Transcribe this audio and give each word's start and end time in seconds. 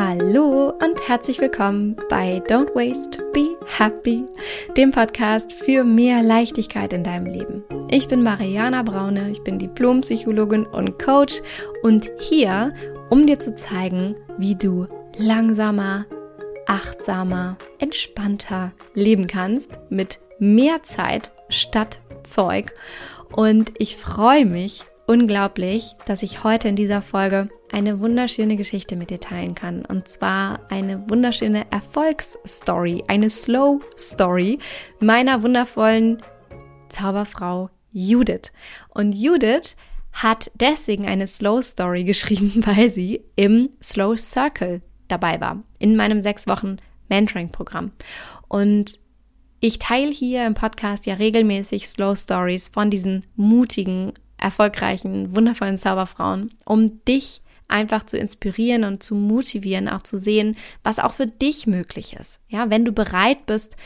Hallo 0.00 0.74
und 0.80 1.08
herzlich 1.08 1.40
willkommen 1.40 1.96
bei 2.08 2.40
Don't 2.46 2.72
Waste, 2.76 3.20
Be 3.32 3.56
Happy, 3.66 4.24
dem 4.76 4.92
Podcast 4.92 5.52
für 5.52 5.82
mehr 5.82 6.22
Leichtigkeit 6.22 6.92
in 6.92 7.02
deinem 7.02 7.26
Leben. 7.26 7.64
Ich 7.90 8.06
bin 8.06 8.22
Mariana 8.22 8.84
Braune, 8.84 9.28
ich 9.28 9.42
bin 9.42 9.58
Diplompsychologin 9.58 10.66
und 10.66 11.00
Coach 11.00 11.42
und 11.82 12.12
hier, 12.20 12.72
um 13.10 13.26
dir 13.26 13.40
zu 13.40 13.56
zeigen, 13.56 14.14
wie 14.38 14.54
du 14.54 14.86
langsamer, 15.16 16.06
achtsamer, 16.68 17.56
entspannter 17.80 18.70
leben 18.94 19.26
kannst 19.26 19.80
mit 19.90 20.20
mehr 20.38 20.84
Zeit 20.84 21.32
statt 21.48 21.98
Zeug. 22.22 22.72
Und 23.32 23.72
ich 23.78 23.96
freue 23.96 24.46
mich 24.46 24.84
unglaublich, 25.08 25.94
dass 26.06 26.22
ich 26.22 26.44
heute 26.44 26.68
in 26.68 26.76
dieser 26.76 27.02
Folge 27.02 27.48
eine 27.72 28.00
wunderschöne 28.00 28.56
Geschichte 28.56 28.96
mit 28.96 29.10
dir 29.10 29.20
teilen 29.20 29.54
kann. 29.54 29.84
Und 29.84 30.08
zwar 30.08 30.60
eine 30.70 31.08
wunderschöne 31.08 31.66
Erfolgsstory, 31.70 33.04
eine 33.08 33.30
Slow 33.30 33.80
Story 33.96 34.58
meiner 35.00 35.42
wundervollen 35.42 36.22
Zauberfrau 36.88 37.70
Judith. 37.92 38.52
Und 38.90 39.14
Judith 39.14 39.76
hat 40.12 40.50
deswegen 40.54 41.06
eine 41.06 41.26
Slow 41.26 41.62
Story 41.62 42.04
geschrieben, 42.04 42.62
weil 42.64 42.88
sie 42.88 43.24
im 43.36 43.70
Slow 43.82 44.16
Circle 44.16 44.82
dabei 45.08 45.40
war, 45.40 45.62
in 45.78 45.96
meinem 45.96 46.20
sechs 46.20 46.46
Wochen 46.46 46.76
Mentoring-Programm. 47.08 47.92
Und 48.48 48.98
ich 49.60 49.78
teile 49.78 50.10
hier 50.10 50.46
im 50.46 50.54
Podcast 50.54 51.06
ja 51.06 51.14
regelmäßig 51.14 51.88
Slow 51.88 52.14
Stories 52.14 52.68
von 52.68 52.90
diesen 52.90 53.24
mutigen, 53.34 54.12
erfolgreichen, 54.36 55.34
wundervollen 55.34 55.76
Zauberfrauen, 55.76 56.54
um 56.64 57.04
dich 57.04 57.42
einfach 57.68 58.04
zu 58.04 58.18
inspirieren 58.18 58.84
und 58.84 59.02
zu 59.02 59.14
motivieren, 59.14 59.88
auch 59.88 60.02
zu 60.02 60.18
sehen, 60.18 60.56
was 60.82 60.98
auch 60.98 61.12
für 61.12 61.26
dich 61.26 61.66
möglich 61.66 62.14
ist. 62.14 62.40
Ja, 62.48 62.70
wenn 62.70 62.84
du 62.84 62.92
bereit 62.92 63.46
bist, 63.46 63.76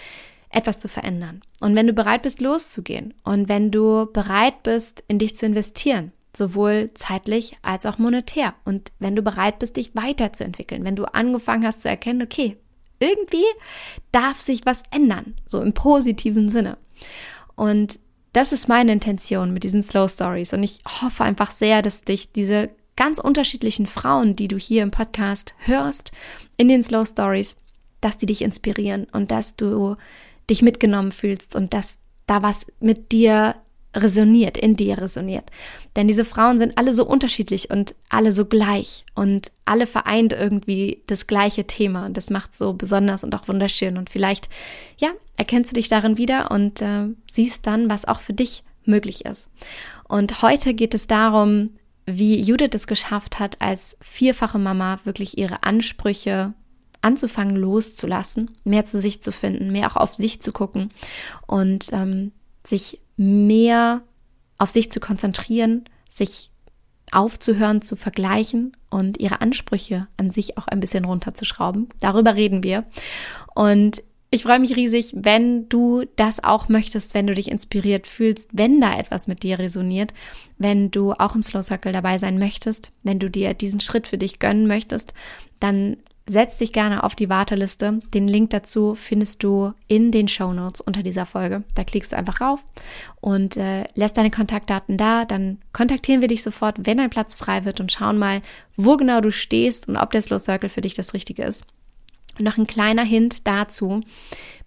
etwas 0.50 0.80
zu 0.80 0.88
verändern 0.88 1.40
und 1.60 1.74
wenn 1.74 1.86
du 1.86 1.92
bereit 1.92 2.22
bist, 2.22 2.40
loszugehen 2.40 3.14
und 3.24 3.48
wenn 3.48 3.70
du 3.70 4.06
bereit 4.12 4.62
bist, 4.62 5.02
in 5.08 5.18
dich 5.18 5.34
zu 5.34 5.46
investieren, 5.46 6.12
sowohl 6.36 6.90
zeitlich 6.94 7.56
als 7.62 7.86
auch 7.86 7.98
monetär 7.98 8.54
und 8.64 8.92
wenn 8.98 9.16
du 9.16 9.22
bereit 9.22 9.58
bist, 9.58 9.76
dich 9.76 9.94
weiterzuentwickeln, 9.94 10.84
wenn 10.84 10.96
du 10.96 11.04
angefangen 11.04 11.66
hast 11.66 11.82
zu 11.82 11.88
erkennen, 11.88 12.22
okay, 12.22 12.56
irgendwie 13.00 13.44
darf 14.12 14.40
sich 14.40 14.64
was 14.64 14.82
ändern, 14.90 15.34
so 15.46 15.60
im 15.60 15.72
positiven 15.72 16.50
Sinne. 16.50 16.78
Und 17.56 17.98
das 18.32 18.52
ist 18.52 18.68
meine 18.68 18.92
Intention 18.92 19.52
mit 19.52 19.64
diesen 19.64 19.82
Slow 19.82 20.08
Stories 20.08 20.52
und 20.52 20.62
ich 20.62 20.78
hoffe 21.02 21.24
einfach 21.24 21.50
sehr, 21.50 21.82
dass 21.82 22.02
dich 22.02 22.32
diese 22.32 22.70
ganz 22.96 23.18
unterschiedlichen 23.18 23.86
Frauen, 23.86 24.36
die 24.36 24.48
du 24.48 24.56
hier 24.56 24.82
im 24.82 24.90
Podcast 24.90 25.54
hörst, 25.58 26.12
in 26.56 26.68
den 26.68 26.82
Slow 26.82 27.04
Stories, 27.06 27.58
dass 28.00 28.18
die 28.18 28.26
dich 28.26 28.42
inspirieren 28.42 29.06
und 29.12 29.30
dass 29.30 29.56
du 29.56 29.96
dich 30.50 30.62
mitgenommen 30.62 31.12
fühlst 31.12 31.54
und 31.56 31.72
dass 31.72 31.98
da 32.26 32.42
was 32.42 32.66
mit 32.80 33.12
dir 33.12 33.56
resoniert, 33.94 34.56
in 34.56 34.76
dir 34.76 34.98
resoniert. 34.98 35.50
Denn 35.96 36.08
diese 36.08 36.24
Frauen 36.24 36.58
sind 36.58 36.78
alle 36.78 36.94
so 36.94 37.06
unterschiedlich 37.06 37.70
und 37.70 37.94
alle 38.08 38.32
so 38.32 38.46
gleich 38.46 39.04
und 39.14 39.52
alle 39.64 39.86
vereint 39.86 40.32
irgendwie 40.32 41.02
das 41.06 41.26
gleiche 41.26 41.66
Thema 41.66 42.06
und 42.06 42.16
das 42.16 42.30
macht 42.30 42.54
so 42.54 42.72
besonders 42.72 43.22
und 43.22 43.34
auch 43.34 43.48
wunderschön 43.48 43.98
und 43.98 44.08
vielleicht, 44.08 44.48
ja, 44.96 45.10
erkennst 45.36 45.70
du 45.70 45.74
dich 45.74 45.88
darin 45.88 46.16
wieder 46.16 46.50
und 46.50 46.80
äh, 46.80 47.08
siehst 47.30 47.66
dann, 47.66 47.90
was 47.90 48.06
auch 48.06 48.20
für 48.20 48.32
dich 48.32 48.64
möglich 48.84 49.26
ist. 49.26 49.48
Und 50.08 50.42
heute 50.42 50.74
geht 50.74 50.94
es 50.94 51.06
darum, 51.06 51.70
wie 52.06 52.40
Judith 52.40 52.70
es 52.74 52.86
geschafft 52.86 53.38
hat, 53.38 53.60
als 53.60 53.96
vierfache 54.00 54.58
Mama 54.58 55.00
wirklich 55.04 55.38
ihre 55.38 55.62
Ansprüche 55.62 56.54
anzufangen 57.00 57.56
loszulassen, 57.56 58.52
mehr 58.64 58.84
zu 58.84 59.00
sich 59.00 59.22
zu 59.22 59.32
finden, 59.32 59.72
mehr 59.72 59.90
auch 59.90 59.96
auf 59.96 60.14
sich 60.14 60.40
zu 60.40 60.52
gucken 60.52 60.90
und 61.46 61.90
ähm, 61.92 62.32
sich 62.64 63.00
mehr 63.16 64.02
auf 64.58 64.70
sich 64.70 64.90
zu 64.90 65.00
konzentrieren, 65.00 65.84
sich 66.08 66.50
aufzuhören 67.10 67.82
zu 67.82 67.96
vergleichen 67.96 68.72
und 68.90 69.18
ihre 69.18 69.40
Ansprüche 69.40 70.06
an 70.16 70.30
sich 70.30 70.56
auch 70.56 70.68
ein 70.68 70.80
bisschen 70.80 71.04
runterzuschrauben. 71.04 71.88
Darüber 72.00 72.34
reden 72.36 72.62
wir. 72.62 72.84
Und 73.54 74.02
ich 74.34 74.44
freue 74.44 74.60
mich 74.60 74.74
riesig, 74.76 75.12
wenn 75.14 75.68
du 75.68 76.04
das 76.16 76.42
auch 76.42 76.70
möchtest, 76.70 77.12
wenn 77.12 77.26
du 77.26 77.34
dich 77.34 77.50
inspiriert 77.50 78.06
fühlst, 78.06 78.48
wenn 78.54 78.80
da 78.80 78.98
etwas 78.98 79.26
mit 79.26 79.42
dir 79.42 79.58
resoniert, 79.58 80.14
wenn 80.56 80.90
du 80.90 81.12
auch 81.12 81.34
im 81.34 81.42
Slow 81.42 81.62
Circle 81.62 81.92
dabei 81.92 82.16
sein 82.16 82.38
möchtest, 82.38 82.92
wenn 83.02 83.18
du 83.18 83.28
dir 83.28 83.52
diesen 83.52 83.80
Schritt 83.80 84.08
für 84.08 84.16
dich 84.16 84.38
gönnen 84.38 84.66
möchtest, 84.66 85.12
dann 85.60 85.98
setz 86.26 86.56
dich 86.56 86.72
gerne 86.72 87.04
auf 87.04 87.14
die 87.14 87.28
Warteliste. 87.28 88.00
Den 88.14 88.26
Link 88.26 88.48
dazu 88.50 88.94
findest 88.94 89.42
du 89.42 89.74
in 89.86 90.10
den 90.12 90.28
Show 90.28 90.54
Notes 90.54 90.80
unter 90.80 91.02
dieser 91.02 91.26
Folge. 91.26 91.64
Da 91.74 91.84
klickst 91.84 92.12
du 92.12 92.16
einfach 92.16 92.40
rauf 92.40 92.64
und 93.20 93.58
äh, 93.58 93.84
lässt 93.94 94.16
deine 94.16 94.30
Kontaktdaten 94.30 94.96
da. 94.96 95.26
Dann 95.26 95.58
kontaktieren 95.74 96.22
wir 96.22 96.28
dich 96.28 96.42
sofort, 96.42 96.86
wenn 96.86 97.00
ein 97.00 97.10
Platz 97.10 97.34
frei 97.34 97.66
wird 97.66 97.80
und 97.80 97.92
schauen 97.92 98.16
mal, 98.16 98.40
wo 98.78 98.96
genau 98.96 99.20
du 99.20 99.30
stehst 99.30 99.88
und 99.88 99.98
ob 99.98 100.10
der 100.10 100.22
Slow 100.22 100.38
Circle 100.38 100.70
für 100.70 100.80
dich 100.80 100.94
das 100.94 101.12
Richtige 101.12 101.42
ist. 101.42 101.66
Noch 102.42 102.58
ein 102.58 102.66
kleiner 102.66 103.04
Hint 103.04 103.46
dazu. 103.46 104.00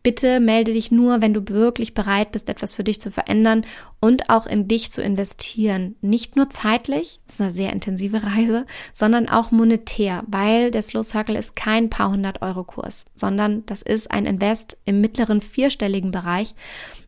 Bitte 0.01 0.39
melde 0.39 0.71
dich 0.71 0.91
nur, 0.91 1.21
wenn 1.21 1.33
du 1.33 1.47
wirklich 1.49 1.95
bereit 1.95 2.31
bist, 2.31 2.47
etwas 2.47 2.75
für 2.75 2.83
dich 2.83 3.01
zu 3.01 3.09
verändern 3.09 3.65
und 3.99 4.29
auch 4.29 4.45
in 4.45 4.67
dich 4.67 4.91
zu 4.91 5.01
investieren. 5.01 5.95
Nicht 6.01 6.35
nur 6.35 6.49
zeitlich, 6.49 7.19
das 7.25 7.35
ist 7.35 7.41
eine 7.41 7.51
sehr 7.51 7.73
intensive 7.73 8.21
Reise, 8.23 8.65
sondern 8.93 9.27
auch 9.27 9.49
monetär, 9.49 10.23
weil 10.27 10.69
der 10.69 10.83
Slow 10.83 11.03
Circle 11.03 11.35
ist 11.35 11.55
kein 11.55 11.89
paar 11.89 12.11
hundert 12.11 12.43
Euro 12.43 12.63
Kurs, 12.63 13.05
sondern 13.15 13.65
das 13.65 13.81
ist 13.81 14.11
ein 14.11 14.27
Invest 14.27 14.77
im 14.85 15.01
mittleren 15.01 15.41
vierstelligen 15.41 16.11
Bereich 16.11 16.53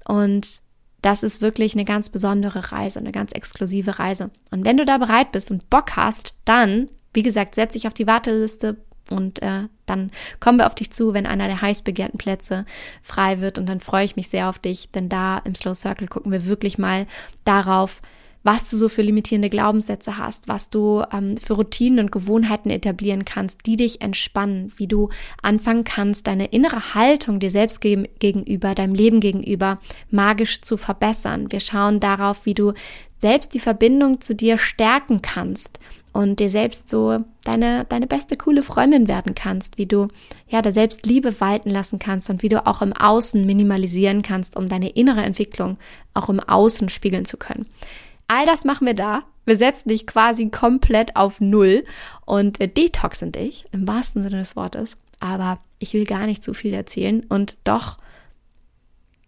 und 0.07 0.63
das 1.03 1.21
ist 1.21 1.39
wirklich 1.41 1.75
eine 1.75 1.85
ganz 1.85 2.09
besondere 2.09 2.71
Reise, 2.71 2.97
eine 2.97 3.11
ganz 3.11 3.31
exklusive 3.31 3.99
Reise. 3.99 4.31
Und 4.49 4.65
wenn 4.65 4.77
du 4.77 4.85
da 4.85 4.97
bereit 4.97 5.31
bist 5.31 5.51
und 5.51 5.69
Bock 5.69 5.95
hast, 5.95 6.33
dann, 6.45 6.89
wie 7.13 7.21
gesagt, 7.23 7.53
setz 7.53 7.73
dich 7.73 7.85
auf 7.85 7.93
die 7.93 8.07
Warteliste, 8.07 8.77
und 9.09 9.41
äh, 9.41 9.63
dann 9.85 10.11
kommen 10.39 10.59
wir 10.59 10.67
auf 10.67 10.75
dich 10.75 10.91
zu, 10.91 11.13
wenn 11.13 11.25
einer 11.25 11.47
der 11.47 11.61
heiß 11.61 11.81
begehrten 11.81 12.17
Plätze 12.17 12.65
frei 13.01 13.39
wird. 13.39 13.57
Und 13.57 13.67
dann 13.67 13.79
freue 13.79 14.05
ich 14.05 14.15
mich 14.15 14.29
sehr 14.29 14.49
auf 14.49 14.59
dich, 14.59 14.91
denn 14.91 15.09
da 15.09 15.39
im 15.39 15.55
Slow 15.55 15.75
Circle 15.75 16.07
gucken 16.07 16.31
wir 16.31 16.45
wirklich 16.45 16.77
mal 16.77 17.07
darauf, 17.45 18.01
was 18.47 18.69
du 18.69 18.77
so 18.77 18.87
für 18.87 19.01
limitierende 19.01 19.49
Glaubenssätze 19.49 20.17
hast, 20.17 20.47
was 20.47 20.69
du 20.69 21.03
ähm, 21.11 21.35
für 21.35 21.53
Routinen 21.53 21.99
und 21.99 22.11
Gewohnheiten 22.13 22.69
etablieren 22.69 23.25
kannst, 23.25 23.65
die 23.65 23.75
dich 23.75 24.01
entspannen, 24.01 24.71
wie 24.77 24.87
du 24.87 25.09
anfangen 25.41 25.83
kannst, 25.83 26.27
deine 26.27 26.45
innere 26.45 26.93
Haltung 26.93 27.39
dir 27.39 27.49
selbst 27.49 27.81
gegenüber, 27.81 28.73
deinem 28.73 28.95
Leben 28.95 29.19
gegenüber 29.19 29.79
magisch 30.11 30.61
zu 30.61 30.77
verbessern. 30.77 31.51
Wir 31.51 31.59
schauen 31.59 31.99
darauf, 31.99 32.45
wie 32.45 32.53
du 32.53 32.73
selbst 33.17 33.53
die 33.53 33.59
Verbindung 33.59 34.21
zu 34.21 34.33
dir 34.33 34.57
stärken 34.57 35.21
kannst 35.21 35.79
und 36.17 36.39
dir 36.39 36.49
selbst 36.49 36.89
so 36.89 37.23
deine, 37.43 37.85
deine 37.85 38.07
beste 38.07 38.37
coole 38.37 38.63
Freundin 38.63 39.07
werden 39.07 39.35
kannst, 39.35 39.77
wie 39.77 39.85
du 39.85 40.07
ja 40.49 40.63
da 40.63 40.71
selbst 40.71 41.05
Liebe 41.05 41.39
walten 41.39 41.69
lassen 41.69 41.99
kannst 41.99 42.31
und 42.31 42.41
wie 42.41 42.49
du 42.49 42.65
auch 42.65 42.81
im 42.81 42.91
Außen 42.91 43.45
minimalisieren 43.45 44.23
kannst, 44.23 44.57
um 44.57 44.67
deine 44.67 44.89
innere 44.89 45.21
Entwicklung 45.21 45.77
auch 46.15 46.27
im 46.29 46.39
Außen 46.39 46.89
spiegeln 46.89 47.25
zu 47.25 47.37
können. 47.37 47.67
All 48.27 48.47
das 48.47 48.65
machen 48.65 48.87
wir 48.87 48.95
da. 48.95 49.25
Wir 49.45 49.55
setzen 49.55 49.89
dich 49.89 50.07
quasi 50.07 50.49
komplett 50.49 51.15
auf 51.15 51.39
Null 51.39 51.83
und 52.25 52.59
äh, 52.59 52.67
detoxen 52.67 53.31
dich 53.31 53.65
im 53.71 53.87
wahrsten 53.87 54.23
Sinne 54.23 54.39
des 54.39 54.55
Wortes. 54.55 54.97
Aber 55.19 55.59
ich 55.77 55.93
will 55.93 56.05
gar 56.05 56.25
nicht 56.25 56.43
zu 56.43 56.55
viel 56.55 56.73
erzählen 56.73 57.27
und 57.29 57.57
doch 57.63 57.99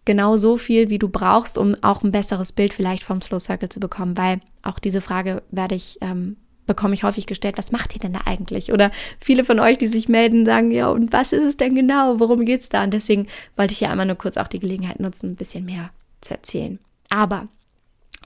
genau 0.06 0.38
so 0.38 0.58
viel, 0.58 0.90
wie 0.90 0.98
du 0.98 1.08
brauchst, 1.08 1.60
um 1.60 1.76
auch 1.84 2.02
ein 2.02 2.12
besseres 2.12 2.52
Bild 2.52 2.74
vielleicht 2.74 3.04
vom 3.04 3.22
Slow 3.22 3.40
Circle 3.40 3.70
zu 3.70 3.80
bekommen, 3.80 4.18
weil 4.18 4.40
auch 4.64 4.80
diese 4.80 5.02
Frage 5.02 5.44
werde 5.52 5.76
ich 5.76 6.00
ähm, 6.02 6.36
bekomme 6.69 6.94
ich 6.94 7.03
häufig 7.03 7.25
gestellt, 7.25 7.57
was 7.57 7.72
macht 7.72 7.96
ihr 7.96 8.00
denn 8.00 8.13
da 8.13 8.22
eigentlich? 8.25 8.72
Oder 8.72 8.91
viele 9.19 9.44
von 9.44 9.60
euch, 9.60 9.80
die 9.80 9.88
sich 9.88 10.07
melden, 10.07 10.45
sagen, 10.45 10.71
ja, 10.71 10.88
und 10.88 11.12
was 11.12 11.33
ist 11.33 11.44
es 11.44 11.57
denn 11.57 11.75
genau? 11.75 12.19
Worum 12.19 12.45
geht 12.45 12.62
es 12.62 12.69
da? 12.69 12.83
Und 12.83 12.94
deswegen 12.94 13.27
wollte 13.57 13.74
ich 13.74 13.81
ja 13.81 13.89
einmal 13.89 14.06
nur 14.06 14.16
kurz 14.16 14.38
auch 14.38 14.48
die 14.48 14.60
Gelegenheit 14.60 15.00
nutzen, 15.00 15.31
ein 15.31 15.36
bisschen 15.36 15.66
mehr 15.66 15.89
zu 16.21 16.36
erzählen. 16.36 16.80
Aber 17.10 17.48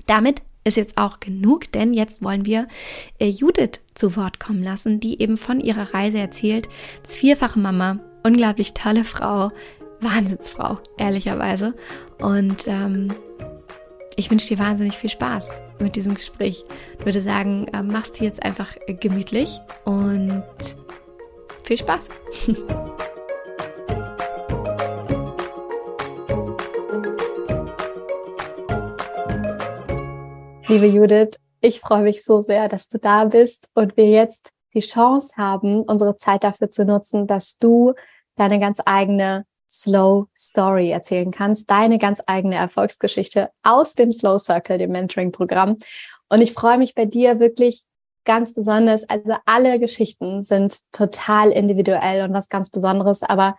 damit 0.08 0.42
ist 0.66 0.78
jetzt 0.78 0.98
auch 0.98 1.20
genug, 1.20 1.72
denn 1.72 1.94
jetzt 1.94 2.22
wollen 2.22 2.46
wir 2.46 2.68
äh, 3.18 3.28
Judith 3.28 3.82
zu 3.96 4.16
Wort 4.18 4.40
kommen 4.40 4.62
lassen, 4.62 5.00
die 5.00 5.22
eben 5.22 5.38
von 5.38 5.60
ihrer 5.60 5.94
Reise 5.94 6.20
erzählt. 6.20 6.68
Das 7.02 7.16
vierfache 7.16 7.60
Mama, 7.60 8.00
unglaublich 8.24 8.74
tolle 8.74 9.06
Frau, 9.06 9.52
Wahnsinnsfrau, 10.02 10.80
ehrlicherweise. 10.98 11.76
Und 12.20 12.68
ähm, 12.68 13.14
ich 14.16 14.30
wünsche 14.30 14.48
dir 14.48 14.60
wahnsinnig 14.60 14.98
viel 14.98 15.10
Spaß 15.10 15.50
mit 15.84 15.96
diesem 15.96 16.16
Gespräch. 16.16 16.66
Ich 16.98 17.06
würde 17.06 17.22
sagen, 17.22 17.68
äh, 17.74 17.84
machst 17.84 18.20
du 18.20 18.24
jetzt 18.24 18.42
einfach 18.44 18.76
äh, 18.88 18.96
gemütlich 18.96 19.60
und 19.86 20.44
viel 21.64 21.78
Spaß. 21.78 22.10
Liebe 30.68 30.88
Judith, 30.88 31.38
ich 31.62 31.82
freue 31.82 32.02
mich 32.02 32.24
so 32.24 32.42
sehr, 32.42 32.68
dass 32.70 32.88
du 32.88 32.98
da 32.98 33.26
bist 33.26 33.70
und 33.76 33.96
wir 33.96 34.08
jetzt 34.08 34.50
die 34.74 34.80
Chance 34.80 35.36
haben, 35.38 35.84
unsere 35.84 36.16
Zeit 36.16 36.44
dafür 36.44 36.72
zu 36.72 36.84
nutzen, 36.86 37.28
dass 37.28 37.60
du 37.60 37.94
deine 38.36 38.60
ganz 38.60 38.82
eigene 38.86 39.46
Slow 39.74 40.28
Story 40.36 40.92
erzählen 40.92 41.32
kannst, 41.32 41.70
deine 41.72 41.98
ganz 41.98 42.22
eigene 42.28 42.56
Erfolgsgeschichte 42.56 43.50
aus 43.64 43.96
dem 43.96 44.12
Slow 44.12 44.38
Circle, 44.38 44.78
dem 44.78 44.92
Mentoring-Programm. 44.92 45.78
Und 46.30 46.42
ich 46.42 46.54
freue 46.54 46.78
mich 46.78 46.94
bei 46.94 47.06
dir 47.06 47.40
wirklich 47.40 47.84
ganz 48.24 48.54
besonders. 48.54 49.10
Also 49.10 49.36
alle 49.46 49.80
Geschichten 49.80 50.44
sind 50.44 50.80
total 50.92 51.52
individuell 51.52 52.24
und 52.24 52.34
was 52.34 52.50
ganz 52.50 52.70
Besonderes, 52.70 53.24
aber 53.24 53.58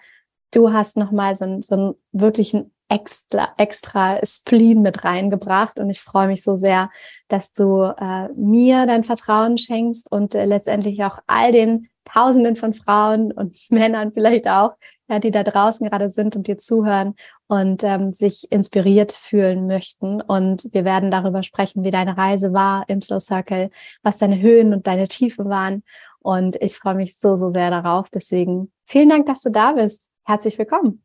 du 0.52 0.72
hast 0.72 0.96
nochmal 0.96 1.34
so, 1.34 1.61
so 1.61 1.75
einen 1.75 1.94
wirklichen 2.12 2.72
extra, 2.88 3.52
extra 3.58 4.20
Spleen 4.25 4.82
mit 4.82 5.05
reingebracht 5.05 5.81
und 5.81 5.90
ich 5.90 6.00
freue 6.00 6.28
mich 6.28 6.43
so 6.43 6.56
sehr, 6.56 6.90
dass 7.28 7.52
du 7.52 7.82
äh, 7.82 8.28
mir 8.37 8.87
dein 8.87 9.02
Vertrauen 9.02 9.58
schenkst 9.58 10.12
und 10.12 10.34
äh, 10.34 10.44
letztendlich 10.44 11.02
auch 11.02 11.19
all 11.26 11.50
den 11.50 11.88
Tausenden 12.04 12.56
von 12.56 12.74
Frauen 12.74 13.32
und 13.32 13.56
Männern 13.70 14.12
vielleicht 14.12 14.48
auch, 14.48 14.74
ja, 15.08 15.18
die 15.18 15.30
da 15.30 15.42
draußen 15.42 15.88
gerade 15.88 16.08
sind 16.08 16.36
und 16.36 16.46
dir 16.46 16.56
zuhören 16.56 17.14
und 17.46 17.84
ähm, 17.84 18.12
sich 18.12 18.50
inspiriert 18.50 19.12
fühlen 19.12 19.66
möchten. 19.66 20.20
Und 20.20 20.68
wir 20.72 20.84
werden 20.84 21.10
darüber 21.10 21.42
sprechen, 21.42 21.84
wie 21.84 21.90
deine 21.90 22.16
Reise 22.16 22.52
war 22.52 22.84
im 22.88 23.02
Slow 23.02 23.20
Circle, 23.20 23.70
was 24.02 24.18
deine 24.18 24.40
Höhen 24.40 24.72
und 24.72 24.86
deine 24.86 25.08
Tiefen 25.08 25.48
waren. 25.48 25.82
Und 26.20 26.56
ich 26.56 26.76
freue 26.78 26.94
mich 26.94 27.18
so, 27.18 27.36
so 27.36 27.52
sehr 27.52 27.70
darauf. 27.70 28.08
Deswegen 28.08 28.72
vielen 28.86 29.10
Dank, 29.10 29.26
dass 29.26 29.42
du 29.42 29.50
da 29.50 29.72
bist. 29.72 30.08
Herzlich 30.24 30.58
willkommen. 30.58 31.02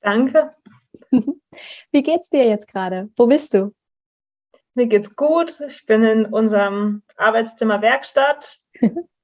Danke. 0.00 0.52
Wie 1.92 2.02
geht's 2.02 2.28
dir 2.28 2.44
jetzt 2.46 2.66
gerade? 2.66 3.08
Wo 3.16 3.26
bist 3.26 3.54
du? 3.54 3.72
Mir 4.74 4.86
geht's 4.86 5.14
gut. 5.14 5.60
Ich 5.68 5.86
bin 5.86 6.04
in 6.04 6.26
unserem 6.26 7.02
Arbeitszimmer 7.16 7.82
Werkstatt. 7.82 8.58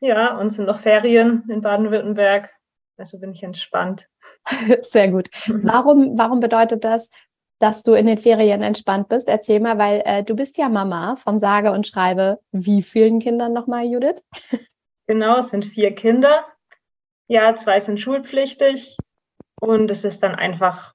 ja, 0.00 0.36
und 0.38 0.50
sind 0.50 0.66
noch 0.66 0.80
Ferien 0.80 1.44
in 1.48 1.60
Baden-Württemberg. 1.60 2.50
Also 2.96 3.18
bin 3.18 3.32
ich 3.32 3.42
entspannt. 3.42 4.08
Sehr 4.80 5.10
gut. 5.10 5.28
Warum, 5.46 6.16
warum 6.16 6.40
bedeutet 6.40 6.84
das, 6.84 7.10
dass 7.58 7.82
du 7.82 7.94
in 7.94 8.06
den 8.06 8.18
Ferien 8.18 8.62
entspannt 8.62 9.08
bist? 9.08 9.28
Erzähl 9.28 9.60
mal, 9.60 9.78
weil 9.78 10.02
äh, 10.04 10.22
du 10.22 10.36
bist 10.36 10.58
ja 10.58 10.68
Mama 10.68 11.16
von 11.16 11.38
sage 11.38 11.72
und 11.72 11.86
schreibe 11.86 12.40
wie 12.52 12.82
vielen 12.82 13.18
Kindern 13.20 13.52
nochmal, 13.52 13.84
Judith? 13.84 14.22
Genau, 15.08 15.38
es 15.38 15.50
sind 15.50 15.66
vier 15.66 15.94
Kinder. 15.94 16.44
Ja, 17.28 17.54
zwei 17.54 17.78
sind 17.78 18.00
schulpflichtig 18.00 18.96
und 19.60 19.88
es 19.88 20.02
ist 20.02 20.20
dann 20.20 20.34
einfach 20.34 20.94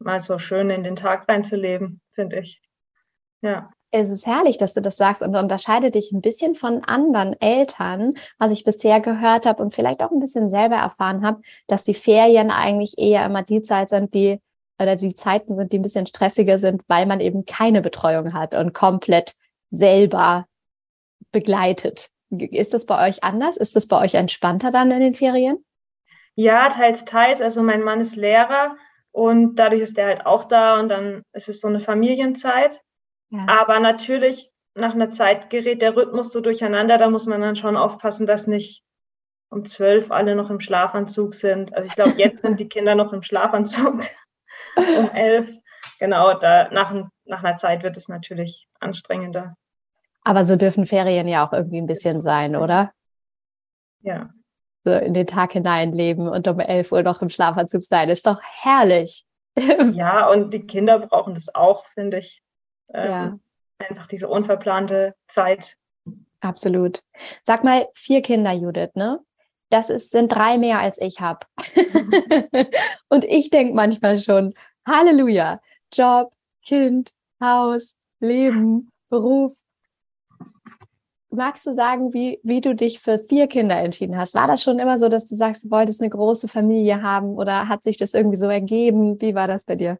mal 0.00 0.18
so 0.18 0.40
schön 0.40 0.68
in 0.70 0.82
den 0.82 0.96
Tag 0.96 1.28
reinzuleben, 1.28 2.00
finde 2.12 2.40
ich. 2.40 2.60
Ja. 3.40 3.70
Es 3.92 4.08
ist 4.08 4.26
herrlich, 4.26 4.56
dass 4.56 4.72
du 4.72 4.80
das 4.80 4.96
sagst 4.96 5.20
und 5.22 5.34
unterscheidet 5.34 5.96
dich 5.96 6.12
ein 6.12 6.20
bisschen 6.20 6.54
von 6.54 6.84
anderen 6.84 7.34
Eltern, 7.40 8.14
was 8.38 8.52
ich 8.52 8.62
bisher 8.62 9.00
gehört 9.00 9.46
habe 9.46 9.62
und 9.62 9.74
vielleicht 9.74 10.02
auch 10.02 10.12
ein 10.12 10.20
bisschen 10.20 10.48
selber 10.48 10.76
erfahren 10.76 11.24
habe, 11.24 11.42
dass 11.66 11.84
die 11.84 11.94
Ferien 11.94 12.52
eigentlich 12.52 12.98
eher 12.98 13.24
immer 13.26 13.42
die 13.42 13.62
Zeit 13.62 13.88
sind, 13.88 14.14
die 14.14 14.40
oder 14.80 14.96
die 14.96 15.14
Zeiten 15.14 15.56
sind, 15.56 15.72
die 15.72 15.78
ein 15.78 15.82
bisschen 15.82 16.06
stressiger 16.06 16.58
sind, 16.58 16.82
weil 16.86 17.04
man 17.06 17.20
eben 17.20 17.44
keine 17.44 17.82
Betreuung 17.82 18.32
hat 18.32 18.54
und 18.54 18.72
komplett 18.72 19.34
selber 19.70 20.46
begleitet. 21.32 22.08
Ist 22.30 22.72
das 22.72 22.86
bei 22.86 23.08
euch 23.08 23.24
anders? 23.24 23.56
Ist 23.56 23.76
das 23.76 23.86
bei 23.86 24.00
euch 24.00 24.14
entspannter 24.14 24.70
dann 24.70 24.90
in 24.90 25.00
den 25.00 25.14
Ferien? 25.14 25.64
Ja, 26.34 26.68
teils, 26.70 27.04
teils. 27.04 27.40
Also 27.40 27.62
mein 27.62 27.82
Mann 27.82 28.00
ist 28.00 28.16
Lehrer 28.16 28.76
und 29.10 29.56
dadurch 29.56 29.82
ist 29.82 29.98
er 29.98 30.06
halt 30.06 30.26
auch 30.26 30.44
da 30.44 30.78
und 30.78 30.88
dann 30.88 31.22
ist 31.32 31.48
es 31.48 31.60
so 31.60 31.68
eine 31.68 31.80
Familienzeit. 31.80 32.80
Ja. 33.30 33.46
Aber 33.48 33.80
natürlich, 33.80 34.50
nach 34.74 34.94
einer 34.94 35.10
Zeit 35.10 35.50
gerät 35.50 35.82
der 35.82 35.96
Rhythmus 35.96 36.32
so 36.32 36.40
durcheinander, 36.40 36.98
da 36.98 37.10
muss 37.10 37.26
man 37.26 37.40
dann 37.40 37.56
schon 37.56 37.76
aufpassen, 37.76 38.26
dass 38.26 38.46
nicht 38.46 38.84
um 39.50 39.64
zwölf 39.64 40.10
alle 40.10 40.36
noch 40.36 40.50
im 40.50 40.60
Schlafanzug 40.60 41.34
sind. 41.34 41.74
Also 41.74 41.88
ich 41.88 41.94
glaube, 41.94 42.12
jetzt 42.16 42.42
sind 42.42 42.60
die 42.60 42.68
Kinder 42.68 42.94
noch 42.94 43.12
im 43.12 43.22
Schlafanzug 43.22 44.02
um 44.76 45.10
elf. 45.10 45.48
Genau, 45.98 46.34
da 46.34 46.70
nach, 46.70 46.94
nach 47.24 47.42
einer 47.42 47.56
Zeit 47.56 47.82
wird 47.82 47.96
es 47.96 48.08
natürlich 48.08 48.68
anstrengender. 48.78 49.56
Aber 50.22 50.44
so 50.44 50.56
dürfen 50.56 50.86
Ferien 50.86 51.26
ja 51.26 51.46
auch 51.46 51.52
irgendwie 51.52 51.80
ein 51.80 51.86
bisschen 51.86 52.20
sein, 52.20 52.54
oder? 52.54 52.92
Ja 54.02 54.30
so 54.84 54.92
in 54.92 55.14
den 55.14 55.26
Tag 55.26 55.52
hineinleben 55.52 56.28
und 56.28 56.48
um 56.48 56.58
11 56.58 56.92
Uhr 56.92 57.02
noch 57.02 57.22
im 57.22 57.28
Schlafanzug 57.28 57.82
sein. 57.82 58.08
Ist 58.08 58.26
doch 58.26 58.40
herrlich. 58.42 59.24
Ja, 59.92 60.30
und 60.30 60.52
die 60.54 60.66
Kinder 60.66 61.00
brauchen 61.00 61.34
das 61.34 61.52
auch, 61.54 61.84
finde 61.94 62.20
ich. 62.20 62.40
Ähm, 62.92 63.10
ja. 63.10 63.38
Einfach 63.78 64.06
diese 64.06 64.28
unverplante 64.28 65.14
Zeit. 65.28 65.76
Absolut. 66.40 67.02
Sag 67.42 67.64
mal, 67.64 67.88
vier 67.94 68.22
Kinder, 68.22 68.52
Judith, 68.52 68.90
ne? 68.94 69.20
Das 69.70 69.88
ist, 69.88 70.10
sind 70.10 70.28
drei 70.28 70.58
mehr, 70.58 70.80
als 70.80 71.00
ich 71.00 71.20
habe. 71.20 71.46
und 73.08 73.24
ich 73.24 73.50
denke 73.50 73.74
manchmal 73.74 74.18
schon, 74.18 74.54
Halleluja, 74.86 75.60
Job, 75.92 76.32
Kind, 76.64 77.12
Haus, 77.40 77.94
Leben, 78.18 78.90
Beruf, 79.08 79.54
magst 81.30 81.66
du 81.66 81.74
sagen, 81.74 82.12
wie, 82.12 82.40
wie 82.42 82.60
du 82.60 82.74
dich 82.74 83.00
für 83.00 83.18
vier 83.18 83.46
Kinder 83.46 83.76
entschieden 83.76 84.16
hast? 84.16 84.34
War 84.34 84.48
das 84.48 84.62
schon 84.62 84.78
immer 84.78 84.98
so, 84.98 85.08
dass 85.08 85.28
du 85.28 85.36
sagst, 85.36 85.64
du 85.64 85.70
wolltest 85.70 86.00
eine 86.00 86.10
große 86.10 86.48
Familie 86.48 87.02
haben 87.02 87.34
oder 87.36 87.68
hat 87.68 87.82
sich 87.82 87.96
das 87.96 88.14
irgendwie 88.14 88.36
so 88.36 88.48
ergeben? 88.48 89.20
Wie 89.20 89.34
war 89.34 89.46
das 89.46 89.64
bei 89.64 89.76
dir? 89.76 89.98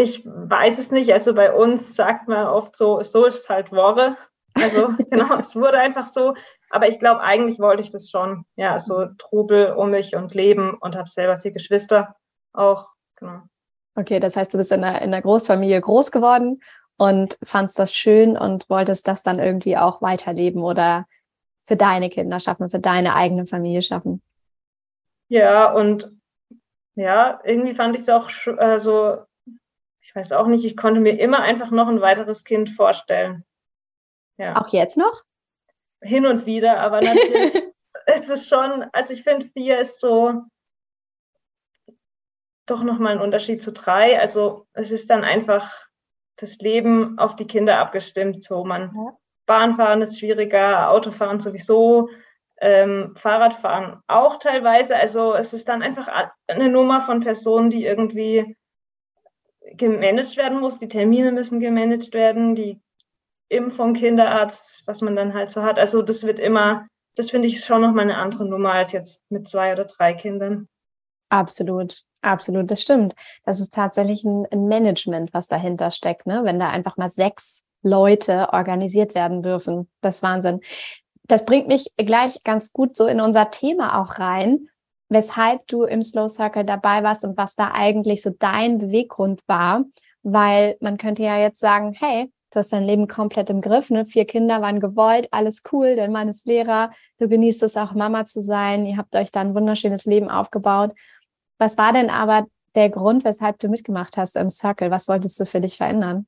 Ich 0.00 0.24
weiß 0.24 0.78
es 0.78 0.90
nicht. 0.90 1.12
Also 1.12 1.34
bei 1.34 1.52
uns 1.52 1.94
sagt 1.94 2.26
man 2.26 2.46
oft 2.46 2.74
so, 2.74 3.02
so 3.02 3.26
ist 3.26 3.34
es 3.34 3.48
halt 3.48 3.70
Worre. 3.70 4.16
Also 4.54 4.88
genau, 5.10 5.36
es 5.38 5.54
wurde 5.54 5.78
einfach 5.78 6.06
so. 6.06 6.34
Aber 6.70 6.88
ich 6.88 6.98
glaube, 6.98 7.20
eigentlich 7.20 7.58
wollte 7.58 7.82
ich 7.82 7.90
das 7.90 8.08
schon. 8.08 8.44
Ja, 8.56 8.78
so 8.78 9.06
Trubel 9.18 9.72
um 9.72 9.90
mich 9.90 10.16
und 10.16 10.34
Leben 10.34 10.74
und 10.74 10.96
habe 10.96 11.08
selber 11.08 11.38
vier 11.38 11.50
Geschwister 11.50 12.16
auch. 12.52 12.88
Genau. 13.16 13.42
Okay, 13.94 14.20
das 14.20 14.36
heißt, 14.36 14.54
du 14.54 14.58
bist 14.58 14.72
in 14.72 14.82
einer, 14.82 15.02
in 15.02 15.12
einer 15.12 15.20
Großfamilie 15.20 15.80
groß 15.80 16.10
geworden 16.12 16.62
und 16.96 17.38
fandst 17.42 17.78
das 17.78 17.92
schön 17.92 18.38
und 18.38 18.70
wolltest 18.70 19.06
das 19.06 19.22
dann 19.22 19.38
irgendwie 19.38 19.76
auch 19.76 20.00
weiterleben 20.00 20.62
oder 20.62 21.06
für 21.66 21.76
deine 21.76 22.08
Kinder 22.08 22.40
schaffen, 22.40 22.70
für 22.70 22.78
deine 22.78 23.14
eigene 23.14 23.46
Familie 23.46 23.82
schaffen. 23.82 24.22
Ja, 25.28 25.72
und 25.72 26.10
ja, 26.94 27.40
irgendwie 27.44 27.74
fand 27.74 27.96
ich 27.96 28.02
es 28.02 28.08
auch 28.08 28.30
so, 28.78 29.18
ich 30.10 30.16
weiß 30.16 30.32
auch 30.32 30.48
nicht, 30.48 30.64
ich 30.64 30.76
konnte 30.76 30.98
mir 30.98 31.20
immer 31.20 31.38
einfach 31.38 31.70
noch 31.70 31.86
ein 31.86 32.00
weiteres 32.00 32.42
Kind 32.42 32.70
vorstellen. 32.70 33.44
Ja. 34.38 34.56
Auch 34.56 34.66
jetzt 34.72 34.96
noch? 34.96 35.22
Hin 36.02 36.26
und 36.26 36.46
wieder, 36.46 36.80
aber 36.80 37.00
natürlich 37.00 37.54
ist 38.06 38.28
es 38.28 38.48
schon, 38.48 38.86
also 38.92 39.12
ich 39.12 39.22
finde, 39.22 39.46
vier 39.50 39.78
ist 39.78 40.00
so 40.00 40.42
doch 42.66 42.82
nochmal 42.82 43.12
ein 43.12 43.20
Unterschied 43.20 43.62
zu 43.62 43.70
drei. 43.70 44.18
Also 44.18 44.66
es 44.72 44.90
ist 44.90 45.10
dann 45.10 45.22
einfach 45.22 45.72
das 46.34 46.56
Leben 46.58 47.16
auf 47.20 47.36
die 47.36 47.46
Kinder 47.46 47.78
abgestimmt. 47.78 48.42
So 48.42 48.64
man 48.64 48.92
ja. 48.92 49.16
Bahnfahren 49.46 50.02
ist 50.02 50.18
schwieriger, 50.18 50.90
Autofahren 50.90 51.38
sowieso, 51.38 52.08
ähm, 52.60 53.14
Fahrradfahren 53.16 54.02
auch 54.08 54.40
teilweise. 54.40 54.96
Also 54.96 55.34
es 55.34 55.52
ist 55.52 55.68
dann 55.68 55.82
einfach 55.82 56.32
eine 56.48 56.68
Nummer 56.68 57.02
von 57.02 57.20
Personen, 57.20 57.70
die 57.70 57.84
irgendwie 57.84 58.56
gemanagt 59.72 60.36
werden 60.36 60.60
muss. 60.60 60.78
Die 60.78 60.88
Termine 60.88 61.32
müssen 61.32 61.60
gemanagt 61.60 62.12
werden, 62.12 62.54
die 62.54 62.80
Impfung, 63.48 63.94
Kinderarzt, 63.94 64.82
was 64.86 65.00
man 65.00 65.16
dann 65.16 65.34
halt 65.34 65.50
so 65.50 65.62
hat. 65.62 65.78
Also 65.78 66.02
das 66.02 66.22
wird 66.22 66.38
immer, 66.38 66.86
das 67.16 67.30
finde 67.30 67.48
ich 67.48 67.64
schon 67.64 67.82
nochmal 67.82 68.04
eine 68.04 68.16
andere 68.16 68.46
Nummer 68.46 68.72
als 68.72 68.92
jetzt 68.92 69.22
mit 69.30 69.48
zwei 69.48 69.72
oder 69.72 69.84
drei 69.84 70.14
Kindern. 70.14 70.68
Absolut, 71.30 72.02
absolut, 72.22 72.70
das 72.70 72.82
stimmt. 72.82 73.14
Das 73.44 73.60
ist 73.60 73.74
tatsächlich 73.74 74.24
ein, 74.24 74.46
Management, 74.68 75.32
was 75.32 75.48
dahinter 75.48 75.90
steckt, 75.90 76.26
ne? 76.26 76.42
Wenn 76.44 76.58
da 76.58 76.68
einfach 76.68 76.96
mal 76.96 77.08
sechs 77.08 77.64
Leute 77.82 78.52
organisiert 78.52 79.14
werden 79.14 79.42
dürfen. 79.42 79.88
Das 80.00 80.16
ist 80.16 80.22
Wahnsinn. 80.22 80.60
Das 81.24 81.44
bringt 81.44 81.68
mich 81.68 81.86
gleich 81.96 82.42
ganz 82.44 82.72
gut 82.72 82.96
so 82.96 83.06
in 83.06 83.20
unser 83.20 83.50
Thema 83.50 84.00
auch 84.00 84.18
rein, 84.18 84.68
weshalb 85.10 85.66
du 85.66 85.82
im 85.82 86.02
Slow 86.02 86.28
Circle 86.28 86.64
dabei 86.64 87.02
warst 87.02 87.24
und 87.24 87.36
was 87.36 87.54
da 87.56 87.72
eigentlich 87.74 88.22
so 88.22 88.30
dein 88.30 88.78
Beweggrund 88.78 89.42
war. 89.46 89.84
Weil 90.22 90.76
man 90.80 90.96
könnte 90.96 91.22
ja 91.22 91.38
jetzt 91.38 91.60
sagen, 91.60 91.92
hey, 91.92 92.30
du 92.52 92.58
hast 92.58 92.72
dein 92.72 92.84
Leben 92.84 93.08
komplett 93.08 93.50
im 93.50 93.60
Griff, 93.60 93.90
ne? 93.90 94.06
Vier 94.06 94.24
Kinder 94.24 94.60
waren 94.62 94.80
gewollt, 94.80 95.28
alles 95.30 95.62
cool, 95.72 95.96
dein 95.96 96.12
Mann 96.12 96.28
ist 96.28 96.46
Lehrer, 96.46 96.90
du 97.18 97.28
genießt 97.28 97.62
es 97.62 97.76
auch 97.76 97.92
Mama 97.92 98.26
zu 98.26 98.42
sein, 98.42 98.86
ihr 98.86 98.96
habt 98.96 99.14
euch 99.14 99.32
da 99.32 99.40
ein 99.40 99.54
wunderschönes 99.54 100.04
Leben 100.04 100.30
aufgebaut. 100.30 100.92
Was 101.58 101.78
war 101.78 101.92
denn 101.92 102.10
aber 102.10 102.46
der 102.74 102.90
Grund, 102.90 103.24
weshalb 103.24 103.58
du 103.58 103.68
mitgemacht 103.68 104.16
hast 104.16 104.36
im 104.36 104.50
Circle? 104.50 104.90
Was 104.90 105.08
wolltest 105.08 105.38
du 105.40 105.46
für 105.46 105.60
dich 105.60 105.76
verändern? 105.76 106.26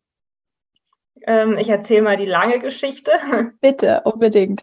Ähm, 1.26 1.56
ich 1.58 1.68
erzähle 1.68 2.02
mal 2.02 2.16
die 2.16 2.26
lange 2.26 2.58
Geschichte. 2.58 3.12
Bitte, 3.60 4.02
unbedingt. 4.04 4.62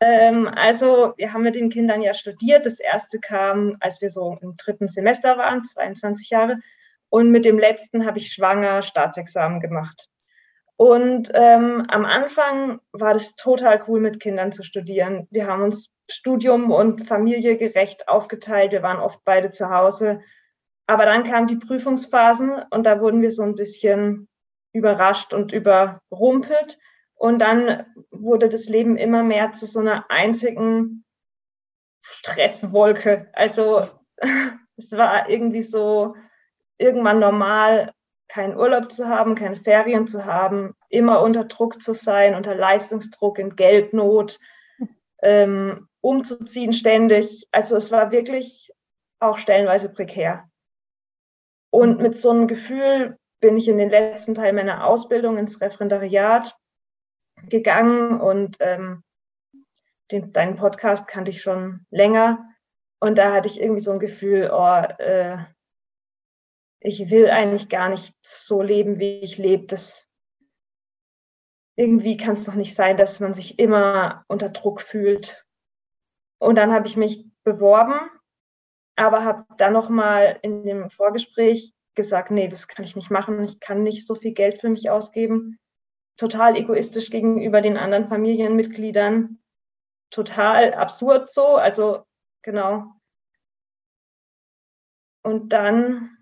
Ähm, 0.00 0.48
also, 0.48 1.14
wir 1.16 1.32
haben 1.32 1.42
mit 1.42 1.54
den 1.54 1.70
Kindern 1.70 2.02
ja 2.02 2.14
studiert. 2.14 2.66
Das 2.66 2.78
erste 2.78 3.18
kam, 3.18 3.76
als 3.80 4.00
wir 4.00 4.10
so 4.10 4.36
im 4.40 4.56
dritten 4.56 4.88
Semester 4.88 5.38
waren, 5.38 5.64
22 5.64 6.30
Jahre. 6.30 6.58
Und 7.08 7.30
mit 7.30 7.44
dem 7.44 7.58
letzten 7.58 8.06
habe 8.06 8.18
ich 8.18 8.32
schwanger 8.32 8.82
Staatsexamen 8.82 9.60
gemacht. 9.60 10.08
Und 10.76 11.30
ähm, 11.32 11.86
am 11.88 12.04
Anfang 12.04 12.80
war 12.92 13.14
das 13.14 13.34
total 13.36 13.82
cool, 13.88 14.00
mit 14.00 14.20
Kindern 14.20 14.52
zu 14.52 14.62
studieren. 14.62 15.26
Wir 15.30 15.46
haben 15.46 15.62
uns 15.62 15.88
Studium 16.08 16.70
und 16.70 17.08
Familie 17.08 17.56
gerecht 17.56 18.08
aufgeteilt. 18.08 18.72
Wir 18.72 18.82
waren 18.82 19.00
oft 19.00 19.20
beide 19.24 19.50
zu 19.50 19.70
Hause. 19.70 20.20
Aber 20.86 21.04
dann 21.06 21.24
kamen 21.24 21.48
die 21.48 21.56
Prüfungsphasen 21.56 22.62
und 22.70 22.84
da 22.84 23.00
wurden 23.00 23.22
wir 23.22 23.30
so 23.30 23.42
ein 23.42 23.54
bisschen 23.54 24.28
überrascht 24.72 25.32
und 25.32 25.52
überrumpelt. 25.52 26.78
Und 27.16 27.38
dann 27.38 27.86
wurde 28.10 28.48
das 28.48 28.66
Leben 28.66 28.96
immer 28.96 29.22
mehr 29.22 29.52
zu 29.52 29.66
so 29.66 29.80
einer 29.80 30.10
einzigen 30.10 31.04
Stresswolke. 32.02 33.28
Also 33.32 33.86
es 34.76 34.92
war 34.92 35.28
irgendwie 35.28 35.62
so 35.62 36.14
irgendwann 36.78 37.18
normal, 37.18 37.92
keinen 38.28 38.56
Urlaub 38.56 38.92
zu 38.92 39.08
haben, 39.08 39.34
keine 39.34 39.56
Ferien 39.56 40.08
zu 40.08 40.24
haben, 40.24 40.74
immer 40.88 41.22
unter 41.22 41.44
Druck 41.44 41.80
zu 41.80 41.94
sein, 41.94 42.34
unter 42.34 42.54
Leistungsdruck, 42.54 43.38
in 43.38 43.56
Geldnot, 43.56 44.40
ähm, 45.22 45.88
umzuziehen 46.00 46.72
ständig. 46.72 47.48
Also 47.52 47.76
es 47.76 47.90
war 47.90 48.10
wirklich 48.10 48.72
auch 49.20 49.38
stellenweise 49.38 49.88
prekär. 49.88 50.50
Und 51.70 52.00
mit 52.00 52.16
so 52.16 52.30
einem 52.30 52.48
Gefühl 52.48 53.16
bin 53.40 53.56
ich 53.56 53.68
in 53.68 53.78
den 53.78 53.90
letzten 53.90 54.34
Teil 54.34 54.52
meiner 54.52 54.86
Ausbildung 54.86 55.38
ins 55.38 55.60
Referendariat 55.60 56.54
gegangen 57.48 58.20
und 58.20 58.56
ähm, 58.60 59.02
den, 60.10 60.32
deinen 60.32 60.56
Podcast 60.56 61.08
kannte 61.08 61.30
ich 61.30 61.42
schon 61.42 61.86
länger. 61.90 62.48
Und 63.00 63.18
da 63.18 63.32
hatte 63.32 63.48
ich 63.48 63.60
irgendwie 63.60 63.82
so 63.82 63.92
ein 63.92 63.98
Gefühl, 63.98 64.50
oh, 64.52 64.82
äh, 65.02 65.38
ich 66.80 67.10
will 67.10 67.28
eigentlich 67.30 67.68
gar 67.68 67.88
nicht 67.88 68.14
so 68.22 68.62
leben, 68.62 68.98
wie 68.98 69.20
ich 69.20 69.38
lebe. 69.38 69.66
Das 69.66 70.08
irgendwie 71.76 72.16
kann 72.16 72.32
es 72.32 72.44
doch 72.44 72.54
nicht 72.54 72.74
sein, 72.74 72.96
dass 72.96 73.20
man 73.20 73.34
sich 73.34 73.58
immer 73.58 74.24
unter 74.28 74.48
Druck 74.48 74.80
fühlt. 74.80 75.44
Und 76.38 76.56
dann 76.56 76.72
habe 76.72 76.86
ich 76.86 76.96
mich 76.96 77.26
beworben, 77.44 78.00
aber 78.96 79.24
habe 79.24 79.46
dann 79.58 79.72
noch 79.72 79.88
mal 79.88 80.38
in 80.42 80.64
dem 80.64 80.90
Vorgespräch 80.90 81.74
gesagt, 81.94 82.30
nee, 82.30 82.48
das 82.48 82.68
kann 82.68 82.84
ich 82.84 82.96
nicht 82.96 83.10
machen. 83.10 83.42
Ich 83.44 83.60
kann 83.60 83.82
nicht 83.82 84.06
so 84.06 84.14
viel 84.14 84.32
Geld 84.32 84.60
für 84.60 84.68
mich 84.68 84.90
ausgeben. 84.90 85.58
Total 86.16 86.56
egoistisch 86.56 87.10
gegenüber 87.10 87.60
den 87.60 87.76
anderen 87.76 88.08
Familienmitgliedern. 88.08 89.38
Total 90.10 90.74
absurd 90.74 91.30
so. 91.30 91.56
Also 91.56 92.04
genau. 92.42 92.92
Und 95.22 95.52
dann 95.52 96.16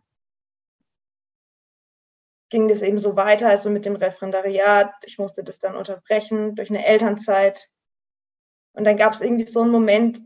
ging 2.51 2.69
das 2.69 2.83
eben 2.83 2.99
so 2.99 3.17
weiter, 3.17 3.49
also 3.49 3.69
mit 3.69 3.85
dem 3.85 3.97
Referendariat. 3.97 4.95
Ich 5.05 5.19
musste 5.19 5.45
das 5.45 5.59
dann 5.59 5.77
unterbrechen 5.77 6.55
durch 6.55 6.71
eine 6.71 6.87
Elternzeit. 6.87 7.69
Und 8.73 8.85
dann 8.85 8.97
gab 8.97 9.13
es 9.13 9.21
irgendwie 9.21 9.47
so 9.47 9.63
einen 9.63 9.73
Moment 9.73 10.23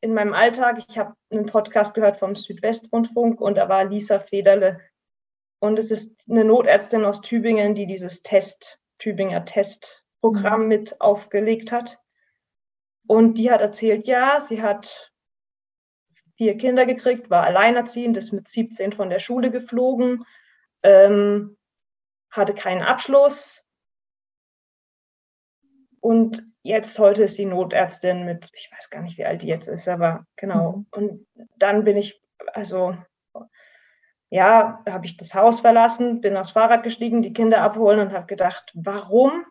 in 0.00 0.14
meinem 0.14 0.32
Alltag. 0.32 0.84
Ich 0.88 0.98
habe 0.98 1.14
einen 1.30 1.46
Podcast 1.46 1.94
gehört 1.94 2.18
vom 2.18 2.36
Südwestrundfunk 2.36 3.40
und 3.40 3.56
da 3.56 3.68
war 3.68 3.84
Lisa 3.84 4.20
Federle. 4.20 4.80
Und 5.60 5.78
es 5.78 5.90
ist 5.90 6.14
eine 6.28 6.44
Notärztin 6.44 7.04
aus 7.04 7.20
Tübingen, 7.20 7.74
die 7.74 7.86
dieses 7.86 8.22
Test, 8.22 8.80
Tübinger 8.98 9.44
Testprogramm 9.44 10.62
mhm. 10.62 10.68
mit 10.68 11.00
aufgelegt 11.00 11.72
hat. 11.72 11.98
Und 13.06 13.34
die 13.34 13.50
hat 13.50 13.60
erzählt, 13.60 14.06
ja, 14.06 14.40
sie 14.40 14.62
hat 14.62 15.12
vier 16.36 16.56
Kinder 16.56 16.86
gekriegt, 16.86 17.30
war 17.30 17.44
alleinerziehend, 17.44 18.16
ist 18.16 18.32
mit 18.32 18.46
17 18.46 18.92
von 18.92 19.10
der 19.10 19.18
Schule 19.18 19.50
geflogen 19.50 20.24
ähm, 20.82 21.56
hatte 22.30 22.54
keinen 22.54 22.82
Abschluss. 22.82 23.64
Und 26.00 26.42
jetzt 26.62 26.98
heute 26.98 27.24
ist 27.24 27.38
die 27.38 27.44
Notärztin 27.44 28.24
mit, 28.24 28.48
ich 28.52 28.70
weiß 28.72 28.90
gar 28.90 29.02
nicht, 29.02 29.18
wie 29.18 29.24
alt 29.24 29.42
die 29.42 29.48
jetzt 29.48 29.68
ist, 29.68 29.88
aber 29.88 30.26
genau. 30.36 30.72
Mhm. 30.72 30.86
Und 30.90 31.26
dann 31.56 31.84
bin 31.84 31.96
ich, 31.96 32.20
also 32.52 32.96
ja, 34.30 34.82
habe 34.88 35.06
ich 35.06 35.16
das 35.16 35.34
Haus 35.34 35.60
verlassen, 35.60 36.20
bin 36.20 36.36
aufs 36.36 36.50
Fahrrad 36.50 36.82
gestiegen, 36.82 37.22
die 37.22 37.32
Kinder 37.32 37.62
abholen 37.62 38.00
und 38.00 38.12
habe 38.12 38.26
gedacht, 38.26 38.70
warum 38.74 39.44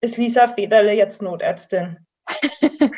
ist 0.00 0.16
Lisa 0.16 0.48
Federle 0.48 0.92
jetzt 0.92 1.22
Notärztin? 1.22 2.06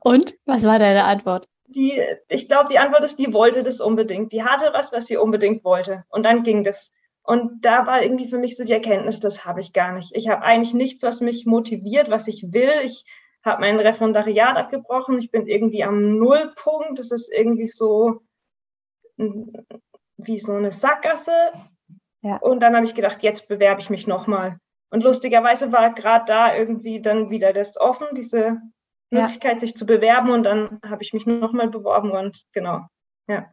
und 0.00 0.34
was 0.44 0.64
war 0.64 0.78
deine 0.78 1.04
Antwort? 1.04 1.48
die, 1.70 2.02
ich 2.28 2.48
glaube, 2.48 2.68
die 2.70 2.78
Antwort 2.78 3.04
ist, 3.04 3.18
die 3.18 3.32
wollte 3.32 3.62
das 3.62 3.80
unbedingt. 3.80 4.32
Die 4.32 4.44
hatte 4.44 4.70
was, 4.72 4.92
was 4.92 5.06
sie 5.06 5.16
unbedingt 5.16 5.64
wollte. 5.64 6.04
Und 6.08 6.24
dann 6.24 6.42
ging 6.42 6.64
das. 6.64 6.90
Und 7.22 7.64
da 7.64 7.86
war 7.86 8.02
irgendwie 8.02 8.26
für 8.26 8.38
mich 8.38 8.56
so 8.56 8.64
die 8.64 8.72
Erkenntnis, 8.72 9.20
das 9.20 9.44
habe 9.44 9.60
ich 9.60 9.72
gar 9.72 9.92
nicht. 9.92 10.10
Ich 10.14 10.28
habe 10.28 10.42
eigentlich 10.42 10.74
nichts, 10.74 11.02
was 11.02 11.20
mich 11.20 11.46
motiviert, 11.46 12.10
was 12.10 12.26
ich 12.26 12.52
will. 12.52 12.72
Ich 12.84 13.04
habe 13.44 13.60
mein 13.60 13.78
Referendariat 13.78 14.56
abgebrochen. 14.56 15.18
Ich 15.18 15.30
bin 15.30 15.46
irgendwie 15.46 15.84
am 15.84 16.18
Nullpunkt. 16.18 16.98
Das 16.98 17.10
ist 17.10 17.32
irgendwie 17.32 17.68
so 17.68 18.20
wie 19.16 20.38
so 20.38 20.52
eine 20.52 20.72
Sackgasse. 20.72 21.52
Ja. 22.22 22.36
Und 22.36 22.60
dann 22.60 22.74
habe 22.76 22.84
ich 22.84 22.94
gedacht, 22.94 23.22
jetzt 23.22 23.48
bewerbe 23.48 23.80
ich 23.80 23.90
mich 23.90 24.06
nochmal. 24.06 24.58
Und 24.90 25.04
lustigerweise 25.04 25.72
war 25.72 25.94
gerade 25.94 26.24
da 26.26 26.54
irgendwie 26.54 27.00
dann 27.00 27.30
wieder 27.30 27.52
das 27.52 27.78
offen, 27.80 28.08
diese 28.12 28.60
Möglichkeit, 29.10 29.54
ja. 29.54 29.58
sich 29.58 29.76
zu 29.76 29.86
bewerben 29.86 30.30
und 30.30 30.44
dann 30.44 30.80
habe 30.84 31.02
ich 31.02 31.12
mich 31.12 31.26
nochmal 31.26 31.68
beworben 31.68 32.10
und 32.12 32.44
genau, 32.52 32.86
ja. 33.28 33.52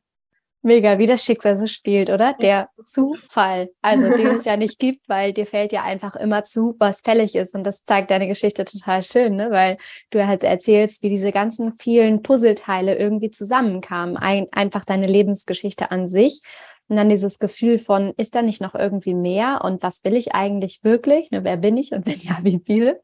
Mega, 0.67 0.99
wie 0.99 1.05
das 1.05 1.23
Schicksal 1.23 1.57
so 1.57 1.65
spielt, 1.65 2.09
oder? 2.09 2.33
Der 2.33 2.67
Zufall, 2.83 3.69
also 3.81 4.09
den 4.09 4.35
es 4.35 4.43
ja 4.43 4.57
nicht 4.57 4.79
gibt, 4.79 5.07
weil 5.07 5.31
dir 5.31 5.45
fällt 5.45 5.71
ja 5.71 5.83
einfach 5.83 6.17
immer 6.17 6.43
zu, 6.43 6.75
was 6.77 6.99
fällig 6.99 7.35
ist. 7.35 7.55
Und 7.55 7.63
das 7.63 7.85
zeigt 7.85 8.11
deine 8.11 8.27
Geschichte 8.27 8.65
total 8.65 9.01
schön, 9.01 9.37
ne? 9.37 9.49
weil 9.49 9.77
du 10.09 10.27
halt 10.27 10.43
erzählst, 10.43 11.03
wie 11.03 11.09
diese 11.09 11.31
ganzen 11.31 11.75
vielen 11.79 12.21
Puzzleteile 12.21 12.97
irgendwie 12.97 13.31
zusammenkamen. 13.31 14.17
Ein, 14.17 14.47
einfach 14.51 14.83
deine 14.83 15.07
Lebensgeschichte 15.07 15.89
an 15.89 16.09
sich 16.09 16.41
und 16.89 16.97
dann 16.97 17.07
dieses 17.07 17.39
Gefühl 17.39 17.77
von, 17.77 18.13
ist 18.17 18.35
da 18.35 18.41
nicht 18.41 18.59
noch 18.59 18.75
irgendwie 18.75 19.13
mehr 19.13 19.61
und 19.63 19.81
was 19.83 20.03
will 20.03 20.17
ich 20.17 20.35
eigentlich 20.35 20.83
wirklich? 20.83 21.31
Ne, 21.31 21.45
wer 21.45 21.55
bin 21.55 21.77
ich 21.77 21.93
und 21.93 22.05
wenn 22.05 22.19
ja, 22.19 22.39
wie 22.41 22.59
viele? 22.65 22.99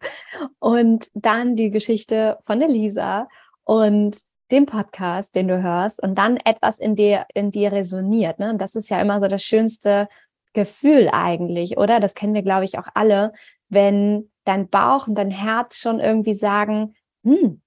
Und 0.59 1.07
dann 1.13 1.55
die 1.55 1.71
Geschichte 1.71 2.39
von 2.45 2.59
der 2.59 2.67
Lisa 2.67 3.29
und 3.63 4.17
dem 4.53 4.65
Podcast, 4.65 5.35
den 5.35 5.49
du 5.49 5.61
hörst 5.61 6.01
und 6.01 6.15
dann 6.15 6.37
etwas 6.37 6.79
in 6.79 6.95
dir, 6.95 7.25
in 7.33 7.51
dir 7.51 7.71
resoniert. 7.71 8.39
Ne? 8.39 8.51
Und 8.51 8.61
das 8.61 8.75
ist 8.75 8.89
ja 8.89 9.01
immer 9.01 9.19
so 9.19 9.27
das 9.27 9.43
schönste 9.43 10.07
Gefühl 10.53 11.09
eigentlich, 11.11 11.77
oder? 11.77 11.99
Das 11.99 12.13
kennen 12.13 12.33
wir, 12.33 12.43
glaube 12.43 12.65
ich, 12.65 12.77
auch 12.77 12.87
alle, 12.93 13.33
wenn 13.69 14.31
dein 14.45 14.69
Bauch 14.69 15.07
und 15.07 15.15
dein 15.15 15.31
Herz 15.31 15.77
schon 15.77 15.99
irgendwie 15.99 16.35
sagen, 16.35 16.95
hm, 17.23 17.61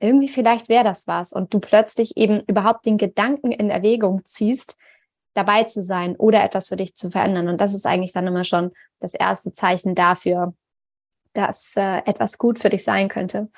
irgendwie 0.00 0.28
vielleicht 0.28 0.68
wäre 0.68 0.84
das 0.84 1.06
was 1.06 1.32
und 1.32 1.52
du 1.52 1.60
plötzlich 1.60 2.16
eben 2.16 2.40
überhaupt 2.46 2.86
den 2.86 2.96
Gedanken 2.96 3.52
in 3.52 3.70
Erwägung 3.70 4.24
ziehst, 4.24 4.78
dabei 5.34 5.64
zu 5.64 5.82
sein 5.82 6.16
oder 6.16 6.42
etwas 6.42 6.68
für 6.68 6.76
dich 6.76 6.94
zu 6.94 7.10
verändern. 7.10 7.48
Und 7.48 7.60
das 7.60 7.74
ist 7.74 7.86
eigentlich 7.86 8.12
dann 8.12 8.26
immer 8.26 8.44
schon 8.44 8.72
das 8.98 9.14
erste 9.14 9.52
Zeichen 9.52 9.94
dafür, 9.94 10.54
dass 11.34 11.74
äh, 11.76 11.98
etwas 12.06 12.38
gut 12.38 12.58
für 12.58 12.70
dich 12.70 12.82
sein 12.82 13.08
könnte. 13.08 13.48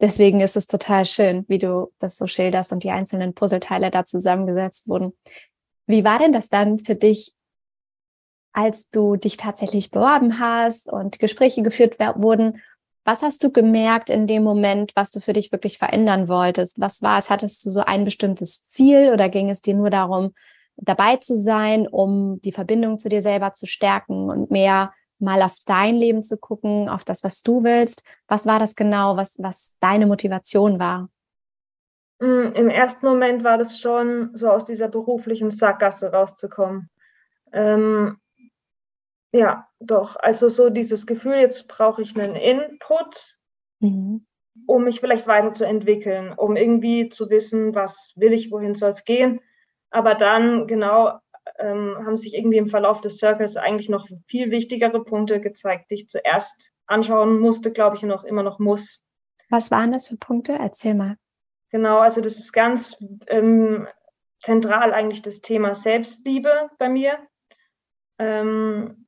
Deswegen 0.00 0.40
ist 0.40 0.56
es 0.56 0.66
total 0.66 1.04
schön, 1.04 1.44
wie 1.48 1.58
du 1.58 1.92
das 1.98 2.16
so 2.16 2.26
schilderst 2.26 2.72
und 2.72 2.84
die 2.84 2.90
einzelnen 2.90 3.34
Puzzleteile 3.34 3.90
da 3.90 4.04
zusammengesetzt 4.04 4.88
wurden. 4.88 5.12
Wie 5.86 6.04
war 6.04 6.18
denn 6.18 6.32
das 6.32 6.48
dann 6.48 6.78
für 6.78 6.94
dich, 6.94 7.34
als 8.52 8.90
du 8.90 9.16
dich 9.16 9.36
tatsächlich 9.36 9.90
beworben 9.90 10.38
hast 10.38 10.92
und 10.92 11.18
Gespräche 11.18 11.62
geführt 11.62 11.98
wurden? 11.98 12.62
Was 13.04 13.22
hast 13.22 13.42
du 13.42 13.50
gemerkt 13.50 14.10
in 14.10 14.26
dem 14.26 14.42
Moment, 14.42 14.92
was 14.94 15.10
du 15.10 15.20
für 15.20 15.32
dich 15.32 15.50
wirklich 15.50 15.78
verändern 15.78 16.28
wolltest? 16.28 16.78
Was 16.78 17.02
war 17.02 17.18
es? 17.18 17.30
Hattest 17.30 17.64
du 17.64 17.70
so 17.70 17.80
ein 17.80 18.04
bestimmtes 18.04 18.68
Ziel 18.68 19.10
oder 19.12 19.28
ging 19.28 19.48
es 19.48 19.62
dir 19.62 19.74
nur 19.74 19.90
darum, 19.90 20.34
dabei 20.76 21.16
zu 21.16 21.36
sein, 21.36 21.88
um 21.88 22.40
die 22.42 22.52
Verbindung 22.52 22.98
zu 22.98 23.08
dir 23.08 23.22
selber 23.22 23.52
zu 23.52 23.66
stärken 23.66 24.30
und 24.30 24.50
mehr 24.50 24.92
mal 25.20 25.42
auf 25.42 25.56
dein 25.66 25.96
Leben 25.96 26.22
zu 26.22 26.36
gucken, 26.36 26.88
auf 26.88 27.04
das, 27.04 27.24
was 27.24 27.42
du 27.42 27.64
willst. 27.64 28.02
Was 28.26 28.46
war 28.46 28.58
das 28.58 28.76
genau, 28.76 29.16
was, 29.16 29.42
was 29.42 29.76
deine 29.80 30.06
Motivation 30.06 30.78
war? 30.78 31.08
Mm, 32.20 32.52
Im 32.54 32.68
ersten 32.68 33.06
Moment 33.06 33.44
war 33.44 33.58
das 33.58 33.78
schon 33.78 34.30
so 34.34 34.50
aus 34.50 34.64
dieser 34.64 34.88
beruflichen 34.88 35.50
Sackgasse 35.50 36.12
rauszukommen. 36.12 36.90
Ähm, 37.52 38.18
ja, 39.32 39.68
doch. 39.78 40.16
Also 40.16 40.48
so 40.48 40.70
dieses 40.70 41.06
Gefühl, 41.06 41.36
jetzt 41.36 41.68
brauche 41.68 42.02
ich 42.02 42.18
einen 42.18 42.34
Input, 42.34 43.38
mhm. 43.80 44.26
um 44.66 44.84
mich 44.84 45.00
vielleicht 45.00 45.26
weiterzuentwickeln, 45.26 46.32
um 46.32 46.56
irgendwie 46.56 47.08
zu 47.08 47.28
wissen, 47.30 47.74
was 47.74 48.12
will 48.16 48.32
ich, 48.32 48.50
wohin 48.50 48.74
soll 48.74 48.90
es 48.90 49.04
gehen. 49.04 49.40
Aber 49.90 50.14
dann 50.14 50.66
genau 50.66 51.18
ähm, 51.58 51.96
haben 52.04 52.16
sich 52.16 52.34
irgendwie 52.34 52.58
im 52.58 52.68
Verlauf 52.68 53.00
des 53.00 53.18
Circles 53.18 53.56
eigentlich 53.56 53.88
noch 53.88 54.08
viel 54.26 54.50
wichtigere 54.50 55.04
Punkte 55.04 55.40
gezeigt, 55.40 55.90
die 55.90 55.94
ich 55.94 56.08
zuerst 56.08 56.70
anschauen 56.86 57.40
musste, 57.40 57.72
glaube 57.72 57.96
ich, 57.96 58.02
und 58.02 58.12
auch 58.12 58.24
immer 58.24 58.42
noch 58.42 58.58
muss. 58.58 59.00
Was 59.50 59.70
waren 59.70 59.92
das 59.92 60.08
für 60.08 60.16
Punkte? 60.16 60.52
Erzähl 60.52 60.94
mal. 60.94 61.16
Genau, 61.70 61.98
also 61.98 62.20
das 62.20 62.38
ist 62.38 62.52
ganz 62.52 62.96
ähm, 63.26 63.86
zentral 64.42 64.92
eigentlich 64.92 65.22
das 65.22 65.40
Thema 65.40 65.74
Selbstliebe 65.74 66.70
bei 66.78 66.88
mir. 66.88 67.18
Ähm, 68.18 69.06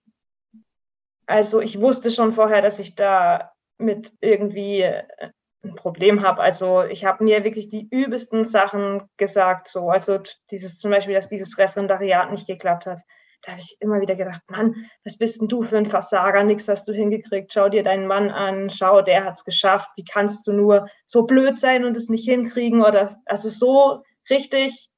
Also 1.27 1.61
ich 1.61 1.81
wusste 1.81 2.11
schon 2.11 2.33
vorher, 2.33 2.61
dass 2.61 2.81
ich 2.81 2.97
da 2.97 3.53
mit 3.79 4.13
irgendwie 4.21 4.83
äh, 4.83 5.31
ein 5.63 5.75
Problem 5.75 6.23
habe. 6.23 6.41
Also 6.41 6.83
ich 6.83 7.05
habe 7.05 7.25
mir 7.25 7.45
wirklich 7.45 7.69
die 7.69 7.87
übelsten 7.91 8.45
Sachen 8.45 9.03
gesagt. 9.17 9.69
So, 9.69 9.91
also 9.91 10.21
dieses 10.51 10.79
zum 10.79 10.91
Beispiel, 10.91 11.15
dass 11.15 11.29
dieses 11.29 11.59
Referendariat 11.59 12.31
nicht 12.31 12.47
geklappt 12.47 12.87
hat. 12.87 13.01
Da 13.43 13.53
habe 13.53 13.61
ich 13.61 13.77
immer 13.81 14.01
wieder 14.01 14.17
gedacht, 14.17 14.43
Mann, 14.49 14.91
was 15.05 15.17
bist 15.17 15.41
denn 15.41 15.49
du 15.49 15.63
für 15.63 15.79
ein 15.79 15.89
Versager? 15.89 16.43
Nichts 16.45 16.69
hast 16.69 16.87
du 16.87 16.93
hingekriegt. 16.93 17.53
Schau 17.53 17.71
dir 17.71 17.83
deinen 17.83 18.07
Mann 18.07 18.31
an, 18.31 18.71
schau, 18.71 19.01
der 19.01 19.25
hat 19.25 19.39
es 19.39 19.45
geschafft. 19.45 19.89
Wie 19.97 20.05
kannst 20.05 20.47
du 20.47 20.53
nur 20.53 20.89
so 21.07 21.23
blöd 21.23 21.59
sein 21.59 21.85
und 21.85 21.97
es 21.97 22.09
nicht 22.09 22.27
hinkriegen? 22.27 22.83
Oder 22.83 23.19
also 23.25 23.49
so 23.49 24.03
richtig, 24.29 24.91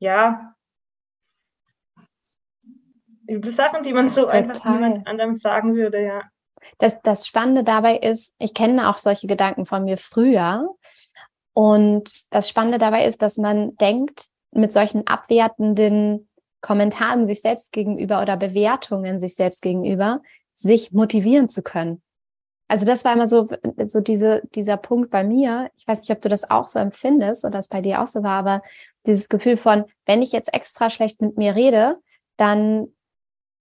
ja, 0.00 0.54
üble 3.28 3.52
Sachen, 3.52 3.84
die 3.84 3.92
man 3.92 4.08
so 4.08 4.22
Total. 4.22 4.42
einfach 4.42 4.64
niemand 4.64 5.06
anderem 5.06 5.36
sagen 5.36 5.74
würde, 5.74 6.02
ja. 6.02 6.22
Das, 6.78 7.00
das 7.02 7.26
Spannende 7.26 7.64
dabei 7.64 7.96
ist, 7.96 8.34
ich 8.38 8.54
kenne 8.54 8.88
auch 8.88 8.98
solche 8.98 9.26
Gedanken 9.26 9.66
von 9.66 9.84
mir 9.84 9.96
früher. 9.96 10.68
Und 11.52 12.12
das 12.30 12.48
Spannende 12.48 12.78
dabei 12.78 13.06
ist, 13.06 13.22
dass 13.22 13.36
man 13.38 13.76
denkt, 13.76 14.28
mit 14.50 14.72
solchen 14.72 15.06
abwertenden 15.06 16.28
Kommentaren 16.60 17.26
sich 17.26 17.40
selbst 17.42 17.72
gegenüber 17.72 18.22
oder 18.22 18.36
Bewertungen 18.36 19.20
sich 19.20 19.34
selbst 19.34 19.62
gegenüber, 19.62 20.22
sich 20.52 20.92
motivieren 20.92 21.48
zu 21.48 21.62
können. 21.62 22.00
Also 22.68 22.86
das 22.86 23.04
war 23.04 23.12
immer 23.12 23.26
so, 23.26 23.48
so 23.86 24.00
diese, 24.00 24.42
dieser 24.54 24.78
Punkt 24.78 25.10
bei 25.10 25.22
mir. 25.22 25.70
Ich 25.76 25.86
weiß 25.86 26.00
nicht, 26.00 26.10
ob 26.10 26.22
du 26.22 26.28
das 26.28 26.48
auch 26.48 26.66
so 26.66 26.78
empfindest 26.78 27.44
oder 27.44 27.58
es 27.58 27.68
bei 27.68 27.82
dir 27.82 28.00
auch 28.00 28.06
so 28.06 28.22
war, 28.22 28.38
aber 28.38 28.62
dieses 29.06 29.28
Gefühl 29.28 29.56
von, 29.56 29.84
wenn 30.06 30.22
ich 30.22 30.32
jetzt 30.32 30.54
extra 30.54 30.88
schlecht 30.88 31.20
mit 31.20 31.36
mir 31.36 31.54
rede, 31.54 31.98
dann 32.36 32.88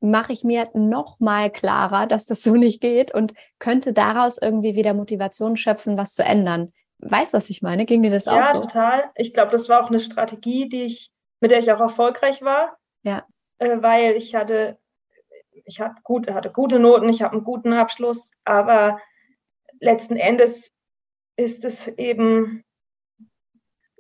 mache 0.04 0.34
ich 0.34 0.44
mir 0.44 0.68
noch 0.74 1.20
mal 1.20 1.50
klarer, 1.50 2.08
dass 2.08 2.26
das 2.26 2.44
so 2.44 2.56
nicht 2.56 2.82
geht 2.82 3.14
und 3.14 3.34
könnte 3.58 3.94
daraus 3.94 4.38
irgendwie 4.38 4.76
wieder 4.76 4.94
Motivation 4.94 5.56
schöpfen, 5.56 5.98
was 5.98 6.14
zu 6.14 6.24
ändern. 6.24 6.74
Weißt 7.00 7.34
du, 7.34 7.38
was 7.38 7.50
ich 7.50 7.62
meine? 7.62 7.86
Ging 7.86 8.04
dir 8.04 8.12
das 8.12 8.26
ja, 8.26 8.34
auch 8.34 8.44
so? 8.44 8.62
Ja, 8.62 8.62
total. 8.62 9.04
Ich 9.16 9.34
glaube, 9.34 9.52
das 9.52 9.70
war 9.70 9.84
auch 9.84 9.90
eine 9.90 10.02
Strategie, 10.02 10.68
die 10.70 10.84
ich, 10.84 11.12
mit 11.40 11.52
der 11.52 11.60
ich 11.60 11.72
auch 11.72 11.80
erfolgreich 11.80 12.42
war. 12.42 12.78
Ja. 13.04 13.26
Äh, 13.60 13.82
weil 13.82 14.16
ich 14.16 14.36
hatte, 14.36 14.78
ich 15.66 15.80
hatte, 15.80 15.96
gut, 16.04 16.30
hatte 16.30 16.52
gute 16.52 16.80
Noten, 16.80 17.10
ich 17.10 17.22
habe 17.22 17.34
einen 17.34 17.44
guten 17.46 17.74
Abschluss, 17.74 18.30
aber 18.44 19.00
letzten 19.80 20.18
Endes 20.18 20.72
ist 21.38 21.64
es 21.64 21.88
eben 21.88 22.64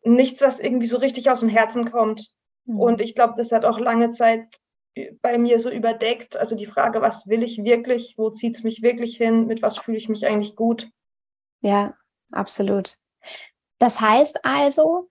nichts, 0.03 0.41
was 0.41 0.60
irgendwie 0.60 0.88
so 0.88 0.98
richtig 0.98 1.29
aus 1.29 1.39
dem 1.39 1.50
Herzen 1.50 1.91
kommt. 1.91 2.27
Mhm. 2.65 2.79
Und 2.79 3.01
ich 3.01 3.15
glaube, 3.15 3.36
das 3.38 3.51
hat 3.51 3.63
auch 3.63 3.79
lange 3.79 4.10
Zeit 4.10 4.48
bei 5.21 5.38
mir 5.38 5.59
so 5.59 5.69
überdeckt. 5.69 6.38
Also 6.38 6.55
die 6.55 6.67
Frage, 6.67 7.01
was 7.01 7.27
will 7.27 7.43
ich 7.43 7.63
wirklich, 7.63 8.15
wo 8.17 8.29
zieht 8.29 8.57
es 8.57 8.63
mich 8.63 8.81
wirklich 8.81 9.17
hin, 9.17 9.47
mit 9.47 9.62
was 9.62 9.77
fühle 9.77 9.97
ich 9.97 10.09
mich 10.09 10.25
eigentlich 10.25 10.55
gut. 10.55 10.89
Ja, 11.62 11.95
absolut. 12.31 12.97
Das 13.79 14.00
heißt 14.00 14.39
also, 14.43 15.09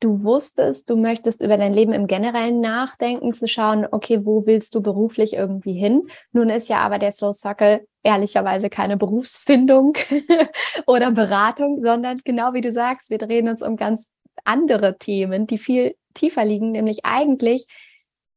du 0.00 0.22
wusstest, 0.22 0.88
du 0.88 0.96
möchtest 0.96 1.42
über 1.42 1.56
dein 1.56 1.74
Leben 1.74 1.92
im 1.92 2.06
Generellen 2.06 2.60
nachdenken, 2.60 3.32
zu 3.32 3.46
schauen, 3.46 3.86
okay, 3.90 4.24
wo 4.24 4.46
willst 4.46 4.74
du 4.74 4.80
beruflich 4.80 5.34
irgendwie 5.34 5.74
hin? 5.74 6.08
Nun 6.32 6.48
ist 6.48 6.68
ja 6.68 6.78
aber 6.78 6.98
der 6.98 7.12
Slow 7.12 7.32
Circle 7.32 7.86
ehrlicherweise 8.02 8.70
keine 8.70 8.96
Berufsfindung 8.96 9.94
oder 10.86 11.10
Beratung, 11.10 11.82
sondern 11.84 12.20
genau 12.24 12.54
wie 12.54 12.62
du 12.62 12.72
sagst, 12.72 13.10
wir 13.10 13.18
drehen 13.18 13.48
uns 13.48 13.62
um 13.62 13.76
ganz 13.76 14.10
andere 14.44 14.96
Themen, 14.96 15.46
die 15.46 15.58
viel 15.58 15.94
tiefer 16.14 16.44
liegen, 16.44 16.72
nämlich 16.72 17.04
eigentlich 17.04 17.66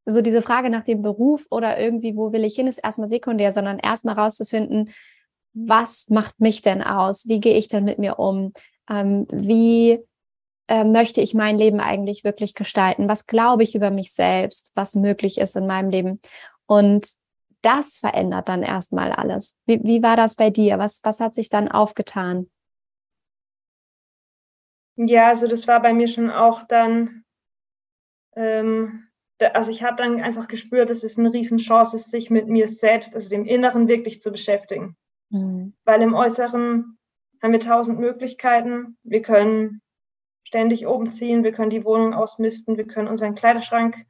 so 0.05 0.21
diese 0.21 0.41
Frage 0.41 0.69
nach 0.69 0.83
dem 0.83 1.01
Beruf 1.01 1.45
oder 1.49 1.79
irgendwie, 1.79 2.15
wo 2.15 2.31
will 2.31 2.43
ich 2.43 2.55
hin, 2.55 2.67
ist 2.67 2.79
erstmal 2.79 3.07
sekundär, 3.07 3.51
sondern 3.51 3.79
erstmal 3.79 4.15
rauszufinden, 4.15 4.91
was 5.53 6.09
macht 6.09 6.39
mich 6.39 6.61
denn 6.61 6.81
aus? 6.81 7.27
Wie 7.27 7.39
gehe 7.39 7.55
ich 7.55 7.67
denn 7.67 7.83
mit 7.83 7.99
mir 7.99 8.19
um? 8.19 8.53
Ähm, 8.89 9.27
wie 9.31 9.99
äh, 10.67 10.83
möchte 10.83 11.21
ich 11.21 11.33
mein 11.33 11.57
Leben 11.57 11.79
eigentlich 11.79 12.23
wirklich 12.23 12.53
gestalten? 12.53 13.07
Was 13.07 13.27
glaube 13.27 13.63
ich 13.63 13.75
über 13.75 13.91
mich 13.91 14.13
selbst, 14.13 14.71
was 14.75 14.95
möglich 14.95 15.37
ist 15.37 15.55
in 15.55 15.67
meinem 15.67 15.89
Leben? 15.89 16.19
Und 16.65 17.07
das 17.61 17.99
verändert 17.99 18.49
dann 18.49 18.63
erstmal 18.63 19.11
alles. 19.11 19.59
Wie, 19.65 19.81
wie 19.83 20.03
war 20.03 20.17
das 20.17 20.35
bei 20.35 20.49
dir? 20.49 20.79
Was, 20.79 21.01
was 21.03 21.19
hat 21.19 21.33
sich 21.33 21.49
dann 21.49 21.69
aufgetan? 21.69 22.49
Ja, 24.95 25.29
also 25.29 25.47
das 25.47 25.67
war 25.67 25.81
bei 25.81 25.93
mir 25.93 26.07
schon 26.07 26.29
auch 26.29 26.67
dann 26.67 27.23
ähm, 28.35 29.07
also 29.39 29.71
ich 29.71 29.83
habe 29.83 29.97
dann 29.97 30.21
einfach 30.21 30.47
gespürt, 30.47 30.89
dass 30.89 31.03
es 31.03 31.17
eine 31.17 31.33
Riesenchance 31.33 31.95
ist, 31.95 32.11
sich 32.11 32.29
mit 32.29 32.47
mir 32.47 32.67
selbst, 32.67 33.13
also 33.15 33.29
dem 33.29 33.45
Inneren 33.45 33.87
wirklich 33.87 34.21
zu 34.21 34.31
beschäftigen. 34.31 34.95
Mhm. 35.29 35.73
Weil 35.83 36.01
im 36.01 36.13
Äußeren 36.13 36.97
haben 37.41 37.51
wir 37.51 37.59
tausend 37.59 37.99
Möglichkeiten. 37.99 38.97
Wir 39.03 39.21
können 39.21 39.81
ständig 40.45 40.87
oben 40.87 41.11
ziehen, 41.11 41.43
wir 41.43 41.51
können 41.51 41.71
die 41.71 41.83
Wohnung 41.83 42.13
ausmisten, 42.13 42.77
wir 42.77 42.85
können 42.87 43.07
unseren 43.07 43.35
Kleiderschrank 43.35 44.05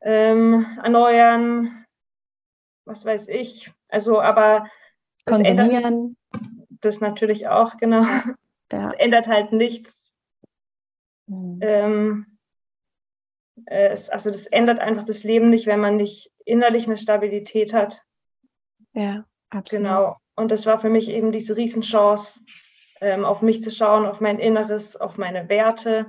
ähm, 0.00 0.78
erneuern, 0.82 1.84
was 2.84 3.04
weiß 3.04 3.28
ich. 3.28 3.72
Also, 3.88 4.20
aber 4.20 4.70
konsumieren. 5.26 6.16
Das, 6.30 6.40
das 6.80 7.00
natürlich 7.00 7.48
auch, 7.48 7.76
genau. 7.78 8.04
Ja. 8.72 8.90
ändert 8.92 9.26
halt 9.26 9.52
nichts. 9.52 10.12
Mhm. 11.26 11.58
Ähm, 11.60 12.26
äh, 12.30 12.35
es, 13.64 14.10
also 14.10 14.30
das 14.30 14.46
ändert 14.46 14.78
einfach 14.78 15.04
das 15.04 15.22
Leben 15.22 15.50
nicht, 15.50 15.66
wenn 15.66 15.80
man 15.80 15.96
nicht 15.96 16.30
innerlich 16.44 16.86
eine 16.86 16.98
Stabilität 16.98 17.72
hat. 17.72 18.02
Ja, 18.92 19.24
absolut. 19.50 19.86
Genau. 19.86 20.16
Und 20.36 20.50
das 20.50 20.66
war 20.66 20.80
für 20.80 20.90
mich 20.90 21.08
eben 21.08 21.32
diese 21.32 21.56
Riesenchance, 21.56 22.38
ähm, 23.00 23.24
auf 23.24 23.42
mich 23.42 23.62
zu 23.62 23.70
schauen, 23.70 24.06
auf 24.06 24.20
mein 24.20 24.38
Inneres, 24.38 24.96
auf 24.96 25.16
meine 25.16 25.48
Werte. 25.48 26.06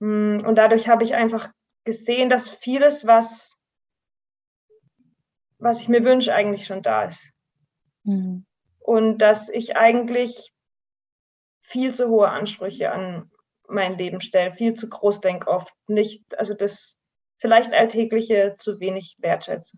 Mm, 0.00 0.40
und 0.40 0.56
dadurch 0.56 0.88
habe 0.88 1.04
ich 1.04 1.14
einfach 1.14 1.50
gesehen, 1.84 2.28
dass 2.28 2.50
vieles, 2.50 3.06
was, 3.06 3.56
was 5.58 5.80
ich 5.80 5.88
mir 5.88 6.04
wünsche, 6.04 6.34
eigentlich 6.34 6.66
schon 6.66 6.82
da 6.82 7.04
ist. 7.04 7.22
Mhm. 8.02 8.44
Und 8.78 9.18
dass 9.18 9.48
ich 9.48 9.76
eigentlich 9.76 10.52
viel 11.62 11.94
zu 11.94 12.08
hohe 12.08 12.28
Ansprüche 12.28 12.92
an 12.92 13.30
mein 13.68 13.98
Leben 13.98 14.20
stelle, 14.20 14.54
viel 14.54 14.74
zu 14.74 14.88
groß 14.88 15.20
denke 15.20 15.48
oft, 15.48 15.72
nicht, 15.86 16.22
also 16.38 16.54
das 16.54 16.96
vielleicht 17.38 17.72
Alltägliche 17.72 18.56
zu 18.58 18.80
wenig 18.80 19.16
wertschätze. 19.18 19.76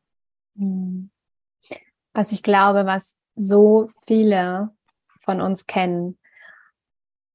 Hm. 0.57 1.11
Was 2.12 2.33
ich 2.33 2.42
glaube, 2.42 2.87
was 2.87 3.16
so 3.35 3.87
viele 4.07 4.70
von 5.20 5.40
uns 5.40 5.66
kennen, 5.66 6.18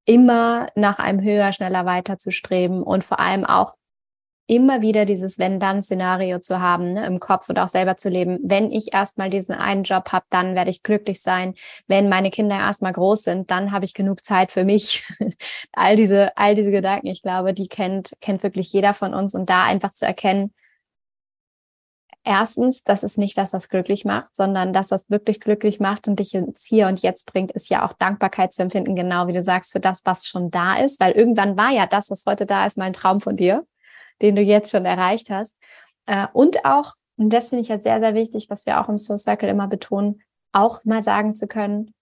immer 0.05 0.67
nach 0.75 0.99
einem 0.99 1.21
höher, 1.21 1.53
schneller 1.53 1.85
weiter 1.85 2.17
zu 2.17 2.31
streben 2.31 2.83
und 2.83 3.03
vor 3.03 3.19
allem 3.19 3.45
auch 3.45 3.75
immer 4.47 4.81
wieder 4.81 5.05
dieses 5.05 5.39
Wenn-Dann-Szenario 5.39 6.39
zu 6.39 6.59
haben 6.59 6.93
ne, 6.93 7.05
im 7.05 7.19
Kopf 7.19 7.49
und 7.49 7.59
auch 7.59 7.67
selber 7.67 7.95
zu 7.95 8.09
leben. 8.09 8.39
Wenn 8.43 8.71
ich 8.71 8.93
erstmal 8.93 9.29
diesen 9.29 9.55
einen 9.55 9.83
Job 9.83 10.11
habe, 10.11 10.25
dann 10.29 10.55
werde 10.55 10.69
ich 10.69 10.83
glücklich 10.83 11.21
sein. 11.21 11.55
Wenn 11.87 12.09
meine 12.09 12.29
Kinder 12.29 12.57
erstmal 12.57 12.93
groß 12.93 13.23
sind, 13.23 13.51
dann 13.51 13.71
habe 13.71 13.85
ich 13.85 13.93
genug 13.93 14.23
Zeit 14.23 14.51
für 14.51 14.65
mich. 14.65 15.05
all 15.71 15.95
diese, 15.95 16.35
all 16.37 16.55
diese 16.55 16.71
Gedanken, 16.71 17.07
ich 17.07 17.21
glaube, 17.21 17.53
die 17.53 17.67
kennt, 17.67 18.13
kennt 18.19 18.43
wirklich 18.43 18.71
jeder 18.73 18.93
von 18.93 19.13
uns 19.13 19.33
und 19.33 19.49
da 19.49 19.63
einfach 19.63 19.91
zu 19.91 20.05
erkennen, 20.05 20.53
erstens, 22.25 22.83
das 22.83 23.03
ist 23.03 23.17
nicht 23.17 23.37
das, 23.37 23.53
was 23.53 23.69
glücklich 23.69 24.05
macht, 24.05 24.35
sondern 24.35 24.73
das, 24.73 24.91
was 24.91 25.09
wirklich 25.09 25.39
glücklich 25.39 25.79
macht 25.79 26.07
und 26.07 26.19
dich 26.19 26.33
ins 26.33 26.65
Hier 26.65 26.87
und 26.87 27.01
Jetzt 27.01 27.25
bringt, 27.31 27.51
ist 27.51 27.69
ja 27.69 27.85
auch 27.85 27.93
Dankbarkeit 27.93 28.53
zu 28.53 28.61
empfinden, 28.61 28.95
genau 28.95 29.27
wie 29.27 29.33
du 29.33 29.41
sagst, 29.41 29.71
für 29.71 29.79
das, 29.79 30.01
was 30.05 30.27
schon 30.27 30.51
da 30.51 30.75
ist, 30.75 30.99
weil 30.99 31.13
irgendwann 31.13 31.57
war 31.57 31.71
ja 31.71 31.85
das, 31.87 32.09
was 32.09 32.25
heute 32.25 32.45
da 32.45 32.65
ist, 32.65 32.77
mal 32.77 32.85
ein 32.85 32.93
Traum 32.93 33.19
von 33.19 33.37
dir 33.37 33.65
den 34.21 34.35
du 34.35 34.41
jetzt 34.41 34.71
schon 34.71 34.85
erreicht 34.85 35.29
hast. 35.29 35.57
Äh, 36.05 36.27
und 36.33 36.65
auch, 36.65 36.93
und 37.17 37.31
das 37.31 37.49
finde 37.49 37.61
ich 37.61 37.69
jetzt 37.69 37.83
sehr, 37.83 37.99
sehr 37.99 38.13
wichtig, 38.13 38.49
was 38.49 38.65
wir 38.65 38.81
auch 38.81 38.89
im 38.89 38.97
Soul 38.97 39.17
Circle 39.17 39.49
immer 39.49 39.67
betonen, 39.67 40.21
auch 40.51 40.83
mal 40.85 41.03
sagen 41.03 41.35
zu 41.35 41.47
können, 41.47 41.93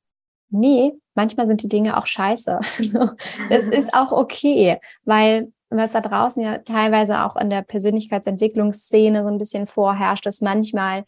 nee, 0.50 0.93
manchmal 1.15 1.47
sind 1.47 1.63
die 1.63 1.69
Dinge 1.69 1.97
auch 1.97 2.06
scheiße. 2.06 2.60
Es 3.50 3.67
ist 3.67 3.93
auch 3.93 4.12
okay, 4.12 4.80
weil 5.04 5.52
was 5.69 5.93
da 5.93 6.02
draußen 6.02 6.43
ja 6.43 6.58
teilweise 6.60 7.24
auch 7.24 7.38
in 7.38 7.50
der 7.50 7.62
Persönlichkeitsentwicklungsszene 7.62 9.24
so 9.24 9.30
ein 9.30 9.38
bisschen 9.38 9.65
vorherrscht, 9.65 10.28
ist 10.28 10.41
manchmal 10.41 11.06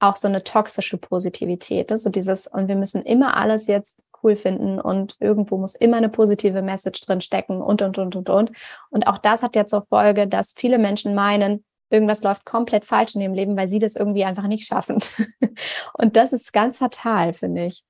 auch 0.00 0.16
so 0.16 0.26
eine 0.26 0.42
toxische 0.42 0.98
Positivität. 0.98 1.96
So 1.96 2.10
dieses, 2.10 2.48
und 2.48 2.66
wir 2.68 2.74
müssen 2.74 3.02
immer 3.02 3.36
alles 3.36 3.68
jetzt 3.68 4.02
cool 4.22 4.36
finden 4.36 4.80
und 4.80 5.16
irgendwo 5.20 5.58
muss 5.58 5.74
immer 5.74 5.96
eine 5.96 6.08
positive 6.08 6.62
Message 6.62 7.00
drin 7.00 7.20
stecken 7.20 7.60
und, 7.62 7.82
und, 7.82 7.98
und, 7.98 8.16
und, 8.16 8.28
und. 8.28 8.52
Und 8.90 9.06
auch 9.06 9.18
das 9.18 9.42
hat 9.42 9.56
ja 9.56 9.66
zur 9.66 9.86
Folge, 9.86 10.26
dass 10.26 10.54
viele 10.56 10.78
Menschen 10.78 11.14
meinen, 11.14 11.64
irgendwas 11.90 12.22
läuft 12.22 12.44
komplett 12.44 12.84
falsch 12.84 13.14
in 13.14 13.20
ihrem 13.20 13.34
Leben, 13.34 13.56
weil 13.56 13.68
sie 13.68 13.78
das 13.78 13.96
irgendwie 13.96 14.24
einfach 14.24 14.46
nicht 14.46 14.66
schaffen. 14.66 15.02
und 15.94 16.16
das 16.16 16.32
ist 16.32 16.52
ganz 16.52 16.78
fatal, 16.78 17.32
finde 17.32 17.66
ich. 17.66 17.82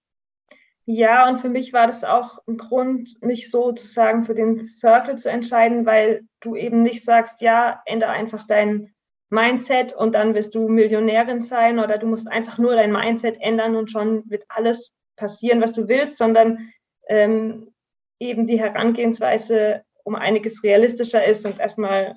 Ja, 0.87 1.29
und 1.29 1.40
für 1.40 1.49
mich 1.49 1.73
war 1.73 1.87
das 1.87 2.03
auch 2.03 2.38
ein 2.49 2.57
Grund, 2.57 3.23
mich 3.23 3.51
sozusagen 3.51 4.25
für 4.25 4.35
den 4.35 4.61
Circle 4.61 5.16
zu 5.16 5.31
entscheiden, 5.31 5.87
weil 5.87 6.23
du 6.40 6.57
eben 6.57 6.83
nicht 6.83 7.05
sagst, 7.05 7.40
ja, 7.40 7.81
ändere 7.87 8.11
einfach 8.11 8.47
dein 8.49 8.93
Mindset 9.29 9.93
und 9.93 10.12
dann 10.14 10.35
wirst 10.35 10.55
du 10.57 10.69
Millionärin 10.69 11.40
sein 11.40 11.79
oder 11.79 11.99
du 11.99 12.07
musst 12.07 12.27
einfach 12.27 12.59
nur 12.59 12.75
dein 12.75 12.90
Mindset 12.90 13.37
ändern 13.40 13.77
und 13.77 13.93
schon 13.93 14.29
wird 14.29 14.45
alles 14.49 14.93
passieren, 15.20 15.61
was 15.61 15.72
du 15.72 15.87
willst, 15.87 16.18
sondern 16.18 16.72
ähm, 17.09 17.72
eben 18.18 18.46
die 18.46 18.59
Herangehensweise 18.59 19.85
um 20.02 20.14
einiges 20.16 20.64
realistischer 20.64 21.24
ist 21.24 21.46
und 21.46 21.61
erstmal 21.61 22.16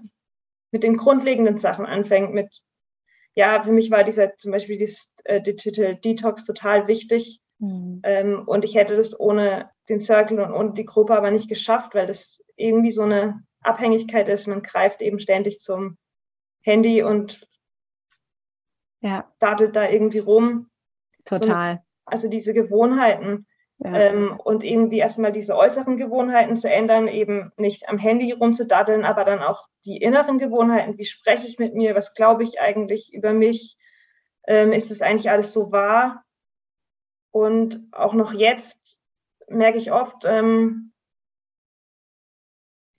mit 0.71 0.83
den 0.83 0.97
grundlegenden 0.97 1.59
Sachen 1.59 1.85
anfängt. 1.85 2.33
Mit, 2.33 2.49
ja, 3.35 3.61
für 3.61 3.71
mich 3.71 3.91
war 3.91 4.03
dieser 4.03 4.35
zum 4.37 4.51
Beispiel 4.51 4.77
dieses 4.77 5.11
äh, 5.25 5.41
Digital 5.41 5.95
Detox 5.95 6.45
total 6.45 6.87
wichtig. 6.87 7.39
Mhm. 7.59 8.01
Ähm, 8.03 8.43
und 8.47 8.65
ich 8.65 8.73
hätte 8.75 8.95
das 8.95 9.19
ohne 9.19 9.69
den 9.89 9.99
Circle 9.99 10.39
und 10.39 10.53
ohne 10.53 10.73
die 10.73 10.85
Gruppe 10.85 11.15
aber 11.15 11.29
nicht 11.29 11.49
geschafft, 11.49 11.93
weil 11.93 12.07
das 12.07 12.43
irgendwie 12.55 12.91
so 12.91 13.03
eine 13.03 13.43
Abhängigkeit 13.61 14.29
ist. 14.29 14.47
Man 14.47 14.63
greift 14.63 15.01
eben 15.01 15.19
ständig 15.19 15.59
zum 15.59 15.97
Handy 16.61 17.03
und 17.03 17.47
ja. 19.01 19.31
daddelt 19.39 19.75
da 19.75 19.89
irgendwie 19.89 20.19
rum. 20.19 20.69
Total. 21.25 21.83
Also 22.05 22.27
diese 22.27 22.53
Gewohnheiten. 22.53 23.47
Ja. 23.79 23.95
Ähm, 23.95 24.39
und 24.43 24.63
irgendwie 24.63 24.99
erstmal 24.99 25.31
diese 25.31 25.57
äußeren 25.57 25.97
Gewohnheiten 25.97 26.55
zu 26.55 26.69
ändern, 26.69 27.07
eben 27.07 27.51
nicht 27.57 27.89
am 27.89 27.97
Handy 27.97 28.31
rumzudaddeln, 28.31 29.03
aber 29.03 29.25
dann 29.25 29.39
auch 29.39 29.67
die 29.85 29.97
inneren 29.97 30.37
Gewohnheiten. 30.37 30.97
Wie 30.97 31.05
spreche 31.05 31.47
ich 31.47 31.59
mit 31.59 31.73
mir? 31.73 31.95
Was 31.95 32.13
glaube 32.13 32.43
ich 32.43 32.61
eigentlich 32.61 33.13
über 33.13 33.33
mich? 33.33 33.77
Ähm, 34.47 34.71
ist 34.71 34.91
das 34.91 35.01
eigentlich 35.01 35.29
alles 35.29 35.53
so 35.53 35.71
wahr? 35.71 36.23
Und 37.31 37.81
auch 37.91 38.13
noch 38.13 38.31
jetzt 38.31 38.77
merke 39.47 39.77
ich 39.77 39.91
oft, 39.91 40.23
ähm, 40.25 40.93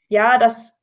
ja, 0.08 0.38
dass, 0.38 0.78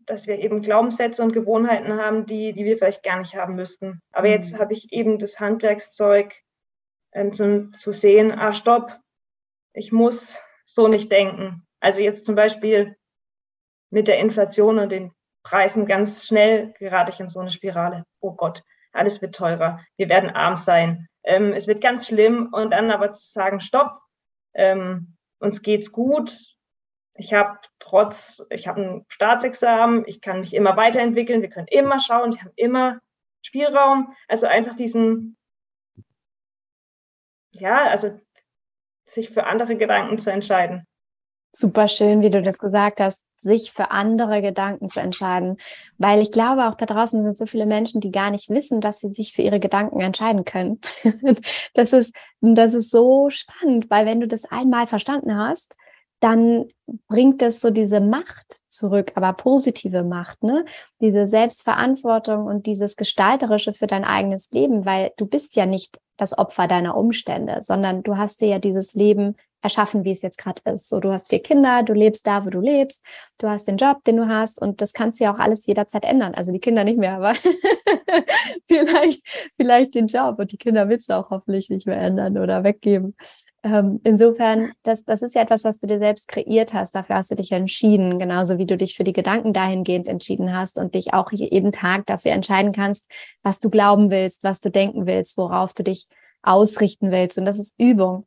dass 0.00 0.26
wir 0.26 0.38
eben 0.38 0.60
Glaubenssätze 0.60 1.22
und 1.22 1.32
Gewohnheiten 1.32 1.94
haben, 1.94 2.26
die, 2.26 2.52
die 2.52 2.64
wir 2.64 2.76
vielleicht 2.76 3.02
gar 3.02 3.18
nicht 3.18 3.36
haben 3.36 3.54
müssten. 3.54 4.02
Aber 4.12 4.26
mhm. 4.26 4.34
jetzt 4.34 4.58
habe 4.58 4.72
ich 4.74 4.92
eben 4.92 5.18
das 5.18 5.40
Handwerkszeug 5.40 6.34
ähm, 7.12 7.32
zu, 7.32 7.70
zu 7.78 7.92
sehen, 7.92 8.32
ah, 8.32 8.54
stopp, 8.54 8.96
ich 9.72 9.92
muss 9.92 10.38
so 10.64 10.88
nicht 10.88 11.10
denken. 11.10 11.66
Also 11.80 12.00
jetzt 12.00 12.24
zum 12.24 12.34
Beispiel 12.34 12.96
mit 13.90 14.08
der 14.08 14.18
Inflation 14.18 14.78
und 14.78 14.90
den 14.90 15.12
Preisen 15.42 15.86
ganz 15.86 16.26
schnell 16.26 16.74
gerate 16.78 17.10
ich 17.12 17.20
in 17.20 17.28
so 17.28 17.40
eine 17.40 17.50
Spirale. 17.50 18.04
Oh 18.20 18.32
Gott, 18.32 18.62
alles 18.92 19.22
wird 19.22 19.34
teurer, 19.34 19.80
wir 19.96 20.08
werden 20.08 20.30
arm 20.30 20.56
sein, 20.56 21.08
ähm, 21.24 21.52
es 21.52 21.66
wird 21.66 21.80
ganz 21.80 22.06
schlimm 22.06 22.48
und 22.52 22.70
dann 22.70 22.90
aber 22.90 23.12
zu 23.12 23.30
sagen, 23.30 23.60
stopp, 23.60 24.00
ähm, 24.54 25.16
uns 25.38 25.62
geht's 25.62 25.92
gut, 25.92 26.38
ich 27.14 27.32
habe 27.32 27.58
trotz, 27.78 28.42
ich 28.50 28.66
habe 28.66 28.80
ein 28.80 29.06
Staatsexamen, 29.08 30.04
ich 30.06 30.20
kann 30.20 30.40
mich 30.40 30.54
immer 30.54 30.76
weiterentwickeln, 30.76 31.42
wir 31.42 31.50
können 31.50 31.68
immer 31.68 32.00
schauen, 32.00 32.32
wir 32.32 32.40
haben 32.40 32.52
immer 32.56 33.00
Spielraum, 33.42 34.14
also 34.28 34.46
einfach 34.46 34.76
diesen, 34.76 35.36
ja, 37.52 37.86
also 37.88 38.18
sich 39.06 39.30
für 39.30 39.44
andere 39.44 39.76
Gedanken 39.76 40.18
zu 40.18 40.30
entscheiden. 40.30 40.86
Super 41.52 41.88
schön, 41.88 42.22
wie 42.22 42.30
du 42.30 42.42
das 42.42 42.58
gesagt 42.58 43.00
hast, 43.00 43.24
sich 43.38 43.72
für 43.72 43.90
andere 43.90 44.42
Gedanken 44.42 44.88
zu 44.88 45.00
entscheiden. 45.00 45.56
Weil 45.98 46.20
ich 46.20 46.30
glaube, 46.30 46.68
auch 46.68 46.74
da 46.74 46.86
draußen 46.86 47.24
sind 47.24 47.36
so 47.36 47.46
viele 47.46 47.66
Menschen, 47.66 48.00
die 48.00 48.12
gar 48.12 48.30
nicht 48.30 48.50
wissen, 48.50 48.80
dass 48.80 49.00
sie 49.00 49.08
sich 49.08 49.32
für 49.32 49.42
ihre 49.42 49.58
Gedanken 49.58 50.00
entscheiden 50.00 50.44
können. 50.44 50.80
das 51.74 51.92
ist, 51.92 52.14
das 52.40 52.74
ist 52.74 52.90
so 52.90 53.30
spannend, 53.30 53.90
weil 53.90 54.06
wenn 54.06 54.20
du 54.20 54.28
das 54.28 54.44
einmal 54.44 54.86
verstanden 54.86 55.36
hast, 55.36 55.74
dann 56.20 56.66
bringt 57.08 57.42
es 57.42 57.60
so 57.60 57.70
diese 57.70 58.00
Macht 58.00 58.62
zurück, 58.68 59.12
aber 59.14 59.32
positive 59.32 60.02
Macht, 60.02 60.42
ne? 60.42 60.64
Diese 61.00 61.26
Selbstverantwortung 61.26 62.44
und 62.46 62.66
dieses 62.66 62.96
Gestalterische 62.96 63.72
für 63.72 63.86
dein 63.86 64.04
eigenes 64.04 64.50
Leben, 64.50 64.84
weil 64.84 65.12
du 65.16 65.26
bist 65.26 65.56
ja 65.56 65.66
nicht 65.66 65.98
das 66.16 66.36
Opfer 66.36 66.68
deiner 66.68 66.96
Umstände, 66.96 67.58
sondern 67.62 68.02
du 68.02 68.16
hast 68.16 68.40
dir 68.40 68.48
ja 68.48 68.58
dieses 68.58 68.94
Leben 68.94 69.36
erschaffen, 69.62 70.04
wie 70.04 70.10
es 70.10 70.22
jetzt 70.22 70.38
gerade 70.38 70.62
ist. 70.72 70.88
So, 70.88 71.00
du 71.00 71.10
hast 71.10 71.28
vier 71.28 71.42
Kinder, 71.42 71.82
du 71.82 71.92
lebst 71.92 72.26
da, 72.26 72.44
wo 72.44 72.50
du 72.50 72.60
lebst, 72.60 73.04
du 73.38 73.48
hast 73.48 73.66
den 73.68 73.76
Job, 73.76 74.04
den 74.04 74.16
du 74.16 74.28
hast 74.28 74.60
und 74.60 74.80
das 74.80 74.92
kannst 74.92 75.20
du 75.20 75.24
ja 75.24 75.34
auch 75.34 75.38
alles 75.38 75.66
jederzeit 75.66 76.04
ändern. 76.04 76.34
Also 76.34 76.52
die 76.52 76.60
Kinder 76.60 76.84
nicht 76.84 76.98
mehr, 76.98 77.16
aber 77.16 77.34
vielleicht, 78.68 79.22
vielleicht 79.56 79.94
den 79.94 80.06
Job 80.06 80.38
und 80.38 80.52
die 80.52 80.56
Kinder 80.56 80.88
willst 80.88 81.08
du 81.08 81.14
auch 81.14 81.30
hoffentlich 81.30 81.68
nicht 81.70 81.86
mehr 81.86 81.98
ändern 81.98 82.38
oder 82.38 82.64
weggeben. 82.64 83.16
Ähm, 83.62 84.00
insofern, 84.04 84.72
das, 84.84 85.04
das 85.04 85.20
ist 85.20 85.34
ja 85.34 85.42
etwas, 85.42 85.64
was 85.64 85.78
du 85.78 85.86
dir 85.86 85.98
selbst 85.98 86.28
kreiert 86.28 86.72
hast. 86.72 86.94
Dafür 86.94 87.16
hast 87.16 87.30
du 87.30 87.34
dich 87.34 87.52
entschieden, 87.52 88.18
genauso 88.18 88.56
wie 88.56 88.66
du 88.66 88.76
dich 88.76 88.96
für 88.96 89.04
die 89.04 89.12
Gedanken 89.12 89.52
dahingehend 89.52 90.08
entschieden 90.08 90.56
hast 90.56 90.78
und 90.78 90.94
dich 90.94 91.12
auch 91.12 91.30
jeden 91.32 91.72
Tag 91.72 92.06
dafür 92.06 92.32
entscheiden 92.32 92.72
kannst, 92.72 93.10
was 93.42 93.58
du 93.58 93.68
glauben 93.68 94.10
willst, 94.10 94.44
was 94.44 94.60
du 94.60 94.70
denken 94.70 95.06
willst, 95.06 95.36
worauf 95.36 95.74
du 95.74 95.82
dich 95.82 96.06
ausrichten 96.42 97.10
willst. 97.10 97.38
Und 97.38 97.44
das 97.44 97.58
ist 97.58 97.74
Übung. 97.78 98.26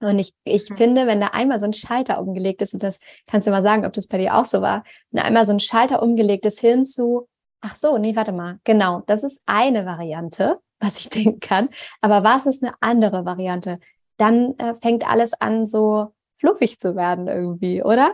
Und 0.00 0.18
ich, 0.18 0.34
ich 0.44 0.70
mhm. 0.70 0.76
finde, 0.76 1.06
wenn 1.06 1.20
da 1.20 1.28
einmal 1.28 1.58
so 1.58 1.66
ein 1.66 1.72
Schalter 1.72 2.20
umgelegt 2.20 2.62
ist, 2.62 2.74
und 2.74 2.82
das 2.82 2.98
kannst 3.26 3.46
du 3.46 3.50
mal 3.50 3.62
sagen, 3.62 3.84
ob 3.84 3.92
das 3.92 4.06
bei 4.06 4.18
dir 4.18 4.36
auch 4.36 4.44
so 4.44 4.60
war, 4.60 4.84
wenn 5.10 5.22
da 5.22 5.26
einmal 5.26 5.46
so 5.46 5.52
ein 5.52 5.60
Schalter 5.60 6.02
umgelegt 6.02 6.44
ist 6.44 6.60
hin 6.60 6.84
zu, 6.84 7.28
ach 7.60 7.74
so, 7.74 7.98
nee, 7.98 8.14
warte 8.14 8.32
mal, 8.32 8.58
genau, 8.64 9.02
das 9.06 9.24
ist 9.24 9.42
eine 9.46 9.86
Variante, 9.86 10.60
was 10.78 11.00
ich 11.00 11.10
denken 11.10 11.40
kann. 11.40 11.70
Aber 12.00 12.22
was 12.22 12.46
ist 12.46 12.62
eine 12.62 12.74
andere 12.80 13.24
Variante? 13.24 13.78
Dann 14.16 14.54
äh, 14.58 14.74
fängt 14.74 15.08
alles 15.08 15.34
an, 15.40 15.66
so 15.66 16.12
fluffig 16.38 16.78
zu 16.78 16.96
werden 16.96 17.28
irgendwie, 17.28 17.82
oder? 17.82 18.12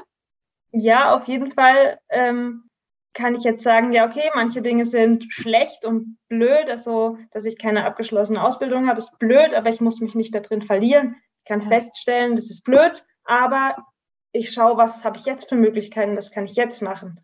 Ja, 0.72 1.14
auf 1.14 1.26
jeden 1.26 1.52
Fall 1.52 1.98
ähm, 2.10 2.70
kann 3.14 3.34
ich 3.34 3.42
jetzt 3.42 3.62
sagen, 3.62 3.92
ja, 3.92 4.06
okay, 4.06 4.30
manche 4.34 4.62
Dinge 4.62 4.86
sind 4.86 5.26
schlecht 5.30 5.84
und 5.84 6.16
blöd, 6.28 6.70
also 6.70 7.18
dass 7.32 7.44
ich 7.44 7.58
keine 7.58 7.84
abgeschlossene 7.84 8.42
Ausbildung 8.42 8.88
habe, 8.88 8.98
ist 8.98 9.18
blöd, 9.18 9.52
aber 9.54 9.68
ich 9.68 9.80
muss 9.80 10.00
mich 10.00 10.14
nicht 10.14 10.34
da 10.34 10.40
drin 10.40 10.62
verlieren. 10.62 11.16
Ich 11.38 11.48
kann 11.48 11.62
ja. 11.62 11.68
feststellen, 11.68 12.36
das 12.36 12.50
ist 12.50 12.62
blöd, 12.62 13.04
aber 13.24 13.76
ich 14.32 14.52
schaue, 14.52 14.76
was 14.76 15.02
habe 15.02 15.18
ich 15.18 15.24
jetzt 15.24 15.48
für 15.48 15.56
Möglichkeiten, 15.56 16.16
was 16.16 16.30
kann 16.30 16.44
ich 16.44 16.54
jetzt 16.54 16.82
machen. 16.82 17.20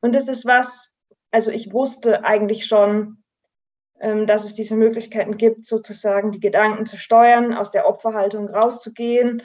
Und 0.00 0.14
das 0.14 0.28
ist 0.28 0.46
was, 0.46 0.96
also 1.30 1.50
ich 1.50 1.72
wusste 1.72 2.24
eigentlich 2.24 2.64
schon, 2.64 3.22
dass 4.00 4.44
es 4.44 4.54
diese 4.54 4.76
Möglichkeiten 4.76 5.36
gibt, 5.36 5.66
sozusagen 5.66 6.30
die 6.30 6.40
Gedanken 6.40 6.86
zu 6.86 6.98
steuern, 6.98 7.52
aus 7.52 7.70
der 7.70 7.88
Opferhaltung 7.88 8.48
rauszugehen. 8.48 9.42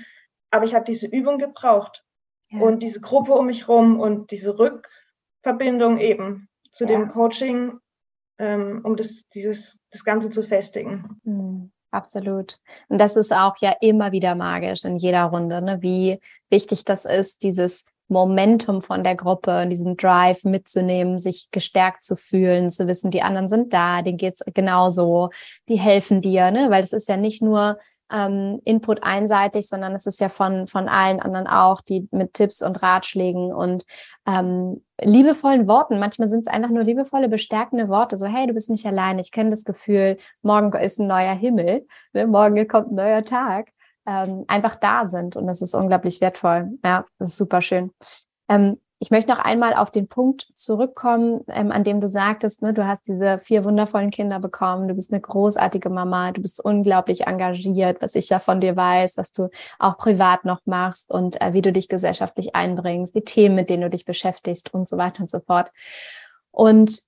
Aber 0.52 0.66
ich 0.66 0.76
habe 0.76 0.86
diese 0.86 1.08
Übung 1.08 1.40
gebraucht 1.40 2.04
ja. 2.50 2.60
und 2.60 2.84
diese 2.84 3.02
Gruppe 3.02 3.34
um 3.34 3.48
mich 3.48 3.68
rum 3.68 4.00
und 4.00 4.32
diese 4.32 4.58
Rückverbindung 4.58 5.98
eben 5.98 6.50
zu 6.72 6.84
ja. 6.84 6.92
dem 6.92 7.10
Coaching, 7.12 7.80
ähm, 8.38 8.82
um 8.84 8.96
das, 8.96 9.28
dieses, 9.34 9.78
das 9.92 10.04
Ganze 10.04 10.30
zu 10.30 10.44
festigen. 10.44 11.20
Mhm. 11.24 11.72
Absolut. 11.94 12.58
Und 12.88 13.00
das 13.00 13.16
ist 13.16 13.32
auch 13.32 13.56
ja 13.60 13.76
immer 13.80 14.12
wieder 14.12 14.34
magisch 14.34 14.84
in 14.84 14.98
jeder 14.98 15.26
Runde, 15.26 15.62
ne? 15.62 15.78
wie 15.82 16.20
wichtig 16.50 16.86
das 16.86 17.06
ist, 17.06 17.44
dieses 17.44 17.86
Momentum 18.14 18.82
von 18.82 19.04
der 19.04 19.16
Gruppe, 19.16 19.68
diesen 19.68 19.98
Drive 19.98 20.46
mitzunehmen, 20.46 21.18
sich 21.20 21.50
gestärkt 21.52 22.04
zu 22.04 22.16
fühlen, 22.16 22.70
zu 22.70 22.88
wissen, 22.88 23.12
die 23.12 23.22
anderen 23.22 23.50
sind 23.50 23.74
da, 23.74 24.02
denen 24.02 24.18
geht's 24.18 24.42
genauso, 24.54 25.32
die 25.68 25.78
helfen 25.80 26.22
dir, 26.22 26.52
ne? 26.52 26.70
Weil 26.70 26.84
es 26.84 26.94
ist 26.94 27.10
ja 27.10 27.18
nicht 27.18 27.42
nur 27.42 27.78
ähm, 28.14 28.62
Input 28.64 29.04
einseitig, 29.04 29.68
sondern 29.68 29.94
es 29.96 30.06
ist 30.06 30.22
ja 30.22 30.30
von, 30.30 30.68
von 30.68 30.88
allen 30.88 31.20
anderen 31.20 31.48
auch, 31.48 31.82
die 31.82 32.08
mit 32.12 32.34
Tipps 32.34 32.62
und 32.62 32.82
Ratschlägen 32.82 33.52
und 33.52 33.86
ähm, 34.28 34.84
liebevollen 35.02 35.68
Worten. 35.68 36.00
Manchmal 36.00 36.30
sind 36.30 36.42
es 36.42 36.48
einfach 36.48 36.70
nur 36.70 36.84
liebevolle, 36.84 37.28
bestärkende 37.28 37.90
Worte. 37.90 38.18
So, 38.18 38.28
hey, 38.28 38.46
du 38.46 38.54
bist 38.54 38.70
nicht 38.70 38.86
allein. 38.86 39.20
Ich 39.20 39.32
kenne 39.32 39.50
das 39.50 39.66
Gefühl, 39.66 40.18
morgen 40.44 40.72
ist 40.80 41.00
ein 41.00 41.08
neuer 41.08 41.34
Himmel, 41.34 41.88
ne? 42.14 42.28
morgen 42.28 42.68
kommt 42.68 42.92
ein 42.92 42.96
neuer 42.96 43.26
Tag 43.26 43.70
ähm, 44.06 44.46
einfach 44.48 44.76
da 44.76 45.08
sind. 45.08 45.36
Und 45.36 45.48
das 45.48 45.62
ist 45.62 45.76
unglaublich 45.76 46.22
wertvoll. 46.22 46.72
Ja, 46.84 47.06
das 47.20 47.32
ist 47.32 47.38
super 47.38 47.62
schön. 47.62 47.92
Ähm, 48.50 48.78
ich 49.04 49.12
möchte 49.12 49.32
noch 49.32 49.40
einmal 49.40 49.74
auf 49.74 49.92
den 49.92 50.08
Punkt 50.08 50.48
zurückkommen, 50.54 51.42
ähm, 51.50 51.74
an 51.74 51.84
dem 51.84 52.00
du 52.00 52.08
sagtest, 52.08 52.62
ne, 52.62 52.74
du 52.74 52.88
hast 52.88 53.06
diese 53.06 53.38
vier 53.38 53.66
wundervollen 53.66 54.12
Kinder 54.12 54.40
bekommen, 54.40 54.88
du 54.88 54.94
bist 54.94 55.12
eine 55.12 55.20
großartige 55.20 55.90
Mama, 55.90 56.32
du 56.32 56.42
bist 56.42 56.64
unglaublich 56.64 57.28
engagiert, 57.28 58.02
was 58.02 58.16
ich 58.16 58.30
ja 58.30 58.40
von 58.40 58.62
dir 58.62 58.78
weiß, 58.78 59.18
was 59.18 59.34
du 59.34 59.50
auch 59.78 59.98
privat 59.98 60.46
noch 60.46 60.62
machst 60.64 61.12
und 61.12 61.42
äh, 61.42 61.52
wie 61.52 61.62
du 61.62 61.74
dich 61.74 61.90
gesellschaftlich 61.90 62.56
einbringst, 62.56 63.14
die 63.14 63.26
Themen, 63.26 63.56
mit 63.56 63.70
denen 63.70 63.82
du 63.82 63.90
dich 63.90 64.06
beschäftigst 64.06 64.74
und 64.74 64.88
so 64.88 64.98
weiter 64.98 65.20
und 65.20 65.30
so 65.30 65.42
fort. 65.42 65.70
Und 66.52 67.02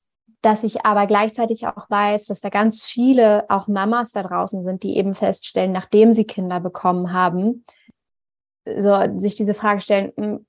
dass 0.45 0.63
ich 0.63 0.85
aber 0.85 1.07
gleichzeitig 1.07 1.65
auch 1.65 1.89
weiß, 1.89 2.27
dass 2.27 2.41
da 2.41 2.49
ganz 2.49 2.83
viele 2.83 3.49
auch 3.49 3.67
Mamas 3.67 4.11
da 4.11 4.21
draußen 4.21 4.63
sind, 4.63 4.83
die 4.83 4.95
eben 4.95 5.15
feststellen, 5.15 5.71
nachdem 5.71 6.11
sie 6.11 6.25
Kinder 6.25 6.59
bekommen 6.59 7.11
haben, 7.11 7.65
so 8.77 8.95
sich 9.17 9.33
diese 9.33 9.55
Frage 9.55 9.81
stellen, 9.81 10.13
hm, 10.15 10.45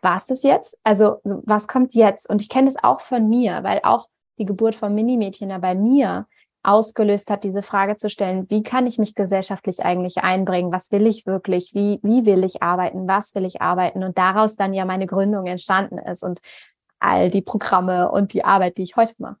war 0.00 0.16
es 0.16 0.26
das 0.26 0.44
jetzt? 0.44 0.78
Also 0.84 1.16
so, 1.24 1.42
was 1.44 1.66
kommt 1.66 1.94
jetzt? 1.94 2.30
Und 2.30 2.40
ich 2.40 2.48
kenne 2.48 2.66
das 2.66 2.82
auch 2.84 3.00
von 3.00 3.28
mir, 3.28 3.64
weil 3.64 3.80
auch 3.82 4.06
die 4.38 4.44
Geburt 4.44 4.76
von 4.76 4.94
Minimädchen 4.94 5.48
da 5.48 5.58
bei 5.58 5.74
mir 5.74 6.26
ausgelöst 6.64 7.28
hat, 7.28 7.42
diese 7.42 7.62
Frage 7.62 7.96
zu 7.96 8.08
stellen, 8.08 8.48
wie 8.48 8.62
kann 8.62 8.86
ich 8.86 8.98
mich 8.98 9.16
gesellschaftlich 9.16 9.84
eigentlich 9.84 10.18
einbringen? 10.18 10.72
Was 10.72 10.92
will 10.92 11.06
ich 11.08 11.26
wirklich? 11.26 11.72
Wie, 11.74 11.98
wie 12.04 12.24
will 12.24 12.44
ich 12.44 12.62
arbeiten? 12.62 13.08
Was 13.08 13.34
will 13.34 13.44
ich 13.44 13.60
arbeiten? 13.60 14.04
Und 14.04 14.16
daraus 14.18 14.54
dann 14.54 14.72
ja 14.72 14.84
meine 14.84 15.06
Gründung 15.06 15.46
entstanden 15.46 15.98
ist. 15.98 16.22
Und 16.22 16.40
all 17.02 17.30
die 17.30 17.42
Programme 17.42 18.10
und 18.10 18.32
die 18.32 18.44
Arbeit, 18.44 18.78
die 18.78 18.82
ich 18.82 18.96
heute 18.96 19.14
mache. 19.18 19.36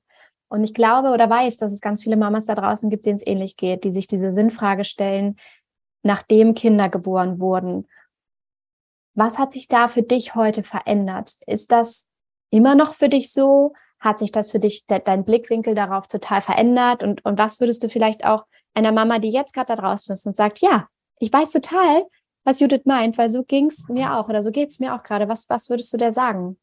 Und 0.48 0.64
ich 0.64 0.74
glaube 0.74 1.10
oder 1.10 1.30
weiß, 1.30 1.56
dass 1.56 1.72
es 1.72 1.80
ganz 1.80 2.02
viele 2.02 2.16
Mamas 2.16 2.44
da 2.44 2.54
draußen 2.54 2.90
gibt, 2.90 3.06
denen 3.06 3.16
es 3.16 3.26
ähnlich 3.26 3.56
geht, 3.56 3.84
die 3.84 3.92
sich 3.92 4.06
diese 4.06 4.34
Sinnfrage 4.34 4.84
stellen, 4.84 5.36
nachdem 6.02 6.54
Kinder 6.54 6.88
geboren 6.88 7.40
wurden. 7.40 7.88
Was 9.14 9.38
hat 9.38 9.52
sich 9.52 9.68
da 9.68 9.88
für 9.88 10.02
dich 10.02 10.34
heute 10.34 10.62
verändert? 10.62 11.36
Ist 11.46 11.72
das 11.72 12.06
immer 12.50 12.74
noch 12.74 12.94
für 12.94 13.08
dich 13.08 13.32
so? 13.32 13.72
Hat 13.98 14.18
sich 14.18 14.32
das 14.32 14.50
für 14.50 14.58
dich, 14.58 14.86
de 14.86 15.00
dein 15.02 15.24
Blickwinkel 15.24 15.74
darauf 15.74 16.06
total 16.06 16.40
verändert? 16.40 17.02
Und, 17.02 17.24
und 17.24 17.38
was 17.38 17.60
würdest 17.60 17.82
du 17.82 17.88
vielleicht 17.88 18.26
auch 18.26 18.44
einer 18.74 18.92
Mama, 18.92 19.18
die 19.18 19.30
jetzt 19.30 19.54
gerade 19.54 19.74
da 19.74 19.76
draußen 19.76 20.12
ist 20.12 20.26
und 20.26 20.36
sagt, 20.36 20.60
ja, 20.60 20.88
ich 21.18 21.32
weiß 21.32 21.52
total, 21.52 22.04
was 22.44 22.60
Judith 22.60 22.84
meint, 22.84 23.16
weil 23.18 23.30
so 23.30 23.44
ging 23.44 23.66
es 23.66 23.88
mir 23.88 24.14
auch 24.14 24.28
oder 24.28 24.42
so 24.42 24.50
geht 24.50 24.70
es 24.70 24.80
mir 24.80 24.94
auch 24.94 25.02
gerade. 25.02 25.28
Was, 25.28 25.48
was 25.48 25.70
würdest 25.70 25.92
du 25.92 25.96
der 25.96 26.12
sagen? 26.12 26.58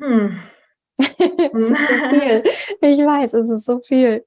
Hm. 0.00 0.40
es 0.98 1.70
ist 1.70 1.86
so 1.86 2.08
viel. 2.08 2.42
Ich 2.82 2.98
weiß, 2.98 3.34
es 3.34 3.50
ist 3.50 3.64
so 3.64 3.80
viel. 3.80 4.24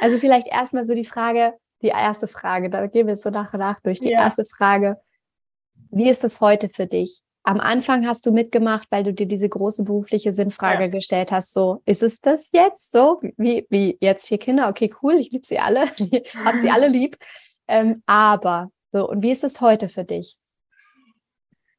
Also 0.00 0.18
vielleicht 0.18 0.48
erstmal 0.48 0.84
so 0.84 0.94
die 0.94 1.04
Frage, 1.04 1.54
die 1.82 1.88
erste 1.88 2.28
Frage, 2.28 2.70
da 2.70 2.86
gehen 2.86 3.06
wir 3.06 3.16
so 3.16 3.30
nach 3.30 3.52
und 3.52 3.60
nach 3.60 3.80
durch. 3.80 4.00
Die 4.00 4.10
ja. 4.10 4.20
erste 4.20 4.44
Frage, 4.44 4.98
wie 5.90 6.08
ist 6.08 6.24
es 6.24 6.40
heute 6.40 6.68
für 6.68 6.86
dich? 6.86 7.22
Am 7.44 7.58
Anfang 7.58 8.06
hast 8.06 8.24
du 8.24 8.30
mitgemacht, 8.30 8.86
weil 8.90 9.02
du 9.02 9.12
dir 9.12 9.26
diese 9.26 9.48
große 9.48 9.82
berufliche 9.82 10.32
Sinnfrage 10.32 10.84
ja. 10.84 10.88
gestellt 10.88 11.32
hast. 11.32 11.52
So, 11.52 11.82
ist 11.84 12.02
es 12.02 12.20
das 12.20 12.50
jetzt 12.52 12.92
so? 12.92 13.20
Wie, 13.36 13.66
wie 13.68 13.98
jetzt 14.00 14.28
vier 14.28 14.38
Kinder? 14.38 14.68
Okay, 14.68 14.94
cool, 15.02 15.14
ich 15.14 15.32
liebe 15.32 15.44
sie 15.44 15.58
alle, 15.58 15.86
habe 16.44 16.60
sie 16.60 16.70
alle 16.70 16.86
lieb. 16.86 17.16
Ähm, 17.66 18.02
aber 18.06 18.70
so, 18.92 19.08
und 19.08 19.22
wie 19.22 19.32
ist 19.32 19.42
es 19.42 19.60
heute 19.60 19.88
für 19.88 20.04
dich? 20.04 20.36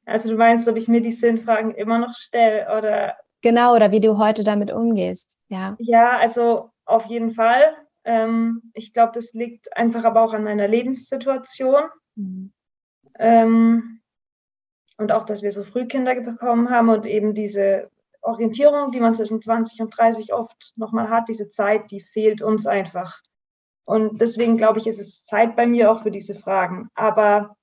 Also 0.05 0.29
du 0.29 0.35
meinst, 0.35 0.67
ob 0.67 0.75
ich 0.75 0.87
mir 0.87 1.01
die 1.01 1.11
Sinnfragen 1.11 1.73
immer 1.75 1.99
noch 1.99 2.15
stelle 2.15 2.67
oder 2.77 3.15
Genau, 3.43 3.75
oder 3.75 3.91
wie 3.91 3.99
du 3.99 4.17
heute 4.17 4.45
damit 4.45 4.71
umgehst. 4.71 5.37
Ja, 5.49 5.75
ja 5.77 6.17
also 6.17 6.71
auf 6.85 7.05
jeden 7.07 7.33
Fall. 7.33 7.75
Ähm, 8.05 8.71
ich 8.73 8.93
glaube, 8.93 9.11
das 9.13 9.33
liegt 9.33 9.75
einfach 9.75 10.05
aber 10.05 10.21
auch 10.23 10.33
an 10.33 10.45
meiner 10.45 10.67
Lebenssituation. 10.67 11.83
Mhm. 12.15 12.53
Ähm, 13.19 14.01
und 14.97 15.11
auch, 15.11 15.25
dass 15.25 15.41
wir 15.41 15.51
so 15.51 15.63
früh 15.63 15.87
Kinder 15.87 16.15
bekommen 16.15 16.69
haben 16.69 16.87
und 16.87 17.05
eben 17.05 17.33
diese 17.33 17.89
Orientierung, 18.21 18.91
die 18.91 19.01
man 19.01 19.13
zwischen 19.13 19.41
20 19.41 19.81
und 19.81 19.97
30 19.97 20.33
oft 20.33 20.71
nochmal 20.77 21.09
hat, 21.09 21.27
diese 21.27 21.49
Zeit, 21.49 21.91
die 21.91 21.99
fehlt 21.99 22.41
uns 22.41 22.65
einfach. 22.65 23.21
Und 23.83 24.21
deswegen 24.21 24.55
glaube 24.55 24.79
ich, 24.79 24.87
ist 24.87 24.99
es 24.99 25.25
Zeit 25.25 25.57
bei 25.57 25.67
mir 25.67 25.91
auch 25.91 26.03
für 26.03 26.11
diese 26.11 26.35
Fragen. 26.35 26.89
Aber 26.95 27.57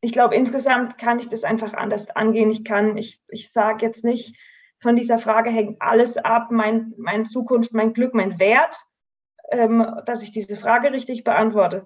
ich 0.00 0.12
glaube, 0.12 0.34
insgesamt 0.34 0.98
kann 0.98 1.18
ich 1.18 1.28
das 1.28 1.44
einfach 1.44 1.74
anders 1.74 2.08
angehen. 2.10 2.50
Ich 2.50 2.64
kann, 2.64 2.96
ich, 2.96 3.20
ich 3.28 3.52
sage 3.52 3.84
jetzt 3.84 4.04
nicht, 4.04 4.36
von 4.80 4.96
dieser 4.96 5.18
Frage 5.18 5.50
hängt 5.50 5.80
alles 5.82 6.16
ab, 6.16 6.50
mein, 6.50 6.94
meine 6.96 7.24
Zukunft, 7.24 7.72
mein 7.74 7.92
Glück, 7.92 8.14
mein 8.14 8.38
Wert, 8.38 8.76
ähm, 9.50 9.86
dass 10.06 10.22
ich 10.22 10.32
diese 10.32 10.56
Frage 10.56 10.92
richtig 10.92 11.22
beantworte, 11.22 11.84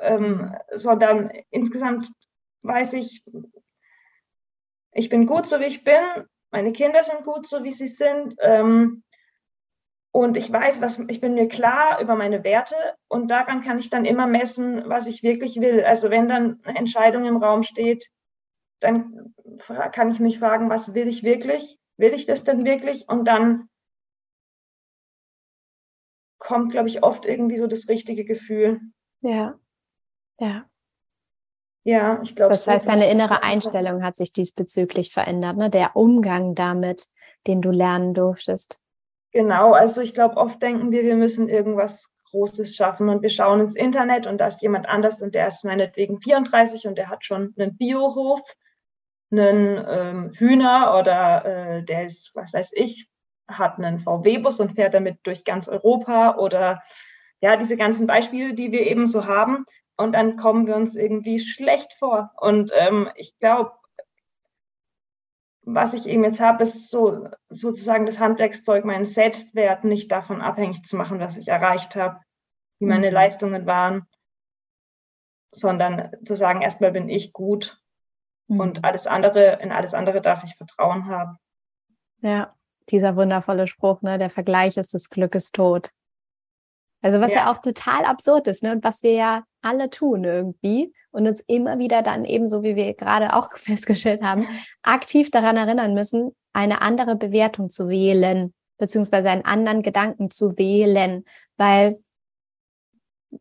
ähm, 0.00 0.54
sondern 0.74 1.30
insgesamt 1.50 2.08
weiß 2.62 2.94
ich, 2.94 3.22
ich 4.94 5.08
bin 5.10 5.26
gut 5.26 5.46
so, 5.46 5.60
wie 5.60 5.64
ich 5.64 5.84
bin, 5.84 6.02
meine 6.52 6.72
Kinder 6.72 7.02
sind 7.02 7.24
gut 7.24 7.46
so, 7.46 7.64
wie 7.64 7.72
sie 7.72 7.88
sind. 7.88 8.34
Ähm, 8.40 9.02
und 10.12 10.36
ich 10.36 10.52
weiß, 10.52 10.82
was 10.82 11.00
ich 11.08 11.20
bin 11.20 11.34
mir 11.34 11.48
klar 11.48 12.00
über 12.00 12.14
meine 12.16 12.44
Werte 12.44 12.76
und 13.08 13.30
daran 13.30 13.62
kann 13.62 13.78
ich 13.78 13.88
dann 13.88 14.04
immer 14.04 14.26
messen, 14.26 14.82
was 14.86 15.06
ich 15.06 15.22
wirklich 15.22 15.60
will. 15.60 15.84
Also 15.84 16.10
wenn 16.10 16.28
dann 16.28 16.60
eine 16.64 16.78
Entscheidung 16.78 17.24
im 17.24 17.38
Raum 17.38 17.62
steht, 17.62 18.08
dann 18.80 19.34
kann 19.92 20.10
ich 20.10 20.20
mich 20.20 20.38
fragen, 20.38 20.68
was 20.68 20.94
will 20.94 21.08
ich 21.08 21.22
wirklich? 21.22 21.78
Will 21.96 22.12
ich 22.12 22.26
das 22.26 22.44
denn 22.44 22.64
wirklich? 22.64 23.08
Und 23.08 23.24
dann 23.24 23.68
kommt, 26.38 26.72
glaube 26.72 26.88
ich, 26.88 27.02
oft 27.02 27.24
irgendwie 27.24 27.56
so 27.56 27.66
das 27.66 27.88
richtige 27.88 28.24
Gefühl. 28.24 28.80
Ja, 29.22 29.58
ja. 30.38 30.66
Ja, 31.84 32.20
ich 32.22 32.36
glaube. 32.36 32.52
Das 32.52 32.66
heißt, 32.66 32.86
deine 32.86 33.10
innere 33.10 33.42
Einstellung 33.42 34.04
hat 34.04 34.16
sich 34.16 34.32
diesbezüglich 34.32 35.12
verändert, 35.12 35.56
ne? 35.56 35.70
Der 35.70 35.96
Umgang 35.96 36.54
damit, 36.54 37.08
den 37.46 37.62
du 37.62 37.70
lernen 37.70 38.14
durftest. 38.14 38.81
Genau, 39.32 39.72
also 39.72 40.00
ich 40.00 40.14
glaube, 40.14 40.36
oft 40.36 40.62
denken 40.62 40.92
wir, 40.92 41.02
wir 41.02 41.16
müssen 41.16 41.48
irgendwas 41.48 42.10
Großes 42.30 42.74
schaffen 42.76 43.08
und 43.08 43.22
wir 43.22 43.30
schauen 43.30 43.60
ins 43.60 43.74
Internet 43.74 44.26
und 44.26 44.38
da 44.38 44.46
ist 44.46 44.62
jemand 44.62 44.88
anders 44.88 45.20
und 45.22 45.34
der 45.34 45.46
ist 45.46 45.64
meinetwegen 45.64 46.20
34 46.20 46.86
und 46.86 46.96
der 46.96 47.08
hat 47.08 47.24
schon 47.24 47.54
einen 47.58 47.76
Biohof, 47.76 48.40
einen 49.30 49.82
ähm, 49.88 50.32
Hühner 50.34 50.96
oder 50.98 51.44
äh, 51.44 51.84
der 51.84 52.06
ist, 52.06 52.30
was 52.34 52.52
weiß 52.52 52.72
ich, 52.74 53.08
hat 53.48 53.78
einen 53.78 54.00
VW-Bus 54.00 54.60
und 54.60 54.74
fährt 54.74 54.94
damit 54.94 55.18
durch 55.24 55.44
ganz 55.44 55.68
Europa 55.68 56.36
oder 56.36 56.82
ja, 57.40 57.56
diese 57.56 57.76
ganzen 57.76 58.06
Beispiele, 58.06 58.54
die 58.54 58.72
wir 58.72 58.86
eben 58.86 59.06
so 59.06 59.26
haben. 59.26 59.64
Und 59.96 60.12
dann 60.12 60.36
kommen 60.36 60.66
wir 60.66 60.76
uns 60.76 60.96
irgendwie 60.96 61.38
schlecht 61.38 61.92
vor. 61.98 62.30
Und 62.38 62.72
ähm, 62.74 63.10
ich 63.14 63.38
glaube, 63.38 63.72
was 65.64 65.94
ich 65.94 66.06
eben 66.06 66.24
jetzt 66.24 66.40
habe, 66.40 66.64
ist 66.64 66.90
so 66.90 67.28
sozusagen 67.48 68.06
das 68.06 68.18
Handwerkszeug, 68.18 68.84
meinen 68.84 69.04
Selbstwert 69.04 69.84
nicht 69.84 70.10
davon 70.10 70.40
abhängig 70.40 70.84
zu 70.84 70.96
machen, 70.96 71.20
was 71.20 71.36
ich 71.36 71.48
erreicht 71.48 71.94
habe, 71.94 72.20
wie 72.80 72.86
meine 72.86 73.08
mhm. 73.08 73.14
Leistungen 73.14 73.66
waren, 73.66 74.06
sondern 75.54 76.10
zu 76.24 76.34
sagen, 76.34 76.62
erstmal 76.62 76.92
bin 76.92 77.08
ich 77.08 77.32
gut 77.32 77.80
mhm. 78.48 78.60
und 78.60 78.84
alles 78.84 79.06
andere, 79.06 79.60
in 79.62 79.70
alles 79.70 79.94
andere 79.94 80.20
darf 80.20 80.42
ich 80.44 80.56
Vertrauen 80.56 81.06
haben. 81.06 81.36
Ja, 82.22 82.54
dieser 82.90 83.14
wundervolle 83.14 83.68
Spruch, 83.68 84.02
ne, 84.02 84.18
der 84.18 84.30
Vergleich 84.30 84.76
ist 84.76 84.94
des 84.94 85.10
Glückes 85.10 85.52
tot. 85.52 85.90
Also 87.02 87.20
was 87.20 87.32
ja. 87.32 87.40
ja, 87.40 87.52
auch 87.52 87.58
total 87.58 88.04
absurd 88.04 88.46
ist, 88.46 88.62
ne? 88.62 88.72
Und 88.72 88.84
was 88.84 89.02
wir 89.02 89.12
ja 89.12 89.42
alle 89.60 89.90
tun 89.90 90.24
irgendwie 90.24 90.92
und 91.10 91.26
uns 91.26 91.40
immer 91.40 91.78
wieder 91.78 92.02
dann 92.02 92.24
eben, 92.24 92.48
so 92.48 92.62
wie 92.62 92.76
wir 92.76 92.94
gerade 92.94 93.34
auch 93.34 93.50
festgestellt 93.56 94.22
haben, 94.22 94.48
aktiv 94.82 95.30
daran 95.30 95.56
erinnern 95.56 95.94
müssen, 95.94 96.34
eine 96.52 96.80
andere 96.80 97.16
Bewertung 97.16 97.70
zu 97.70 97.88
wählen, 97.88 98.54
beziehungsweise 98.78 99.30
einen 99.30 99.44
anderen 99.44 99.82
Gedanken 99.82 100.30
zu 100.30 100.56
wählen, 100.56 101.24
weil 101.56 101.98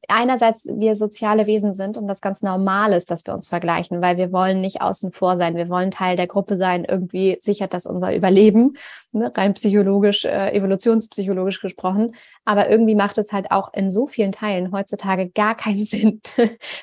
einerseits 0.07 0.65
wir 0.65 0.95
soziale 0.95 1.47
Wesen 1.47 1.73
sind 1.73 1.97
und 1.97 2.07
das 2.07 2.21
ganz 2.21 2.41
normal 2.41 2.93
ist, 2.93 3.11
dass 3.11 3.25
wir 3.25 3.33
uns 3.33 3.49
vergleichen, 3.49 4.01
weil 4.01 4.17
wir 4.17 4.31
wollen 4.31 4.61
nicht 4.61 4.81
außen 4.81 5.11
vor 5.11 5.37
sein, 5.37 5.55
wir 5.55 5.69
wollen 5.69 5.91
Teil 5.91 6.15
der 6.15 6.27
Gruppe 6.27 6.57
sein. 6.57 6.85
Irgendwie 6.85 7.37
sichert 7.39 7.73
das 7.73 7.85
unser 7.85 8.15
Überleben, 8.15 8.77
ne? 9.11 9.31
rein 9.35 9.53
psychologisch, 9.53 10.25
äh, 10.25 10.51
evolutionspsychologisch 10.53 11.61
gesprochen. 11.61 12.15
Aber 12.45 12.69
irgendwie 12.69 12.95
macht 12.95 13.17
es 13.17 13.31
halt 13.33 13.51
auch 13.51 13.73
in 13.73 13.91
so 13.91 14.07
vielen 14.07 14.31
Teilen 14.31 14.71
heutzutage 14.71 15.29
gar 15.29 15.55
keinen 15.55 15.85
Sinn, 15.85 16.21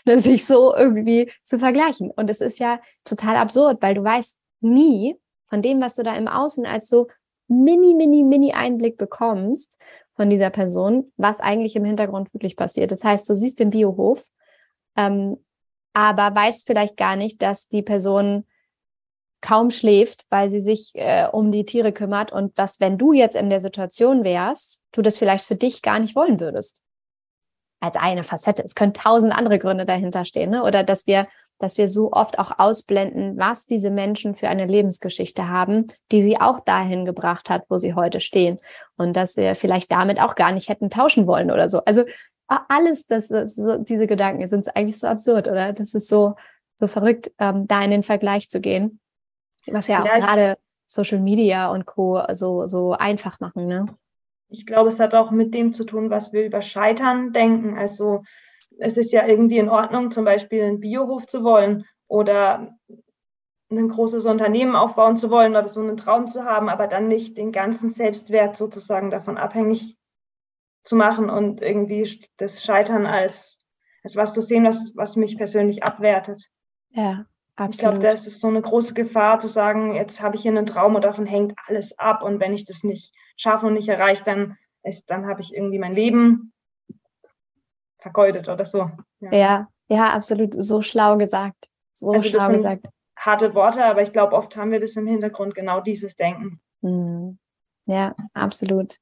ne? 0.04 0.18
sich 0.18 0.44
so 0.44 0.74
irgendwie 0.74 1.32
zu 1.42 1.58
vergleichen. 1.58 2.10
Und 2.10 2.28
es 2.28 2.40
ist 2.40 2.58
ja 2.58 2.80
total 3.04 3.36
absurd, 3.36 3.78
weil 3.80 3.94
du 3.94 4.04
weißt 4.04 4.38
nie 4.60 5.16
von 5.46 5.62
dem, 5.62 5.80
was 5.80 5.94
du 5.94 6.02
da 6.02 6.14
im 6.14 6.28
Außen 6.28 6.66
als 6.66 6.88
so 6.88 7.08
mini, 7.48 7.94
mini, 7.94 8.22
mini 8.22 8.52
Einblick 8.52 8.98
bekommst, 8.98 9.78
von 10.18 10.28
dieser 10.28 10.50
Person, 10.50 11.12
was 11.16 11.38
eigentlich 11.38 11.76
im 11.76 11.84
Hintergrund 11.84 12.34
wirklich 12.34 12.56
passiert. 12.56 12.90
Das 12.90 13.04
heißt, 13.04 13.28
du 13.30 13.34
siehst 13.34 13.60
den 13.60 13.70
Biohof, 13.70 14.26
ähm, 14.96 15.36
aber 15.94 16.34
weißt 16.34 16.66
vielleicht 16.66 16.96
gar 16.96 17.14
nicht, 17.14 17.40
dass 17.40 17.68
die 17.68 17.82
Person 17.82 18.44
kaum 19.40 19.70
schläft, 19.70 20.26
weil 20.28 20.50
sie 20.50 20.60
sich 20.60 20.90
äh, 20.94 21.28
um 21.30 21.52
die 21.52 21.64
Tiere 21.64 21.92
kümmert 21.92 22.32
und 22.32 22.58
dass, 22.58 22.80
wenn 22.80 22.98
du 22.98 23.12
jetzt 23.12 23.36
in 23.36 23.48
der 23.48 23.60
Situation 23.60 24.24
wärst, 24.24 24.82
du 24.90 25.02
das 25.02 25.18
vielleicht 25.18 25.44
für 25.44 25.54
dich 25.54 25.82
gar 25.82 26.00
nicht 26.00 26.16
wollen 26.16 26.40
würdest. 26.40 26.82
Als 27.78 27.94
eine 27.94 28.24
Facette. 28.24 28.64
Es 28.64 28.74
können 28.74 28.94
tausend 28.94 29.32
andere 29.32 29.60
Gründe 29.60 29.84
dahinter 29.84 30.24
stehen, 30.24 30.50
ne? 30.50 30.64
Oder 30.64 30.82
dass 30.82 31.06
wir 31.06 31.28
dass 31.58 31.78
wir 31.78 31.88
so 31.88 32.12
oft 32.12 32.38
auch 32.38 32.58
ausblenden, 32.58 33.36
was 33.36 33.66
diese 33.66 33.90
Menschen 33.90 34.34
für 34.34 34.48
eine 34.48 34.66
Lebensgeschichte 34.66 35.48
haben, 35.48 35.86
die 36.12 36.22
sie 36.22 36.40
auch 36.40 36.60
dahin 36.60 37.04
gebracht 37.04 37.50
hat, 37.50 37.64
wo 37.68 37.78
sie 37.78 37.94
heute 37.94 38.20
stehen. 38.20 38.58
Und 38.96 39.16
dass 39.16 39.34
sie 39.34 39.54
vielleicht 39.54 39.90
damit 39.90 40.20
auch 40.20 40.34
gar 40.34 40.52
nicht 40.52 40.68
hätten 40.68 40.90
tauschen 40.90 41.26
wollen 41.26 41.50
oder 41.50 41.68
so. 41.68 41.84
Also 41.84 42.04
alles, 42.46 43.06
das, 43.06 43.28
das 43.28 43.54
so, 43.54 43.78
diese 43.78 44.06
Gedanken 44.06 44.46
sind 44.48 44.74
eigentlich 44.76 44.98
so 44.98 45.06
absurd, 45.06 45.48
oder? 45.48 45.72
Das 45.72 45.94
ist 45.94 46.08
so, 46.08 46.34
so 46.76 46.86
verrückt, 46.86 47.30
ähm, 47.38 47.66
da 47.66 47.82
in 47.82 47.90
den 47.90 48.02
Vergleich 48.02 48.48
zu 48.48 48.60
gehen. 48.60 49.00
Was 49.66 49.88
ja 49.88 50.02
auch 50.02 50.06
ja, 50.06 50.18
gerade 50.18 50.58
Social 50.86 51.20
Media 51.20 51.70
und 51.70 51.84
Co. 51.84 52.22
so, 52.32 52.66
so 52.66 52.92
einfach 52.92 53.40
machen, 53.40 53.66
ne? 53.66 53.86
Ich 54.50 54.64
glaube, 54.64 54.88
es 54.88 54.98
hat 54.98 55.14
auch 55.14 55.30
mit 55.30 55.52
dem 55.52 55.74
zu 55.74 55.84
tun, 55.84 56.08
was 56.08 56.32
wir 56.32 56.46
über 56.46 56.62
Scheitern 56.62 57.34
denken. 57.34 57.76
Also 57.76 58.22
es 58.78 58.96
ist 58.96 59.12
ja 59.12 59.26
irgendwie 59.26 59.58
in 59.58 59.68
Ordnung, 59.68 60.10
zum 60.10 60.24
Beispiel 60.24 60.62
einen 60.62 60.80
Biohof 60.80 61.26
zu 61.26 61.44
wollen 61.44 61.84
oder 62.06 62.76
ein 63.70 63.88
großes 63.88 64.24
Unternehmen 64.24 64.76
aufbauen 64.76 65.16
zu 65.16 65.30
wollen 65.30 65.52
oder 65.52 65.68
so 65.68 65.80
einen 65.80 65.96
Traum 65.96 66.28
zu 66.28 66.44
haben, 66.44 66.68
aber 66.68 66.86
dann 66.86 67.08
nicht 67.08 67.36
den 67.36 67.52
ganzen 67.52 67.90
Selbstwert 67.90 68.56
sozusagen 68.56 69.10
davon 69.10 69.36
abhängig 69.36 69.96
zu 70.84 70.96
machen 70.96 71.28
und 71.28 71.60
irgendwie 71.60 72.26
das 72.38 72.64
Scheitern 72.64 73.04
als, 73.04 73.58
als 74.02 74.16
was 74.16 74.32
zu 74.32 74.40
sehen, 74.40 74.64
was, 74.64 74.92
was 74.94 75.16
mich 75.16 75.36
persönlich 75.36 75.82
abwertet. 75.82 76.48
Ja, 76.90 77.26
Absolut. 77.58 77.74
Ich 77.74 77.80
glaube, 77.80 77.98
das 77.98 78.26
ist 78.28 78.40
so 78.40 78.46
eine 78.46 78.62
große 78.62 78.94
Gefahr 78.94 79.40
zu 79.40 79.48
sagen, 79.48 79.96
jetzt 79.96 80.22
habe 80.22 80.36
ich 80.36 80.42
hier 80.42 80.52
einen 80.52 80.64
Traum 80.64 80.94
und 80.94 81.02
davon 81.02 81.26
hängt 81.26 81.54
alles 81.66 81.98
ab 81.98 82.22
und 82.22 82.38
wenn 82.38 82.54
ich 82.54 82.64
das 82.64 82.84
nicht 82.84 83.12
schaffe 83.36 83.66
und 83.66 83.72
nicht 83.72 83.88
erreiche, 83.88 84.22
dann 84.22 84.56
ist, 84.84 85.10
dann 85.10 85.26
habe 85.26 85.40
ich 85.40 85.52
irgendwie 85.52 85.80
mein 85.80 85.94
Leben 85.94 86.52
vergeudet 87.98 88.48
oder 88.48 88.64
so. 88.64 88.90
Ja. 89.20 89.32
ja, 89.32 89.68
ja, 89.88 90.12
absolut. 90.12 90.54
So 90.54 90.82
schlau 90.82 91.16
gesagt. 91.16 91.68
So 91.94 92.12
also 92.12 92.28
schlau 92.28 92.48
gesagt. 92.48 92.86
Harte 93.16 93.54
Worte, 93.54 93.84
aber 93.84 94.02
ich 94.02 94.12
glaube, 94.12 94.36
oft 94.36 94.56
haben 94.56 94.70
wir 94.70 94.80
das 94.80 94.94
im 94.96 95.06
Hintergrund, 95.06 95.54
genau 95.54 95.80
dieses 95.80 96.14
Denken. 96.16 96.60
Mhm. 96.82 97.38
Ja, 97.86 98.14
absolut. 98.34 98.96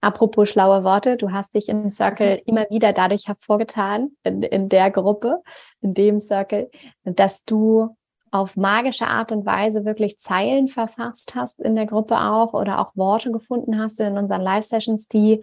Apropos 0.00 0.50
schlaue 0.50 0.84
Worte, 0.84 1.16
du 1.16 1.32
hast 1.32 1.54
dich 1.54 1.68
im 1.68 1.90
Circle 1.90 2.42
immer 2.44 2.66
wieder 2.70 2.92
dadurch 2.92 3.26
hervorgetan, 3.26 4.10
in, 4.22 4.42
in 4.42 4.68
der 4.68 4.90
Gruppe, 4.90 5.42
in 5.80 5.94
dem 5.94 6.20
Circle, 6.20 6.70
dass 7.04 7.44
du 7.44 7.96
auf 8.30 8.56
magische 8.56 9.06
Art 9.06 9.32
und 9.32 9.46
Weise 9.46 9.84
wirklich 9.84 10.18
Zeilen 10.18 10.68
verfasst 10.68 11.34
hast 11.34 11.58
in 11.60 11.74
der 11.74 11.86
Gruppe 11.86 12.18
auch 12.18 12.52
oder 12.52 12.80
auch 12.80 12.94
Worte 12.94 13.32
gefunden 13.32 13.80
hast 13.80 13.98
in 14.00 14.18
unseren 14.18 14.42
Live-Sessions, 14.42 15.08
die 15.08 15.42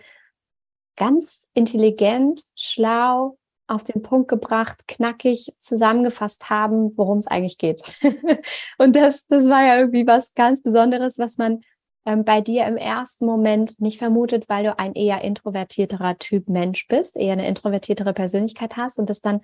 ganz 0.95 1.47
intelligent, 1.53 2.43
schlau, 2.55 3.37
auf 3.67 3.83
den 3.83 4.01
Punkt 4.01 4.27
gebracht, 4.27 4.87
knackig 4.87 5.53
zusammengefasst 5.59 6.49
haben, 6.49 6.95
worum 6.97 7.17
es 7.17 7.27
eigentlich 7.27 7.57
geht. 7.57 7.81
und 8.77 8.95
das, 8.95 9.25
das 9.27 9.49
war 9.49 9.63
ja 9.65 9.79
irgendwie 9.79 10.05
was 10.05 10.33
ganz 10.33 10.61
Besonderes, 10.61 11.17
was 11.17 11.37
man 11.37 11.61
ähm, 12.05 12.25
bei 12.25 12.41
dir 12.41 12.65
im 12.65 12.77
ersten 12.77 13.25
Moment 13.25 13.79
nicht 13.79 13.97
vermutet, 13.97 14.49
weil 14.49 14.65
du 14.65 14.77
ein 14.77 14.93
eher 14.93 15.21
introvertierterer 15.21 16.17
Typ 16.17 16.49
Mensch 16.49 16.87
bist, 16.87 17.15
eher 17.15 17.33
eine 17.33 17.47
introvertiertere 17.47 18.13
Persönlichkeit 18.13 18.75
hast 18.75 18.99
und 18.99 19.09
das 19.09 19.21
dann 19.21 19.41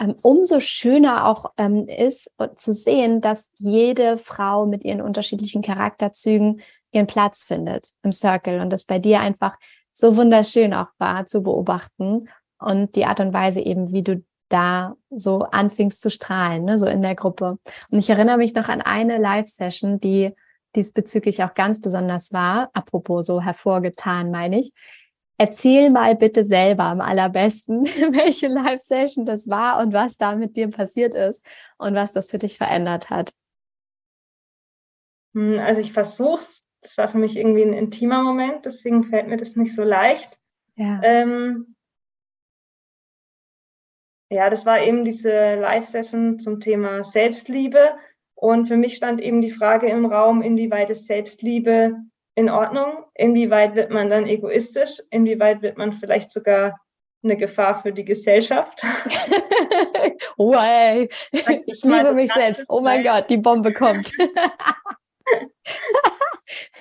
ähm, 0.00 0.14
umso 0.22 0.60
schöner 0.60 1.26
auch 1.26 1.52
ähm, 1.56 1.86
ist 1.88 2.32
zu 2.54 2.72
sehen, 2.72 3.20
dass 3.20 3.50
jede 3.56 4.16
Frau 4.16 4.64
mit 4.64 4.84
ihren 4.84 5.02
unterschiedlichen 5.02 5.60
Charakterzügen 5.62 6.62
ihren 6.92 7.06
Platz 7.06 7.44
findet 7.44 7.90
im 8.02 8.12
Circle 8.12 8.60
und 8.60 8.70
das 8.70 8.84
bei 8.84 8.98
dir 8.98 9.20
einfach 9.20 9.58
so 9.98 10.16
wunderschön 10.16 10.72
auch 10.74 10.88
war 10.98 11.26
zu 11.26 11.42
beobachten 11.42 12.28
und 12.60 12.94
die 12.94 13.04
Art 13.04 13.18
und 13.18 13.32
Weise 13.32 13.60
eben, 13.60 13.92
wie 13.92 14.02
du 14.02 14.24
da 14.48 14.94
so 15.10 15.40
anfingst 15.40 16.00
zu 16.00 16.08
strahlen, 16.08 16.64
ne, 16.64 16.78
so 16.78 16.86
in 16.86 17.02
der 17.02 17.16
Gruppe. 17.16 17.58
Und 17.90 17.98
ich 17.98 18.08
erinnere 18.08 18.38
mich 18.38 18.54
noch 18.54 18.68
an 18.68 18.80
eine 18.80 19.18
Live-Session, 19.18 19.98
die 19.98 20.34
diesbezüglich 20.76 21.42
auch 21.42 21.54
ganz 21.54 21.80
besonders 21.80 22.32
war, 22.32 22.70
apropos 22.74 23.26
so 23.26 23.42
hervorgetan, 23.42 24.30
meine 24.30 24.60
ich. 24.60 24.72
Erzähl 25.36 25.90
mal 25.90 26.14
bitte 26.14 26.46
selber 26.46 26.84
am 26.84 27.00
allerbesten, 27.00 27.84
welche 28.12 28.46
Live-Session 28.46 29.26
das 29.26 29.48
war 29.48 29.82
und 29.82 29.92
was 29.92 30.16
da 30.16 30.36
mit 30.36 30.56
dir 30.56 30.70
passiert 30.70 31.14
ist 31.14 31.44
und 31.76 31.94
was 31.94 32.12
das 32.12 32.30
für 32.30 32.38
dich 32.38 32.56
verändert 32.56 33.10
hat. 33.10 33.32
Hm, 35.34 35.58
also 35.58 35.80
ich 35.80 35.92
versuche 35.92 36.40
es 36.40 36.62
das 36.82 36.96
war 36.96 37.08
für 37.08 37.18
mich 37.18 37.36
irgendwie 37.36 37.62
ein 37.62 37.72
intimer 37.72 38.22
Moment, 38.22 38.64
deswegen 38.64 39.04
fällt 39.04 39.28
mir 39.28 39.36
das 39.36 39.56
nicht 39.56 39.74
so 39.74 39.82
leicht. 39.82 40.38
Ja, 40.76 41.00
ähm, 41.02 41.74
ja 44.30 44.48
das 44.50 44.64
war 44.64 44.80
eben 44.80 45.04
diese 45.04 45.56
Live-Session 45.56 46.38
zum 46.38 46.60
Thema 46.60 47.02
Selbstliebe. 47.02 47.96
Und 48.34 48.66
für 48.68 48.76
mich 48.76 48.94
stand 48.94 49.20
eben 49.20 49.40
die 49.40 49.50
Frage 49.50 49.88
im 49.88 50.06
Raum, 50.06 50.42
inwieweit 50.42 50.90
ist 50.90 51.06
Selbstliebe 51.06 51.96
in 52.36 52.48
Ordnung? 52.48 53.04
Inwieweit 53.14 53.74
wird 53.74 53.90
man 53.90 54.10
dann 54.10 54.28
egoistisch? 54.28 55.02
Inwieweit 55.10 55.60
wird 55.60 55.76
man 55.76 55.94
vielleicht 55.94 56.30
sogar 56.30 56.78
eine 57.24 57.36
Gefahr 57.36 57.82
für 57.82 57.92
die 57.92 58.04
Gesellschaft? 58.04 58.80
oh, 60.36 60.54
ey. 60.54 61.08
Ich 61.66 61.82
liebe 61.82 62.12
mich 62.14 62.32
selbst. 62.32 62.64
Oh 62.68 62.80
mein 62.80 63.02
Gott, 63.02 63.28
die 63.28 63.38
Bombe 63.38 63.72
kommt. 63.72 64.12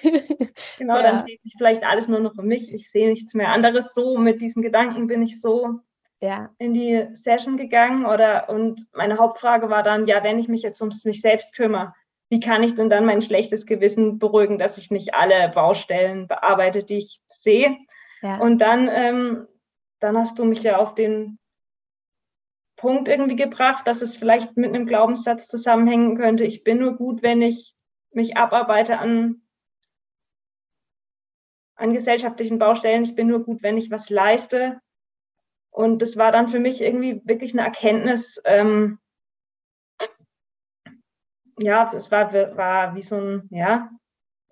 genau, 0.78 0.96
ja. 0.96 1.02
dann 1.02 1.26
dreht 1.26 1.42
sich 1.44 1.54
vielleicht 1.58 1.84
alles 1.84 2.08
nur 2.08 2.20
noch 2.20 2.38
um 2.38 2.46
mich. 2.46 2.74
Ich 2.74 2.92
sehe 2.92 3.10
nichts 3.10 3.34
mehr 3.34 3.50
anderes. 3.50 3.94
So 3.94 4.18
mit 4.18 4.42
diesem 4.42 4.62
Gedanken 4.62 5.08
bin 5.08 5.22
ich 5.22 5.42
so 5.42 5.80
ja. 6.20 6.50
in 6.58 6.74
die 6.74 7.08
Session 7.14 7.58
gegangen 7.58 8.06
oder 8.06 8.50
und 8.50 8.88
meine 8.94 9.18
Hauptfrage 9.18 9.70
war 9.70 9.84
dann, 9.84 10.08
ja, 10.08 10.24
wenn 10.24 10.40
ich 10.40 10.48
mich 10.48 10.62
jetzt 10.62 10.82
um 10.82 10.90
mich 11.04 11.22
selbst 11.22 11.56
kümmere, 11.56 11.94
wie 12.30 12.40
kann 12.40 12.64
ich 12.64 12.76
denn 12.76 12.90
dann 12.90 13.06
mein 13.06 13.22
schlechtes 13.22 13.66
Gewissen 13.66 14.20
beruhigen, 14.20 14.58
dass 14.58 14.78
ich 14.78 14.92
nicht 14.92 15.14
alle 15.14 15.50
Baustellen 15.50 16.28
bearbeite, 16.28 16.84
die 16.84 16.98
ich 16.98 17.22
sehe? 17.30 17.78
Ja. 18.22 18.38
Und 18.38 18.60
dann, 18.60 18.90
ähm, 18.92 19.48
dann 20.00 20.18
hast 20.18 20.38
du 20.38 20.44
mich 20.44 20.62
ja 20.64 20.78
auf 20.78 20.96
den 20.96 21.40
Punkt 22.76 23.08
irgendwie 23.08 23.36
gebracht, 23.36 23.88
dass 23.88 24.02
es 24.02 24.18
vielleicht 24.18 24.58
mit 24.58 24.74
einem 24.74 24.86
Glaubenssatz 24.86 25.48
zusammenhängen 25.48 26.18
könnte. 26.18 26.44
Ich 26.44 26.64
bin 26.64 26.80
nur 26.80 26.96
gut, 26.96 27.24
wenn 27.24 27.42
ich 27.42 27.74
mich 28.12 28.38
abarbeite 28.38 29.00
an, 29.00 29.42
an 31.76 31.94
gesellschaftlichen 31.94 32.60
Baustellen. 32.60 33.04
Ich 33.04 33.16
bin 33.16 33.28
nur 33.28 33.44
gut, 33.44 33.64
wenn 33.64 33.78
ich 33.78 33.92
was 33.92 34.10
leiste. 34.10 34.80
Und 35.70 36.02
das 36.02 36.18
war 36.18 36.32
dann 36.32 36.50
für 36.50 36.60
mich 36.60 36.82
irgendwie 36.82 37.22
wirklich 37.26 37.54
eine 37.54 37.64
Erkenntnis. 37.64 38.42
Ähm, 38.46 39.00
ja, 41.60 41.90
es 41.94 42.12
war, 42.12 42.34
war 42.34 42.96
wie 42.96 43.02
so 43.02 43.16
ein, 43.16 43.48
ja, 43.52 43.90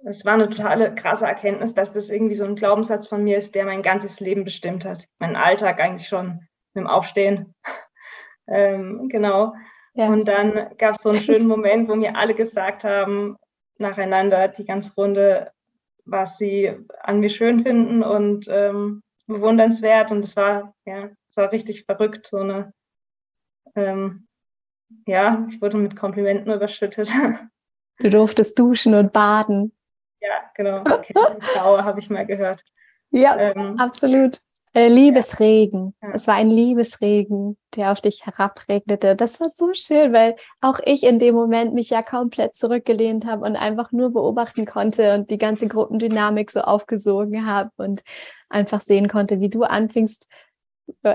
es 0.03 0.23
war 0.23 0.33
eine 0.33 0.49
totale 0.49 0.93
krasse 0.93 1.25
Erkenntnis, 1.25 1.73
dass 1.73 1.91
das 1.91 2.09
irgendwie 2.09 2.35
so 2.35 2.45
ein 2.45 2.55
Glaubenssatz 2.55 3.07
von 3.07 3.23
mir 3.23 3.37
ist, 3.37 3.55
der 3.55 3.65
mein 3.65 3.81
ganzes 3.81 4.19
Leben 4.19 4.43
bestimmt 4.43 4.85
hat. 4.85 5.07
Mein 5.17 5.35
Alltag 5.35 5.79
eigentlich 5.79 6.07
schon 6.07 6.47
mit 6.73 6.83
dem 6.83 6.87
Aufstehen. 6.87 7.55
ähm, 8.47 9.09
genau. 9.09 9.53
Ja. 9.95 10.07
Und 10.09 10.27
dann 10.27 10.77
gab 10.77 10.95
es 10.95 11.01
so 11.01 11.09
einen 11.09 11.19
schönen 11.19 11.47
Moment, 11.47 11.89
wo 11.89 11.95
mir 11.95 12.15
alle 12.17 12.35
gesagt 12.35 12.83
haben, 12.83 13.37
nacheinander 13.77 14.47
die 14.47 14.65
ganze 14.65 14.93
Runde, 14.95 15.51
was 16.05 16.37
sie 16.37 16.73
an 17.01 17.19
mir 17.19 17.29
schön 17.29 17.63
finden 17.63 18.03
und 18.03 18.47
ähm, 18.49 19.03
bewundernswert. 19.27 20.11
Und 20.11 20.23
es 20.23 20.35
war, 20.35 20.73
ja, 20.85 21.09
es 21.29 21.37
war 21.37 21.51
richtig 21.51 21.85
verrückt, 21.85 22.27
so 22.27 22.37
eine, 22.37 22.73
ähm, 23.75 24.27
ja, 25.07 25.45
ich 25.49 25.61
wurde 25.61 25.77
mit 25.77 25.95
Komplimenten 25.95 26.51
überschüttet. 26.51 27.11
Du 27.99 28.09
durftest 28.09 28.59
duschen 28.59 28.93
und 28.93 29.13
baden. 29.13 29.71
Ja, 30.19 30.51
genau. 30.53 30.81
Okay, 30.81 31.13
Dauer 31.53 31.85
habe 31.85 32.01
ich 32.01 32.09
mal 32.09 32.25
gehört. 32.25 32.61
Ja, 33.11 33.37
ähm, 33.37 33.77
absolut. 33.79 34.41
Äh, 34.75 34.89
Liebesregen. 34.89 35.95
Ja. 36.03 36.09
Es 36.13 36.27
war 36.27 36.35
ein 36.35 36.49
Liebesregen, 36.49 37.57
der 37.75 37.93
auf 37.93 38.01
dich 38.01 38.25
herabregnete. 38.25 39.15
Das 39.15 39.39
war 39.39 39.49
so 39.55 39.71
schön, 39.71 40.11
weil 40.11 40.35
auch 40.59 40.81
ich 40.83 41.03
in 41.03 41.17
dem 41.17 41.33
Moment 41.33 41.73
mich 41.73 41.91
ja 41.91 42.01
komplett 42.01 42.57
zurückgelehnt 42.57 43.25
habe 43.25 43.45
und 43.45 43.55
einfach 43.55 43.93
nur 43.93 44.11
beobachten 44.11 44.65
konnte 44.65 45.15
und 45.15 45.31
die 45.31 45.37
ganze 45.37 45.69
Gruppendynamik 45.69 46.51
so 46.51 46.59
aufgesogen 46.59 47.45
habe 47.45 47.71
und 47.77 48.03
einfach 48.49 48.81
sehen 48.81 49.07
konnte, 49.07 49.39
wie 49.39 49.47
du 49.47 49.63
anfingst, 49.63 50.27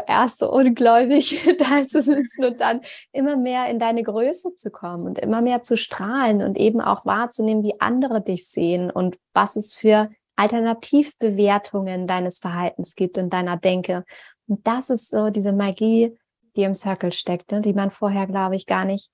erst 0.07 0.39
so 0.39 0.51
ungläubig 0.51 1.47
da 1.59 1.87
zu 1.87 2.01
sitzen 2.01 2.45
und 2.47 2.61
dann 2.63 2.81
immer 3.13 3.37
mehr 3.37 3.69
in 3.69 3.79
deine 3.79 4.03
Größe 4.03 4.55
zu 4.55 4.71
kommen 4.71 5.05
und 5.05 5.19
immer 5.19 5.43
mehr 5.43 5.63
zu 5.63 5.77
strahlen 5.77 6.43
und 6.43 6.57
eben 6.57 6.81
auch 6.81 7.05
wahrzunehmen, 7.05 7.63
wie 7.63 7.79
andere 7.79 8.23
dich 8.23 8.49
sehen 8.49 8.91
und 8.91 9.19
was 9.35 9.57
es 9.57 9.75
für 9.75 10.09
Alternativbewertungen 10.41 12.07
deines 12.07 12.39
Verhaltens 12.39 12.95
gibt 12.95 13.19
und 13.19 13.31
deiner 13.31 13.59
Denke. 13.59 14.05
Und 14.49 14.67
das 14.67 14.89
ist 14.89 15.11
so 15.11 15.29
diese 15.29 15.53
Magie, 15.53 16.17
die 16.57 16.63
im 16.63 16.73
Circle 16.73 17.13
steckt, 17.13 17.53
ne? 17.53 17.61
die 17.61 17.75
man 17.75 17.91
vorher, 17.91 18.27
glaube 18.27 18.57
ich, 18.57 18.67
gar 18.67 18.87
nicht 18.87 19.11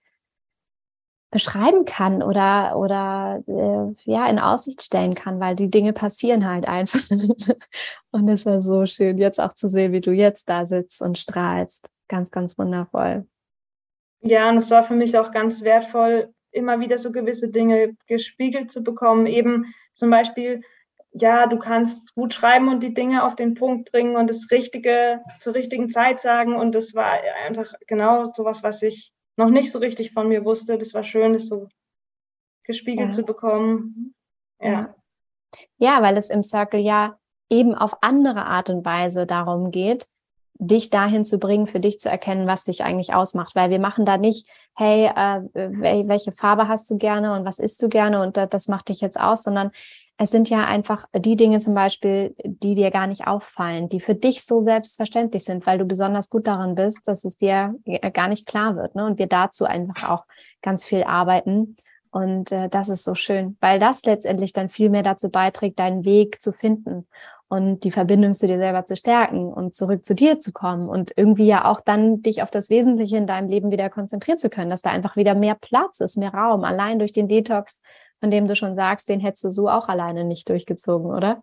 beschreiben 1.33 1.85
kann 1.85 2.23
oder 2.23 2.77
oder 2.79 3.43
äh, 3.49 4.11
ja 4.11 4.29
in 4.29 4.39
Aussicht 4.39 4.83
stellen 4.83 5.17
kann, 5.17 5.41
weil 5.41 5.57
die 5.57 5.69
Dinge 5.69 5.93
passieren 5.93 6.49
halt 6.49 6.69
einfach. 6.69 7.01
und 8.13 8.29
es 8.29 8.47
war 8.47 8.63
so 8.63 8.87
schön, 8.87 9.19
jetzt 9.19 9.41
auch 9.41 9.53
zu 9.53 9.67
sehen, 9.67 9.93
wie 9.93 10.01
du 10.01 10.13
jetzt 10.13 10.49
da 10.49 10.65
sitzt 10.65 11.03
und 11.03 11.19
strahlst. 11.19 11.89
Ganz, 12.07 12.31
ganz 12.31 12.57
wundervoll. 12.57 13.27
Ja, 14.21 14.49
und 14.49 14.59
es 14.59 14.71
war 14.71 14.85
für 14.85 14.95
mich 14.95 15.19
auch 15.19 15.33
ganz 15.33 15.63
wertvoll, 15.63 16.33
immer 16.53 16.79
wieder 16.79 16.99
so 16.99 17.11
gewisse 17.11 17.49
Dinge 17.49 17.97
gespiegelt 18.07 18.71
zu 18.71 18.83
bekommen. 18.83 19.27
Eben 19.27 19.75
zum 19.95 20.11
Beispiel, 20.11 20.63
ja, 21.19 21.47
du 21.47 21.59
kannst 21.59 22.15
gut 22.15 22.35
schreiben 22.35 22.69
und 22.69 22.83
die 22.83 22.93
Dinge 22.93 23.25
auf 23.25 23.37
den 23.37 23.55
Punkt 23.55 23.91
bringen 23.91 24.17
und 24.17 24.29
das 24.29 24.51
Richtige 24.51 25.21
zur 25.41 25.55
richtigen 25.55 25.89
Zeit 25.89 26.21
sagen. 26.21 26.55
Und 26.55 26.75
das 26.75 26.95
war 26.95 27.19
einfach 27.47 27.73
genau 27.87 28.27
sowas, 28.27 28.63
was 28.63 28.83
ich 28.83 29.13
noch 29.37 29.51
nicht 29.51 29.73
so 29.73 29.79
richtig 29.79 30.13
von 30.13 30.29
mir 30.29 30.45
wusste. 30.45 30.77
Das 30.77 30.93
war 30.93 31.05
schön, 31.05 31.33
das 31.33 31.47
so 31.47 31.69
gespiegelt 32.65 33.09
ja. 33.09 33.13
zu 33.13 33.23
bekommen. 33.23 34.15
Ja. 34.61 34.95
ja, 35.79 36.03
weil 36.03 36.17
es 36.17 36.31
im 36.31 36.43
Circle 36.43 36.81
ja 36.81 37.19
eben 37.51 37.75
auf 37.75 38.03
andere 38.03 38.45
Art 38.45 38.69
und 38.71 38.85
Weise 38.85 39.27
darum 39.27 39.71
geht, 39.71 40.07
dich 40.59 40.89
dahin 40.91 41.25
zu 41.25 41.39
bringen, 41.39 41.67
für 41.67 41.81
dich 41.81 41.99
zu 41.99 42.11
erkennen, 42.11 42.47
was 42.47 42.65
dich 42.65 42.83
eigentlich 42.83 43.15
ausmacht. 43.15 43.55
Weil 43.55 43.71
wir 43.71 43.79
machen 43.79 44.05
da 44.05 44.19
nicht, 44.19 44.49
hey, 44.75 45.07
äh, 45.07 45.43
welche 46.09 46.33
Farbe 46.33 46.69
hast 46.69 46.91
du 46.91 46.99
gerne 46.99 47.33
und 47.33 47.47
was 47.47 47.59
isst 47.59 47.83
du 47.83 47.89
gerne 47.89 48.23
und 48.23 48.37
das 48.37 48.69
macht 48.69 48.89
dich 48.89 49.01
jetzt 49.01 49.19
aus, 49.19 49.43
sondern 49.43 49.71
es 50.19 50.31
sind 50.31 50.49
ja 50.49 50.65
einfach 50.65 51.07
die 51.15 51.37
Dinge 51.37 51.61
zum 51.61 51.75
Beispiel, 51.75 52.35
die 52.43 52.75
dir 52.75 52.91
gar 52.91 53.07
nicht 53.07 53.27
auffallen, 53.27 53.89
die 53.89 54.01
für 54.01 54.15
dich 54.15 54.45
so 54.45 54.61
selbstverständlich 54.61 55.45
sind, 55.45 55.67
weil 55.67 55.79
du 55.79 55.85
besonders 55.85 56.31
gut 56.31 56.47
darin 56.47 56.75
bist, 56.75 57.07
dass 57.07 57.25
es 57.25 57.37
dir 57.37 57.75
gar 58.15 58.29
nicht 58.29 58.47
klar 58.47 58.77
wird. 58.77 58.95
Ne? 58.95 59.05
Und 59.05 59.19
wir 59.19 59.27
dazu 59.27 59.67
einfach 59.67 60.09
auch 60.09 60.25
ganz 60.63 60.87
viel 60.87 61.05
arbeiten. 61.05 61.77
Und 62.11 62.51
äh, 62.51 62.71
das 62.71 62.89
ist 62.89 63.05
so 63.05 63.15
schön, 63.15 63.59
weil 63.61 63.79
das 63.79 64.03
letztendlich 64.05 64.55
dann 64.55 64.71
viel 64.71 64.89
mehr 64.89 65.03
dazu 65.03 65.29
beiträgt, 65.29 65.79
deinen 65.79 66.07
Weg 66.07 66.41
zu 66.41 66.53
finden 66.53 67.07
und 67.49 67.85
die 67.85 67.91
Verbindung 67.91 68.33
zu 68.33 68.47
dir 68.47 68.59
selber 68.59 68.87
zu 68.87 68.97
stärken 68.97 69.53
und 69.53 69.75
zurück 69.75 70.05
zu 70.05 70.15
dir 70.15 70.41
zu 70.41 70.53
kommen 70.53 70.89
und 70.89 71.13
irgendwie 71.17 71.47
ja 71.47 71.67
auch 71.67 71.81
dann 71.81 72.23
dich 72.23 72.43
auf 72.43 72.51
das 72.51 72.71
Wesentliche 72.71 73.19
in 73.19 73.27
deinem 73.27 73.49
Leben 73.49 73.71
wieder 73.71 73.91
konzentrieren 73.91 74.39
zu 74.39 74.49
können, 74.49 74.71
dass 74.71 74.83
da 74.83 74.91
einfach 74.91 75.17
wieder 75.17 75.35
mehr 75.35 75.55
Platz 75.55 76.01
ist, 76.01 76.17
mehr 76.17 76.33
Raum, 76.33 76.65
allein 76.65 76.99
durch 76.99 77.13
den 77.13 77.29
Detox, 77.29 77.81
von 78.21 78.31
dem 78.31 78.47
du 78.49 78.57
schon 78.57 78.75
sagst, 78.75 79.09
den 79.09 79.21
hättest 79.21 79.45
du 79.45 79.51
so 79.51 79.69
auch 79.69 79.89
alleine 79.89 80.25
nicht 80.25 80.49
durchgezogen, 80.49 81.15
oder? 81.15 81.43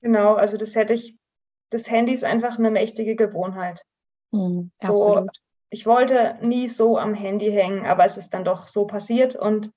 Genau, 0.00 0.34
also 0.34 0.56
das 0.56 0.74
hätte 0.74 0.92
ich, 0.92 1.16
das 1.70 1.90
Handy 1.90 2.12
ist 2.12 2.24
einfach 2.24 2.58
eine 2.58 2.70
mächtige 2.70 3.16
Gewohnheit. 3.16 3.82
Mhm, 4.30 4.70
so, 4.80 4.88
absolut. 4.88 5.30
Ich 5.70 5.86
wollte 5.86 6.36
nie 6.42 6.68
so 6.68 6.98
am 6.98 7.14
Handy 7.14 7.50
hängen, 7.50 7.86
aber 7.86 8.04
es 8.04 8.16
ist 8.16 8.30
dann 8.30 8.44
doch 8.44 8.68
so 8.68 8.86
passiert 8.86 9.34
und 9.34 9.70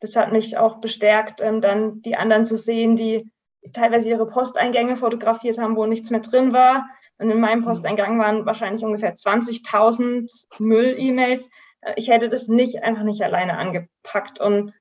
das 0.00 0.16
hat 0.16 0.32
mich 0.32 0.56
auch 0.56 0.80
bestärkt, 0.80 1.40
ähm, 1.40 1.60
dann 1.60 2.02
die 2.02 2.16
anderen 2.16 2.44
zu 2.44 2.58
sehen, 2.58 2.96
die 2.96 3.30
teilweise 3.72 4.10
ihre 4.10 4.26
Posteingänge 4.26 4.96
fotografiert 4.96 5.58
haben, 5.58 5.76
wo 5.76 5.86
nichts 5.86 6.10
mehr 6.10 6.20
drin 6.20 6.52
war. 6.52 6.88
Und 7.18 7.30
in 7.30 7.40
meinem 7.40 7.60
mhm. 7.60 7.64
Posteingang 7.64 8.18
waren 8.18 8.44
wahrscheinlich 8.44 8.84
ungefähr 8.84 9.14
20.000 9.14 10.28
Müll-E-Mails. 10.58 11.48
Äh, 11.80 11.94
ich 11.96 12.08
hätte 12.08 12.28
das 12.28 12.48
nicht 12.48 12.82
einfach 12.82 13.04
nicht 13.04 13.22
alleine 13.22 13.56
angepackt. 13.56 14.40
Und 14.40 14.72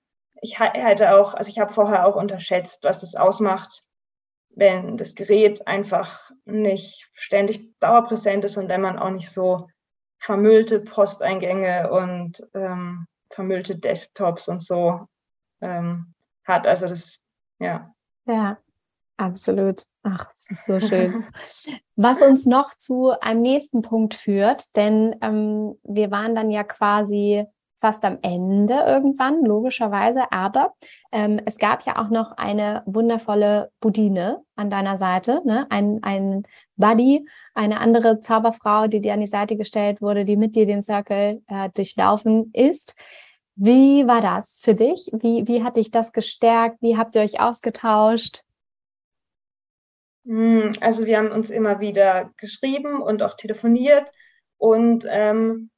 ich 0.44 0.60
hätte 0.60 1.16
auch, 1.16 1.34
also 1.34 1.50
ich 1.50 1.58
habe 1.58 1.74
vorher 1.74 2.06
auch 2.06 2.16
unterschätzt, 2.16 2.84
was 2.84 3.00
das 3.00 3.16
ausmacht, 3.16 3.82
wenn 4.50 4.98
das 4.98 5.16
Gerät 5.16 5.66
einfach 5.68 6.30
nicht 6.46 7.10
ständig 7.14 7.74
dauerpräsent 7.80 8.44
ist 8.46 8.58
und 8.58 8.68
wenn 8.68 8.82
man 8.82 9.00
auch 9.00 9.10
nicht 9.10 9.32
so 9.32 9.68
vermüllte 10.20 10.82
Posteingänge 10.82 11.90
und 11.92 12.46
ähm, 12.54 13.08
vermüllte 13.32 13.80
Desktops 13.80 14.48
und 14.50 14.62
so 14.62 15.08
ähm, 15.62 16.14
hat. 16.44 16.68
Also 16.68 16.88
das, 16.88 17.20
ja. 17.60 17.94
Ja, 18.26 18.58
Absolut. 19.18 19.84
Ach, 20.02 20.26
das 20.32 20.50
ist 20.50 20.66
so 20.66 20.80
schön. 20.80 21.26
Was 21.96 22.22
uns 22.22 22.46
noch 22.46 22.76
zu 22.76 23.12
einem 23.22 23.42
nächsten 23.42 23.82
Punkt 23.82 24.16
führt, 24.16 24.76
denn 24.76 25.16
ähm, 25.22 25.80
wir 25.84 26.12
waren 26.12 26.36
dann 26.36 26.50
ja 26.50 26.64
quasi 26.64 27.46
fast 27.84 28.06
am 28.06 28.18
Ende 28.22 28.76
irgendwann, 28.88 29.44
logischerweise, 29.44 30.32
aber 30.32 30.74
ähm, 31.12 31.42
es 31.46 31.58
gab 31.58 31.86
ja 31.86 32.02
auch 32.02 32.10
noch 32.10 32.38
eine 32.38 32.82
wundervolle 32.86 33.72
Budine 33.82 34.42
an 34.56 34.70
deiner 34.70 34.98
Seite, 34.98 35.42
ne? 35.44 35.68
ein, 35.70 36.00
ein 36.02 36.44
Buddy, 36.78 37.28
eine 37.54 37.82
andere 37.82 38.22
Zauberfrau, 38.22 38.88
die 38.88 39.02
dir 39.02 39.14
an 39.14 39.20
die 39.20 39.28
Seite 39.28 39.58
gestellt 39.58 40.02
wurde, 40.02 40.24
die 40.24 40.38
mit 40.38 40.56
dir 40.56 40.66
den 40.66 40.82
Circle 40.82 41.42
äh, 41.50 41.70
durchlaufen 41.74 42.52
ist. 42.54 42.96
Wie 43.56 44.08
war 44.08 44.22
das 44.22 44.62
für 44.64 44.76
dich? 44.76 45.10
Wie, 45.12 45.46
wie 45.50 45.62
hat 45.66 45.76
dich 45.76 45.92
das 45.92 46.14
gestärkt? 46.14 46.78
Wie 46.80 46.96
habt 46.96 47.16
ihr 47.16 47.22
euch 47.22 47.42
ausgetauscht? 47.42 48.44
Hm, 50.26 50.72
also 50.80 51.06
wir 51.06 51.18
haben 51.18 51.34
uns 51.34 51.50
immer 51.50 51.82
wieder 51.82 52.32
geschrieben 52.38 53.02
und 53.02 53.22
auch 53.22 53.36
telefoniert 53.36 54.10
und 54.58 55.06
ähm, 55.10 55.70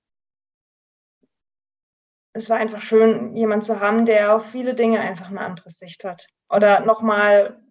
es 2.36 2.50
war 2.50 2.58
einfach 2.58 2.82
schön, 2.82 3.34
jemanden 3.34 3.66
zu 3.66 3.80
haben, 3.80 4.06
der 4.06 4.36
auf 4.36 4.46
viele 4.52 4.74
Dinge 4.76 5.00
einfach 5.00 5.30
eine 5.30 5.40
andere 5.40 5.70
Sicht 5.70 6.04
hat. 6.04 6.28
Oder 6.50 6.82
nochmal, 6.82 7.64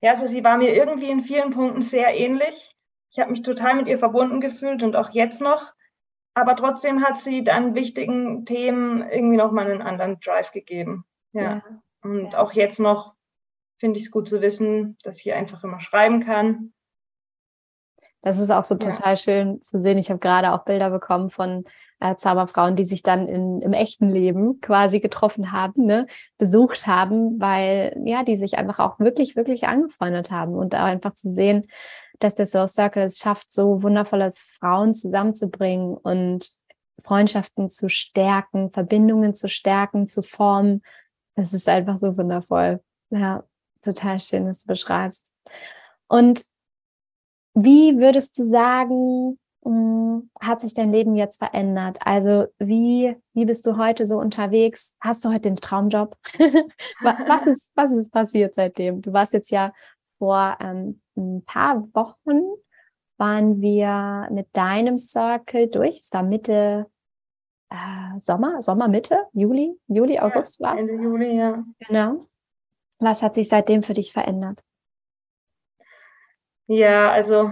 ja, 0.00 0.10
also 0.10 0.26
sie 0.26 0.42
war 0.42 0.58
mir 0.58 0.74
irgendwie 0.74 1.10
in 1.10 1.22
vielen 1.22 1.52
Punkten 1.52 1.80
sehr 1.80 2.12
ähnlich. 2.12 2.74
Ich 3.10 3.20
habe 3.20 3.30
mich 3.30 3.42
total 3.42 3.76
mit 3.76 3.86
ihr 3.86 4.00
verbunden 4.00 4.40
gefühlt 4.40 4.82
und 4.82 4.96
auch 4.96 5.10
jetzt 5.10 5.40
noch. 5.40 5.72
Aber 6.34 6.56
trotzdem 6.56 7.04
hat 7.04 7.16
sie 7.16 7.44
dann 7.44 7.76
wichtigen 7.76 8.44
Themen 8.44 9.08
irgendwie 9.08 9.36
nochmal 9.36 9.70
einen 9.70 9.82
anderen 9.82 10.18
Drive 10.18 10.50
gegeben. 10.50 11.04
Ja. 11.32 11.42
ja. 11.42 11.62
Und 12.02 12.34
auch 12.34 12.52
jetzt 12.52 12.80
noch 12.80 13.14
finde 13.78 14.00
ich 14.00 14.06
es 14.06 14.10
gut 14.10 14.26
zu 14.26 14.42
wissen, 14.42 14.98
dass 15.04 15.20
ich 15.20 15.32
einfach 15.32 15.62
immer 15.62 15.80
schreiben 15.80 16.24
kann. 16.24 16.72
Das 18.22 18.38
ist 18.38 18.50
auch 18.50 18.64
so 18.64 18.74
total 18.74 19.12
ja. 19.12 19.16
schön 19.16 19.62
zu 19.62 19.80
sehen. 19.80 19.98
Ich 19.98 20.10
habe 20.10 20.18
gerade 20.18 20.52
auch 20.52 20.64
Bilder 20.64 20.90
bekommen 20.90 21.30
von 21.30 21.64
äh, 22.00 22.14
Zauberfrauen, 22.16 22.76
die 22.76 22.84
sich 22.84 23.02
dann 23.02 23.26
in, 23.26 23.60
im 23.60 23.72
echten 23.72 24.08
Leben 24.08 24.60
quasi 24.60 25.00
getroffen 25.00 25.52
haben, 25.52 25.86
ne, 25.86 26.06
besucht 26.36 26.86
haben, 26.86 27.40
weil 27.40 27.96
ja, 28.04 28.24
die 28.24 28.36
sich 28.36 28.58
einfach 28.58 28.78
auch 28.78 28.98
wirklich, 28.98 29.36
wirklich 29.36 29.66
angefreundet 29.66 30.30
haben 30.30 30.54
und 30.54 30.74
auch 30.74 30.84
einfach 30.84 31.14
zu 31.14 31.30
sehen, 31.30 31.68
dass 32.18 32.34
der 32.34 32.46
Soul 32.46 32.68
Circle 32.68 33.04
es 33.04 33.18
schafft, 33.18 33.52
so 33.52 33.82
wundervolle 33.82 34.32
Frauen 34.34 34.94
zusammenzubringen 34.94 35.96
und 35.96 36.50
Freundschaften 37.04 37.68
zu 37.68 37.88
stärken, 37.88 38.70
Verbindungen 38.70 39.34
zu 39.34 39.48
stärken, 39.48 40.08
zu 40.08 40.22
formen. 40.22 40.82
Das 41.36 41.52
ist 41.52 41.68
einfach 41.68 41.98
so 41.98 42.18
wundervoll. 42.18 42.80
Ja 43.10 43.44
total 43.82 44.20
schön, 44.20 44.46
dass 44.46 44.60
du 44.60 44.68
beschreibst. 44.68 45.32
Und 46.08 46.44
wie 47.62 47.98
würdest 47.98 48.38
du 48.38 48.44
sagen, 48.44 49.38
hm, 49.64 50.30
hat 50.40 50.60
sich 50.60 50.74
dein 50.74 50.92
Leben 50.92 51.16
jetzt 51.16 51.38
verändert? 51.38 51.98
Also 52.00 52.46
wie, 52.58 53.16
wie 53.34 53.44
bist 53.44 53.66
du 53.66 53.76
heute 53.76 54.06
so 54.06 54.18
unterwegs? 54.18 54.94
Hast 55.00 55.24
du 55.24 55.30
heute 55.30 55.42
den 55.42 55.56
Traumjob? 55.56 56.16
was, 57.00 57.46
ist, 57.46 57.70
was 57.74 57.90
ist 57.92 58.12
passiert 58.12 58.54
seitdem? 58.54 59.02
Du 59.02 59.12
warst 59.12 59.32
jetzt 59.32 59.50
ja 59.50 59.72
vor 60.18 60.56
ähm, 60.60 61.00
ein 61.16 61.44
paar 61.44 61.82
Wochen, 61.94 62.42
waren 63.16 63.60
wir 63.60 64.28
mit 64.30 64.48
deinem 64.52 64.96
Circle 64.96 65.68
durch. 65.68 65.98
Es 65.98 66.12
war 66.12 66.22
Mitte 66.22 66.86
äh, 67.70 68.18
Sommer, 68.18 68.62
Sommer, 68.62 68.88
Mitte, 68.88 69.24
Juli, 69.32 69.76
Juli, 69.88 70.18
August 70.20 70.60
ja, 70.60 70.66
war 70.66 70.76
es. 70.76 70.86
Ende 70.86 71.02
Juli, 71.02 71.36
ja. 71.36 71.64
Genau. 71.86 72.26
Was 73.00 73.22
hat 73.22 73.34
sich 73.34 73.48
seitdem 73.48 73.82
für 73.82 73.94
dich 73.94 74.12
verändert? 74.12 74.62
Ja, 76.68 77.10
also 77.10 77.50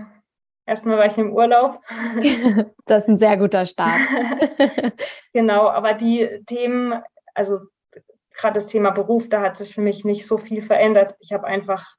erstmal 0.66 0.98
war 0.98 1.06
ich 1.06 1.18
im 1.18 1.32
Urlaub. 1.32 1.80
das 2.86 3.04
ist 3.04 3.08
ein 3.08 3.18
sehr 3.18 3.36
guter 3.38 3.66
Start. 3.66 4.02
genau, 5.32 5.68
aber 5.68 5.94
die 5.94 6.42
Themen, 6.46 7.02
also 7.34 7.60
gerade 8.34 8.54
das 8.54 8.66
Thema 8.66 8.90
Beruf, 8.90 9.28
da 9.28 9.40
hat 9.40 9.56
sich 9.56 9.74
für 9.74 9.80
mich 9.80 10.04
nicht 10.04 10.26
so 10.26 10.36
viel 10.38 10.62
verändert. 10.62 11.16
Ich 11.20 11.32
habe 11.32 11.46
einfach 11.46 11.96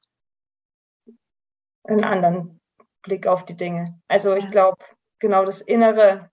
einen 1.84 2.04
anderen 2.04 2.60
Blick 3.02 3.26
auf 3.26 3.44
die 3.44 3.56
Dinge. 3.56 4.00
Also 4.06 4.34
ich 4.34 4.48
glaube, 4.50 4.78
genau 5.18 5.44
das 5.44 5.60
Innere, 5.60 6.30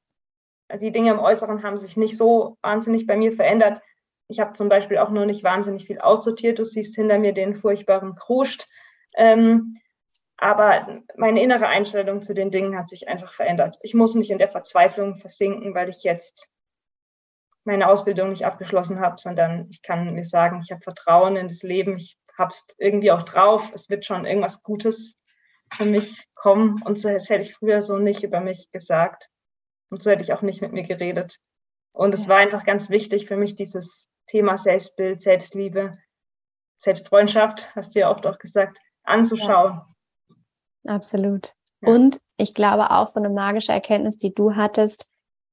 die 0.79 0.91
Dinge 0.91 1.11
im 1.11 1.19
Äußeren 1.19 1.63
haben 1.63 1.77
sich 1.77 1.97
nicht 1.97 2.17
so 2.17 2.57
wahnsinnig 2.61 3.07
bei 3.07 3.17
mir 3.17 3.31
verändert. 3.31 3.81
Ich 4.27 4.39
habe 4.39 4.53
zum 4.53 4.69
Beispiel 4.69 4.97
auch 4.97 5.09
noch 5.09 5.25
nicht 5.25 5.43
wahnsinnig 5.43 5.85
viel 5.85 5.99
aussortiert. 5.99 6.59
Du 6.59 6.63
siehst 6.63 6.95
hinter 6.95 7.17
mir 7.17 7.33
den 7.33 7.55
furchtbaren 7.55 8.15
Kruscht. 8.15 8.67
Ähm, 9.17 9.77
aber 10.37 11.01
meine 11.15 11.41
innere 11.41 11.67
Einstellung 11.67 12.21
zu 12.21 12.33
den 12.33 12.51
Dingen 12.51 12.77
hat 12.77 12.89
sich 12.89 13.07
einfach 13.07 13.33
verändert. 13.33 13.77
Ich 13.81 13.93
muss 13.93 14.15
nicht 14.15 14.31
in 14.31 14.37
der 14.37 14.49
Verzweiflung 14.49 15.17
versinken, 15.17 15.73
weil 15.73 15.89
ich 15.89 16.03
jetzt 16.03 16.49
meine 17.63 17.87
Ausbildung 17.87 18.29
nicht 18.29 18.45
abgeschlossen 18.45 18.99
habe, 18.99 19.15
sondern 19.17 19.67
ich 19.69 19.81
kann 19.81 20.13
mir 20.13 20.25
sagen, 20.25 20.61
ich 20.63 20.71
habe 20.71 20.81
Vertrauen 20.81 21.35
in 21.35 21.47
das 21.47 21.63
Leben, 21.63 21.97
ich 21.97 22.17
habe 22.37 22.51
es 22.51 22.65
irgendwie 22.77 23.11
auch 23.11 23.23
drauf, 23.23 23.71
es 23.73 23.89
wird 23.89 24.05
schon 24.05 24.25
irgendwas 24.25 24.61
Gutes 24.61 25.15
für 25.73 25.85
mich 25.85 26.27
kommen. 26.35 26.81
Und 26.83 26.99
so 26.99 27.09
hätte 27.09 27.41
ich 27.41 27.55
früher 27.55 27.81
so 27.81 27.97
nicht 27.97 28.23
über 28.23 28.39
mich 28.39 28.69
gesagt. 28.71 29.29
Und 29.89 30.03
so 30.03 30.11
hätte 30.11 30.21
ich 30.21 30.33
auch 30.33 30.41
nicht 30.41 30.61
mit 30.61 30.73
mir 30.73 30.83
geredet. 30.83 31.39
Und 31.91 32.13
es 32.13 32.27
war 32.27 32.37
einfach 32.37 32.65
ganz 32.65 32.89
wichtig 32.89 33.27
für 33.27 33.37
mich, 33.37 33.55
dieses 33.55 34.09
Thema 34.27 34.57
Selbstbild, 34.57 35.21
Selbstliebe, 35.21 35.97
Selbstfreundschaft, 36.79 37.73
hast 37.75 37.95
du 37.95 37.99
ja 37.99 38.11
oft 38.11 38.27
auch 38.27 38.37
gesagt, 38.37 38.77
anzuschauen. 39.03 39.73
Ja, 39.73 39.94
absolut. 40.85 41.53
Ja. 41.81 41.93
Und 41.93 42.19
ich 42.37 42.53
glaube 42.53 42.91
auch 42.91 43.07
so 43.07 43.19
eine 43.19 43.29
magische 43.29 43.71
Erkenntnis, 43.71 44.17
die 44.17 44.33
du 44.33 44.55
hattest, 44.55 45.07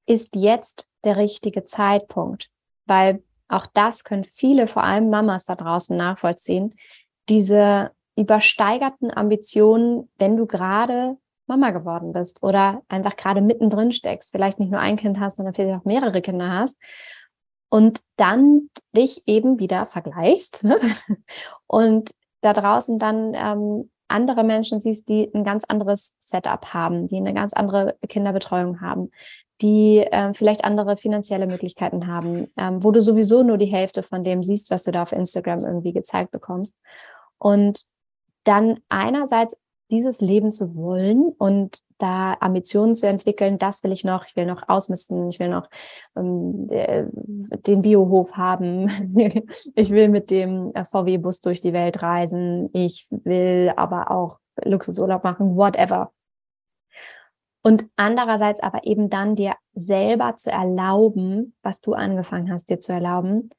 ist 0.06 0.36
jetzt 0.36 0.88
der 1.04 1.16
richtige 1.16 1.64
Zeitpunkt, 1.64 2.48
weil 2.86 3.22
auch 3.48 3.66
das 3.66 4.04
können 4.04 4.24
viele, 4.24 4.66
vor 4.66 4.82
allem 4.82 5.10
Mamas 5.10 5.44
da 5.44 5.54
draußen 5.54 5.96
nachvollziehen, 5.96 6.74
diese 7.28 7.90
übersteigerten 8.16 9.10
Ambitionen, 9.10 10.10
wenn 10.18 10.36
du 10.36 10.46
gerade 10.46 11.16
Mama 11.46 11.70
geworden 11.70 12.12
bist 12.12 12.42
oder 12.42 12.82
einfach 12.88 13.16
gerade 13.16 13.40
mittendrin 13.40 13.92
steckst, 13.92 14.32
vielleicht 14.32 14.58
nicht 14.58 14.70
nur 14.70 14.80
ein 14.80 14.96
Kind 14.96 15.20
hast, 15.20 15.36
sondern 15.36 15.54
vielleicht 15.54 15.80
auch 15.80 15.84
mehrere 15.84 16.22
Kinder 16.22 16.50
hast 16.50 16.78
und 17.68 18.00
dann 18.16 18.70
dich 18.96 19.22
eben 19.26 19.58
wieder 19.58 19.86
vergleichst 19.86 20.64
ne? 20.64 20.78
und 21.66 22.14
da 22.40 22.52
draußen 22.52 22.98
dann 22.98 23.34
ähm, 23.34 23.90
andere 24.12 24.44
Menschen 24.44 24.80
siehst, 24.80 25.08
die 25.08 25.30
ein 25.34 25.44
ganz 25.44 25.64
anderes 25.66 26.14
Setup 26.18 26.72
haben, 26.72 27.08
die 27.08 27.16
eine 27.16 27.34
ganz 27.34 27.52
andere 27.52 27.96
Kinderbetreuung 28.08 28.80
haben, 28.80 29.10
die 29.60 29.98
äh, 29.98 30.34
vielleicht 30.34 30.64
andere 30.64 30.96
finanzielle 30.96 31.46
Möglichkeiten 31.46 32.06
haben, 32.06 32.48
ähm, 32.56 32.82
wo 32.84 32.90
du 32.90 33.02
sowieso 33.02 33.42
nur 33.42 33.58
die 33.58 33.66
Hälfte 33.66 34.02
von 34.02 34.24
dem 34.24 34.42
siehst, 34.42 34.70
was 34.70 34.82
du 34.84 34.92
da 34.92 35.02
auf 35.02 35.12
Instagram 35.12 35.60
irgendwie 35.60 35.92
gezeigt 35.92 36.30
bekommst. 36.30 36.78
Und 37.38 37.84
dann 38.44 38.80
einerseits 38.88 39.56
dieses 39.93 40.22
Leben 40.22 40.51
zu 40.51 40.74
wollen 40.74 41.28
und 41.36 41.80
da 41.99 42.34
Ambitionen 42.40 42.95
zu 42.95 43.07
entwickeln, 43.07 43.59
das 43.59 43.84
will 43.84 43.93
ich 43.93 44.05
noch, 44.05 44.24
ich 44.26 44.34
will 44.34 44.47
noch 44.47 44.68
ausmisten, 44.68 45.28
ich 45.28 45.38
will 45.38 45.51
noch 45.51 45.68
ähm, 46.16 46.66
den 47.66 47.82
Biohof 47.82 48.32
haben, 48.32 48.88
ich 49.74 49.90
will 49.90 50.09
mit 50.09 50.30
dem 50.30 50.72
äh, 50.74 50.86
VW-Bus 50.86 51.43
durch 51.43 51.61
die 51.61 51.74
Welt 51.74 52.03
reisen, 52.03 52.70
ich 52.72 53.07
will 53.11 53.70
aber 53.76 54.11
auch 54.11 54.38
Luxusurlaub 54.64 55.24
machen, 55.24 55.57
whatever. 55.57 56.11
Und 57.62 57.86
andererseits 57.97 58.61
aber 58.61 58.84
eben 58.84 59.11
dann 59.11 59.36
dir 59.36 59.55
selber 59.74 60.36
zu 60.36 60.51
erlauben, 60.51 61.55
was 61.62 61.80
du 61.80 61.93
angefangen 61.93 62.51
hast, 62.51 62.70
dir 62.70 62.80
zu 62.80 62.93
erlauben, 62.93 63.51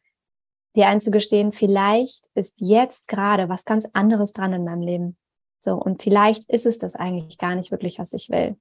dir 0.76 0.88
einzugestehen, 0.88 1.52
vielleicht 1.52 2.26
ist 2.34 2.60
jetzt 2.60 3.08
gerade 3.08 3.50
was 3.50 3.66
ganz 3.66 3.88
anderes 3.94 4.34
dran 4.34 4.54
in 4.54 4.64
meinem 4.64 4.82
Leben. 4.82 5.18
So, 5.64 5.76
und 5.76 6.04
vielleicht 6.04 6.50
ist 6.50 6.66
es 6.66 6.78
das 6.78 6.96
eigentlich 6.96 7.38
gar 7.38 7.56
nicht 7.56 7.72
wirklich, 7.72 7.98
was 7.98 8.12
ich 8.14 8.30
will. 8.30 8.58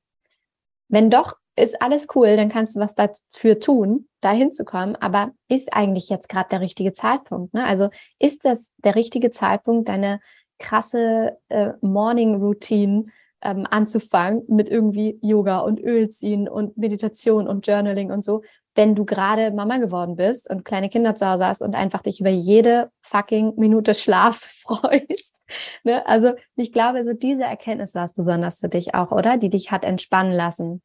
Wenn 0.89 1.11
doch, 1.11 1.37
ist 1.57 1.83
alles 1.83 2.07
cool, 2.15 2.37
dann 2.37 2.49
kannst 2.49 2.77
du 2.77 2.81
was 2.81 2.95
dafür 2.95 3.59
tun, 3.59 4.09
da 4.21 4.31
hinzukommen. 4.31 4.97
Aber 4.97 5.33
ist 5.49 5.73
eigentlich 5.73 6.09
jetzt 6.09 6.29
gerade 6.29 6.49
der 6.51 6.61
richtige 6.61 6.93
Zeitpunkt? 6.93 7.55
Ne? 7.55 7.65
Also 7.65 7.91
ist 8.19 8.45
das 8.45 8.71
der 8.79 8.95
richtige 8.95 9.31
Zeitpunkt, 9.31 9.89
deine 9.89 10.21
krasse 10.59 11.39
äh, 11.49 11.73
Morning 11.81 12.37
Routine 12.37 13.07
ähm, 13.43 13.67
anzufangen 13.69 14.45
mit 14.47 14.69
irgendwie 14.69 15.19
Yoga 15.21 15.59
und 15.61 15.81
Öl 15.81 16.09
ziehen 16.09 16.49
und 16.49 16.77
Meditation 16.79 17.49
und 17.49 17.67
Journaling 17.67 18.13
und 18.13 18.25
so, 18.25 18.43
wenn 18.75 18.95
du 18.95 19.05
gerade 19.05 19.51
Mama 19.51 19.79
geworden 19.79 20.17
bist 20.17 20.49
und 20.49 20.65
kleine 20.65 20.89
Kinder 20.89 21.15
zu 21.15 21.27
Hause 21.27 21.47
hast 21.47 21.63
und 21.63 21.75
einfach 21.75 22.03
dich 22.03 22.21
über 22.21 22.31
jede 22.31 22.91
fucking 23.03 23.55
Minute 23.57 23.95
Schlaf 23.95 24.37
freust. 24.67 25.41
ne? 25.85 26.07
Also 26.07 26.35
ich 26.57 26.73
glaube, 26.73 27.05
so 27.05 27.13
diese 27.13 27.45
Erkenntnis 27.45 27.95
war 27.95 28.05
es 28.05 28.15
besonders 28.15 28.61
für 28.61 28.69
dich 28.69 28.95
auch, 28.95 29.13
oder? 29.13 29.37
Die 29.37 29.51
dich 29.51 29.71
hat 29.71 29.85
entspannen 29.85 30.33
lassen. 30.33 30.83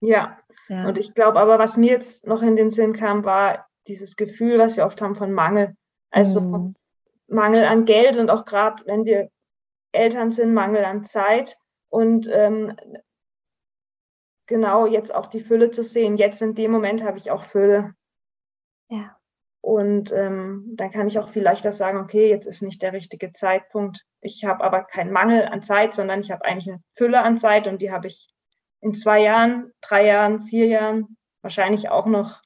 Ja. 0.00 0.38
ja. 0.68 0.86
Und 0.86 0.98
ich 0.98 1.14
glaube 1.14 1.40
aber, 1.40 1.58
was 1.58 1.76
mir 1.76 1.90
jetzt 1.90 2.26
noch 2.26 2.42
in 2.42 2.56
den 2.56 2.70
Sinn 2.70 2.92
kam, 2.92 3.24
war 3.24 3.66
dieses 3.88 4.16
Gefühl, 4.16 4.58
was 4.58 4.76
wir 4.76 4.86
oft 4.86 5.00
haben 5.02 5.16
von 5.16 5.32
Mangel. 5.32 5.74
Also 6.10 6.40
mhm. 6.40 6.74
Mangel 7.26 7.64
an 7.64 7.84
Geld 7.84 8.16
und 8.16 8.30
auch 8.30 8.44
gerade, 8.44 8.84
wenn 8.86 9.04
wir 9.04 9.30
Eltern 9.92 10.30
sind, 10.30 10.54
Mangel 10.54 10.84
an 10.84 11.04
Zeit. 11.04 11.56
Und 11.90 12.28
ähm, 12.30 12.76
genau 14.48 14.86
jetzt 14.86 15.14
auch 15.14 15.26
die 15.26 15.42
Fülle 15.44 15.70
zu 15.70 15.84
sehen. 15.84 16.16
Jetzt 16.16 16.42
in 16.42 16.56
dem 16.56 16.72
Moment 16.72 17.04
habe 17.04 17.18
ich 17.18 17.30
auch 17.30 17.44
Fülle. 17.44 17.94
Ja. 18.88 19.16
Und 19.60 20.12
ähm, 20.12 20.72
dann 20.76 20.90
kann 20.90 21.06
ich 21.06 21.18
auch 21.18 21.30
viel 21.30 21.42
leichter 21.42 21.72
sagen, 21.72 21.98
okay, 21.98 22.28
jetzt 22.28 22.46
ist 22.46 22.62
nicht 22.62 22.80
der 22.82 22.92
richtige 22.92 23.32
Zeitpunkt. 23.32 24.04
Ich 24.20 24.44
habe 24.44 24.64
aber 24.64 24.82
keinen 24.84 25.12
Mangel 25.12 25.44
an 25.44 25.62
Zeit, 25.62 25.94
sondern 25.94 26.20
ich 26.20 26.30
habe 26.30 26.44
eigentlich 26.44 26.68
eine 26.68 26.82
Fülle 26.96 27.22
an 27.22 27.38
Zeit 27.38 27.66
und 27.66 27.82
die 27.82 27.92
habe 27.92 28.06
ich 28.06 28.28
in 28.80 28.94
zwei 28.94 29.20
Jahren, 29.20 29.72
drei 29.80 30.06
Jahren, 30.06 30.42
vier 30.44 30.66
Jahren 30.66 31.16
wahrscheinlich 31.42 31.88
auch 31.90 32.06
noch. 32.06 32.40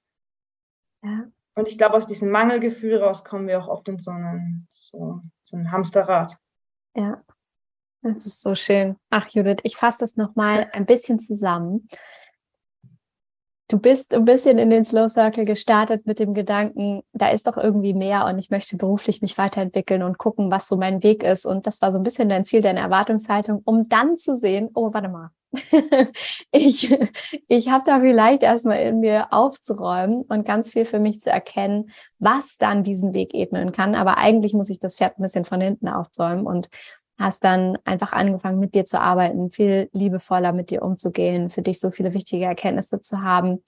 Ja. 1.03 1.26
Und 1.55 1.68
ich 1.68 1.76
glaube, 1.76 1.94
aus 1.94 2.07
diesem 2.07 2.30
Mangelgefühl 2.30 2.96
raus 2.96 3.24
kommen 3.24 3.46
wir 3.46 3.62
auch 3.62 3.68
oft 3.68 3.88
in 3.88 3.98
so 3.98 4.11
einen, 4.11 4.66
so, 4.70 5.20
so 5.44 5.57
ein 5.57 5.70
Hamsterrad. 5.70 6.36
Ja. 6.94 7.22
Das 8.03 8.26
ist 8.26 8.42
so 8.42 8.55
schön. 8.57 8.96
Ach, 9.11 9.28
Judith, 9.28 9.59
ich 9.62 9.76
fasse 9.76 9.98
das 10.00 10.16
nochmal 10.16 10.68
ein 10.72 10.86
bisschen 10.86 11.20
zusammen. 11.20 11.86
Du 13.68 13.78
bist 13.78 14.14
ein 14.14 14.26
bisschen 14.26 14.59
in 14.59 14.68
den 14.68 14.84
Slow 14.84 15.09
Circle 15.09 15.46
gestartet 15.46 16.05
mit 16.05 16.18
dem 16.18 16.34
Gedanken, 16.34 17.03
da 17.14 17.30
ist 17.30 17.46
doch 17.46 17.57
irgendwie 17.57 17.94
mehr 17.94 18.26
und 18.26 18.38
ich 18.38 18.50
möchte 18.50 18.76
beruflich 18.76 19.22
mich 19.22 19.38
weiterentwickeln 19.38 20.03
und 20.03 20.18
gucken, 20.18 20.50
was 20.50 20.68
so 20.68 20.76
mein 20.76 21.03
Weg 21.03 21.22
ist. 21.22 21.46
Und 21.46 21.66
das 21.66 21.80
war 21.80 21.90
so 21.90 21.96
ein 21.96 22.03
bisschen 22.03 22.28
dein 22.28 22.44
Ziel, 22.44 22.61
deine 22.61 22.80
Erwartungshaltung, 22.80 23.62
um 23.64 23.88
dann 23.88 24.18
zu 24.18 24.36
sehen, 24.36 24.68
oh, 24.74 24.92
warte 24.92 25.09
mal. 25.09 25.30
ich 26.50 26.94
ich 27.48 27.68
habe 27.70 27.84
da 27.86 28.00
vielleicht 28.00 28.42
erstmal 28.42 28.80
in 28.80 29.00
mir 29.00 29.32
aufzuräumen 29.32 30.22
und 30.22 30.44
ganz 30.46 30.70
viel 30.70 30.84
für 30.84 30.98
mich 30.98 31.20
zu 31.20 31.30
erkennen, 31.30 31.90
was 32.18 32.59
dann 32.59 32.84
diesen 32.84 33.14
Weg 33.14 33.32
ebnen 33.32 33.72
kann. 33.72 33.94
Aber 33.94 34.18
eigentlich 34.18 34.55
muss 34.55 34.70
ich 34.70 34.80
das 34.80 34.96
Pferd 34.96 35.18
ein 35.18 35.22
bisschen 35.22 35.44
von 35.44 35.61
hinten 35.61 35.88
aufzäumen 35.88 36.46
und 36.46 36.68
hast 37.18 37.44
dann 37.44 37.78
einfach 37.84 38.12
angefangen, 38.12 38.58
mit 38.58 38.74
dir 38.74 38.84
zu 38.84 39.00
arbeiten, 39.00 39.50
viel 39.50 39.88
liebevoller 39.92 40.52
mit 40.52 40.70
dir 40.70 40.82
umzugehen, 40.82 41.50
für 41.50 41.62
dich 41.62 41.78
so 41.78 41.90
viele 41.90 42.14
wichtige 42.14 42.46
Erkenntnisse 42.46 43.00
zu 43.00 43.22
haben 43.22 43.62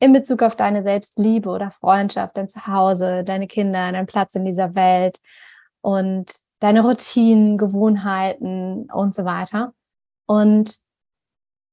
in 0.00 0.12
Bezug 0.12 0.42
auf 0.42 0.56
deine 0.56 0.82
Selbstliebe 0.82 1.50
oder 1.50 1.70
Freundschaft, 1.70 2.36
dein 2.36 2.48
Zuhause, 2.48 3.24
deine 3.24 3.48
Kinder, 3.48 3.90
deinen 3.90 4.06
Platz 4.06 4.34
in 4.34 4.44
dieser 4.44 4.74
Welt 4.74 5.18
und 5.80 6.30
deine 6.60 6.82
Routinen, 6.82 7.58
Gewohnheiten 7.58 8.90
und 8.92 9.14
so 9.14 9.24
weiter. 9.24 9.72
Und 10.26 10.78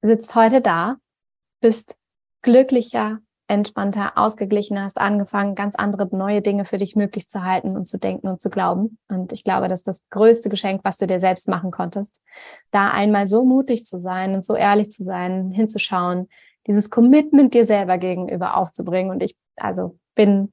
sitzt 0.01 0.36
heute 0.36 0.61
da, 0.61 0.97
bist 1.61 1.95
glücklicher, 2.41 3.20
entspannter, 3.48 4.14
ausgeglichener, 4.18 4.84
hast 4.84 4.98
angefangen, 4.98 5.56
ganz 5.56 5.76
andere 5.76 6.08
neue 6.16 6.41
Dinge 6.41 6.66
für 6.66 6.78
dich 6.78 6.96
möglich 6.96 7.28
zu 7.28 7.43
halten 7.43 7.76
und 7.78 7.86
zu 7.86 8.00
denken 8.00 8.28
und 8.28 8.41
zu 8.41 8.50
glauben. 8.50 8.98
Und 9.08 9.34
ich 9.34 9.43
glaube, 9.43 9.68
das 9.68 9.82
ist 9.82 9.88
das 9.88 10.04
größte 10.10 10.50
Geschenk, 10.50 10.82
was 10.84 10.98
du 10.98 11.06
dir 11.06 11.20
selbst 11.20 11.48
machen 11.48 11.72
konntest. 11.72 12.20
Da 12.72 12.89
einmal 12.89 13.28
so 13.28 13.46
mutig 13.46 13.86
zu 13.86 14.00
sein 14.00 14.34
und 14.34 14.46
so 14.46 14.56
ehrlich 14.56 14.91
zu 14.91 15.04
sein, 15.04 15.52
hinzuschauen, 15.52 16.28
dieses 16.68 16.89
Commitment 16.89 17.54
dir 17.54 17.66
selber 17.66 17.98
gegenüber 18.00 18.58
aufzubringen. 18.58 19.12
Und 19.12 19.22
ich, 19.22 19.36
also 19.56 19.98
bin 20.16 20.52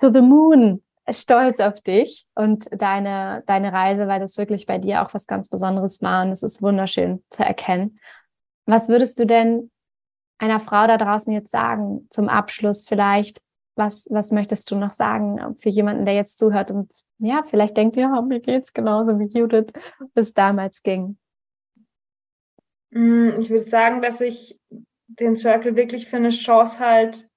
to 0.00 0.12
the 0.12 0.20
moon 0.20 0.82
stolz 1.10 1.60
auf 1.60 1.80
dich 1.80 2.26
und 2.34 2.68
deine, 2.70 3.42
deine 3.46 3.72
Reise, 3.72 4.06
weil 4.06 4.20
das 4.20 4.36
wirklich 4.36 4.66
bei 4.66 4.78
dir 4.78 5.02
auch 5.02 5.14
was 5.14 5.26
ganz 5.26 5.48
Besonderes 5.48 6.02
war 6.02 6.24
und 6.24 6.30
es 6.30 6.42
ist 6.42 6.62
wunderschön 6.62 7.24
zu 7.30 7.42
erkennen. 7.42 7.98
Was 8.66 8.88
würdest 8.88 9.18
du 9.18 9.26
denn 9.26 9.70
einer 10.40 10.58
Frau 10.58 10.86
da 10.86 10.96
draußen 10.96 11.32
jetzt 11.32 11.50
sagen 11.50 12.06
zum 12.10 12.28
Abschluss 12.28 12.86
vielleicht? 12.88 13.40
Was, 13.76 14.08
was 14.10 14.32
möchtest 14.32 14.70
du 14.70 14.76
noch 14.76 14.92
sagen 14.92 15.56
für 15.58 15.68
jemanden, 15.68 16.04
der 16.04 16.14
jetzt 16.14 16.38
zuhört 16.38 16.70
und 16.70 16.92
ja, 17.18 17.42
vielleicht 17.44 17.76
denkt, 17.76 17.96
ja, 17.96 18.20
mir 18.22 18.40
geht's 18.40 18.72
genauso 18.72 19.18
wie 19.18 19.26
Judith 19.38 19.72
es 20.14 20.32
damals 20.34 20.82
ging? 20.82 21.18
Mm, 22.90 23.40
ich 23.40 23.50
würde 23.50 23.68
sagen, 23.68 24.02
dass 24.02 24.20
ich 24.20 24.58
den 25.06 25.36
Circle 25.36 25.76
wirklich 25.76 26.08
für 26.08 26.16
eine 26.16 26.30
Chance 26.30 26.78
halt 26.78 27.28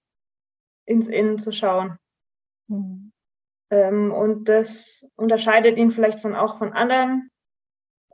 ins 0.86 1.08
Innen 1.08 1.38
zu 1.38 1.52
schauen. 1.52 1.98
Mhm. 2.68 3.12
Ähm, 3.70 4.12
und 4.12 4.46
das 4.46 5.06
unterscheidet 5.16 5.78
ihn 5.78 5.92
vielleicht 5.92 6.22
von 6.22 6.36
auch 6.36 6.58
von 6.58 6.74
anderen 6.74 7.30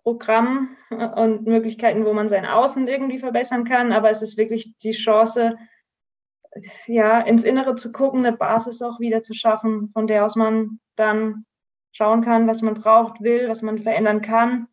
Programm 0.01 0.75
und 0.89 1.45
Möglichkeiten, 1.45 2.05
wo 2.05 2.13
man 2.13 2.29
sein 2.29 2.45
Außen 2.45 2.87
irgendwie 2.87 3.19
verbessern 3.19 3.63
kann. 3.63 3.91
Aber 3.91 4.09
es 4.09 4.21
ist 4.21 4.37
wirklich 4.37 4.77
die 4.79 4.91
Chance, 4.91 5.57
ja, 6.87 7.19
ins 7.21 7.43
Innere 7.43 7.75
zu 7.75 7.91
gucken, 7.91 8.25
eine 8.25 8.35
Basis 8.35 8.81
auch 8.81 8.99
wieder 8.99 9.21
zu 9.21 9.33
schaffen, 9.33 9.89
von 9.93 10.07
der 10.07 10.25
aus 10.25 10.35
man 10.35 10.79
dann 10.95 11.45
schauen 11.91 12.23
kann, 12.23 12.47
was 12.47 12.61
man 12.61 12.75
braucht, 12.75 13.21
will, 13.21 13.49
was 13.49 13.61
man 13.61 13.77
verändern 13.77 14.21
kann. 14.21 14.67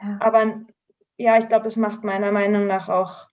Ja. 0.00 0.18
Aber 0.20 0.62
ja, 1.16 1.38
ich 1.38 1.48
glaube, 1.48 1.66
es 1.66 1.76
macht 1.76 2.02
meiner 2.02 2.32
Meinung 2.32 2.66
nach 2.66 2.88
auch 2.88 3.28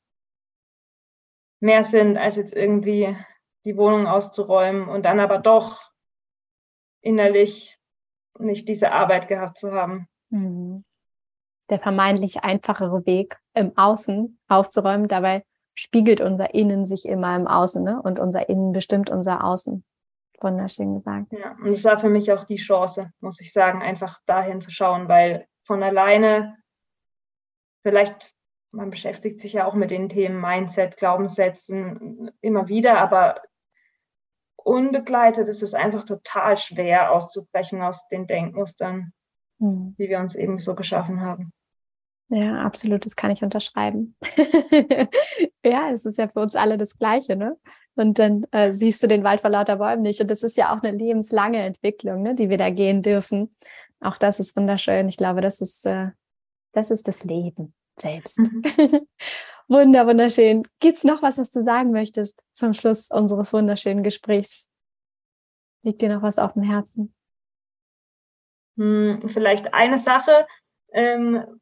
mehr 1.60 1.84
Sinn, 1.84 2.18
als 2.18 2.36
jetzt 2.36 2.54
irgendwie 2.54 3.18
die 3.66 3.78
Wohnung 3.78 4.06
auszuräumen 4.06 4.88
und 4.88 5.06
dann 5.06 5.20
aber 5.20 5.40
doch 5.40 5.82
innerlich 7.02 7.80
nicht 8.38 8.68
diese 8.68 8.92
Arbeit 8.92 9.28
gehabt 9.28 9.58
zu 9.58 9.72
haben. 9.72 10.08
Mhm 10.30 10.84
der 11.70 11.80
vermeintlich 11.80 12.44
einfachere 12.44 13.06
Weg 13.06 13.38
im 13.54 13.78
Außen 13.78 14.40
aufzuräumen. 14.48 15.08
Dabei 15.08 15.44
spiegelt 15.74 16.22
unser 16.22 16.54
Innen 16.54 16.86
sich 16.86 17.08
immer 17.08 17.36
im 17.36 17.48
Außen 17.48 17.84
ne? 17.84 18.02
und 18.02 18.20
unser 18.20 18.50
Innen 18.50 18.72
bestimmt 18.72 19.10
unser 19.10 19.44
Außen. 19.44 19.84
Wunderschön 20.40 20.96
gesagt. 20.96 21.32
Ja, 21.32 21.56
und 21.60 21.68
es 21.68 21.84
war 21.84 22.00
für 22.00 22.10
mich 22.10 22.32
auch 22.32 22.44
die 22.44 22.58
Chance, 22.58 23.12
muss 23.20 23.40
ich 23.42 23.52
sagen, 23.52 23.82
einfach 23.82 24.20
dahin 24.26 24.62
zu 24.62 24.72
schauen, 24.72 25.08
weil 25.08 25.48
von 25.66 25.82
alleine 25.82 26.56
vielleicht, 27.82 28.34
man 28.72 28.90
beschäftigt 28.90 29.40
sich 29.40 29.54
ja 29.54 29.66
auch 29.66 29.74
mit 29.74 29.92
den 29.92 30.10
Themen 30.10 30.40
Mindset, 30.40 30.98
Glaubenssätzen 30.98 32.32
immer 32.42 32.68
wieder, 32.68 33.00
aber 33.00 33.42
unbegleitet 34.56 35.48
ist 35.48 35.64
es 35.64 35.74
einfach 35.74 36.04
total 36.06 36.58
schwer 36.58 37.12
auszubrechen 37.12 37.82
aus 37.82 38.08
den 38.10 38.28
Denkmustern, 38.28 39.14
hm. 39.60 39.96
die 39.98 40.10
wir 40.10 40.20
uns 40.20 40.36
eben 40.36 40.60
so 40.60 40.76
geschaffen 40.76 41.22
haben. 41.22 41.54
Ja, 42.30 42.62
absolut, 42.62 43.06
das 43.06 43.16
kann 43.16 43.32
ich 43.32 43.42
unterschreiben. 43.42 44.16
ja, 45.64 45.92
es 45.92 46.06
ist 46.06 46.18
ja 46.18 46.28
für 46.28 46.42
uns 46.42 46.56
alle 46.56 46.78
das 46.78 46.98
Gleiche, 46.98 47.38
ne? 47.38 47.58
Und 47.96 48.20
dann 48.20 48.46
äh, 48.52 48.74
siehst 48.74 49.02
du 49.02 49.08
den 49.08 49.24
Wald 49.24 49.42
vor 49.42 49.50
lauter 49.50 49.78
Bäumen 49.78 50.02
nicht. 50.02 50.20
Und 50.20 50.30
das 50.30 50.44
ist 50.44 50.58
ja 50.58 50.76
auch 50.76 50.84
eine 50.84 50.96
lebenslange 50.96 51.60
Entwicklung, 51.64 52.22
ne, 52.22 52.36
die 52.36 52.50
wir 52.50 52.58
da 52.58 52.70
gehen 52.70 53.02
dürfen. 53.02 53.56
Auch 54.02 54.18
das 54.18 54.40
ist 54.40 54.56
wunderschön. 54.58 55.08
Ich 55.08 55.18
glaube, 55.18 55.42
das 55.42 55.62
ist, 55.62 55.86
äh, 55.86 56.10
das 56.74 56.92
ist 56.92 57.08
das 57.08 57.24
Leben 57.24 57.74
selbst. 57.98 58.40
Mhm. 58.40 58.62
Wunder, 59.70 60.06
wunderschön. 60.06 60.64
Gibt 60.80 60.98
es 60.98 61.04
noch 61.04 61.22
was, 61.22 61.38
was 61.38 61.50
du 61.50 61.64
sagen 61.64 61.92
möchtest 61.92 62.42
zum 62.54 62.74
Schluss 62.74 63.10
unseres 63.10 63.52
wunderschönen 63.54 64.04
Gesprächs? 64.04 64.70
Liegt 65.84 66.02
dir 66.02 66.10
noch 66.10 66.22
was 66.22 66.40
auf 66.40 66.54
dem 66.54 66.64
Herzen? 66.64 67.14
Hm, 68.78 69.30
vielleicht 69.34 69.74
eine 69.74 69.98
Sache, 69.98 70.48
ähm, 70.94 71.60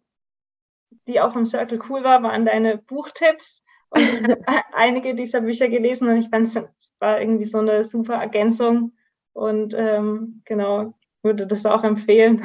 die 1.07 1.19
auch 1.19 1.35
im 1.35 1.45
Circle 1.45 1.79
cool 1.89 2.03
war, 2.03 2.23
waren 2.23 2.45
deine 2.45 2.77
Buchtipps. 2.77 3.63
Und 3.89 4.01
ich 4.01 4.23
habe 4.47 4.63
einige 4.73 5.15
dieser 5.15 5.41
Bücher 5.41 5.67
gelesen 5.69 6.09
und 6.09 6.17
ich 6.17 6.29
fand 6.29 6.47
es 6.47 6.59
war 6.99 7.19
irgendwie 7.19 7.45
so 7.45 7.59
eine 7.59 7.83
super 7.83 8.15
Ergänzung. 8.15 8.93
Und 9.33 9.73
ähm, 9.77 10.41
genau, 10.45 10.93
würde 11.23 11.45
das 11.45 11.65
auch 11.65 11.83
empfehlen. 11.83 12.41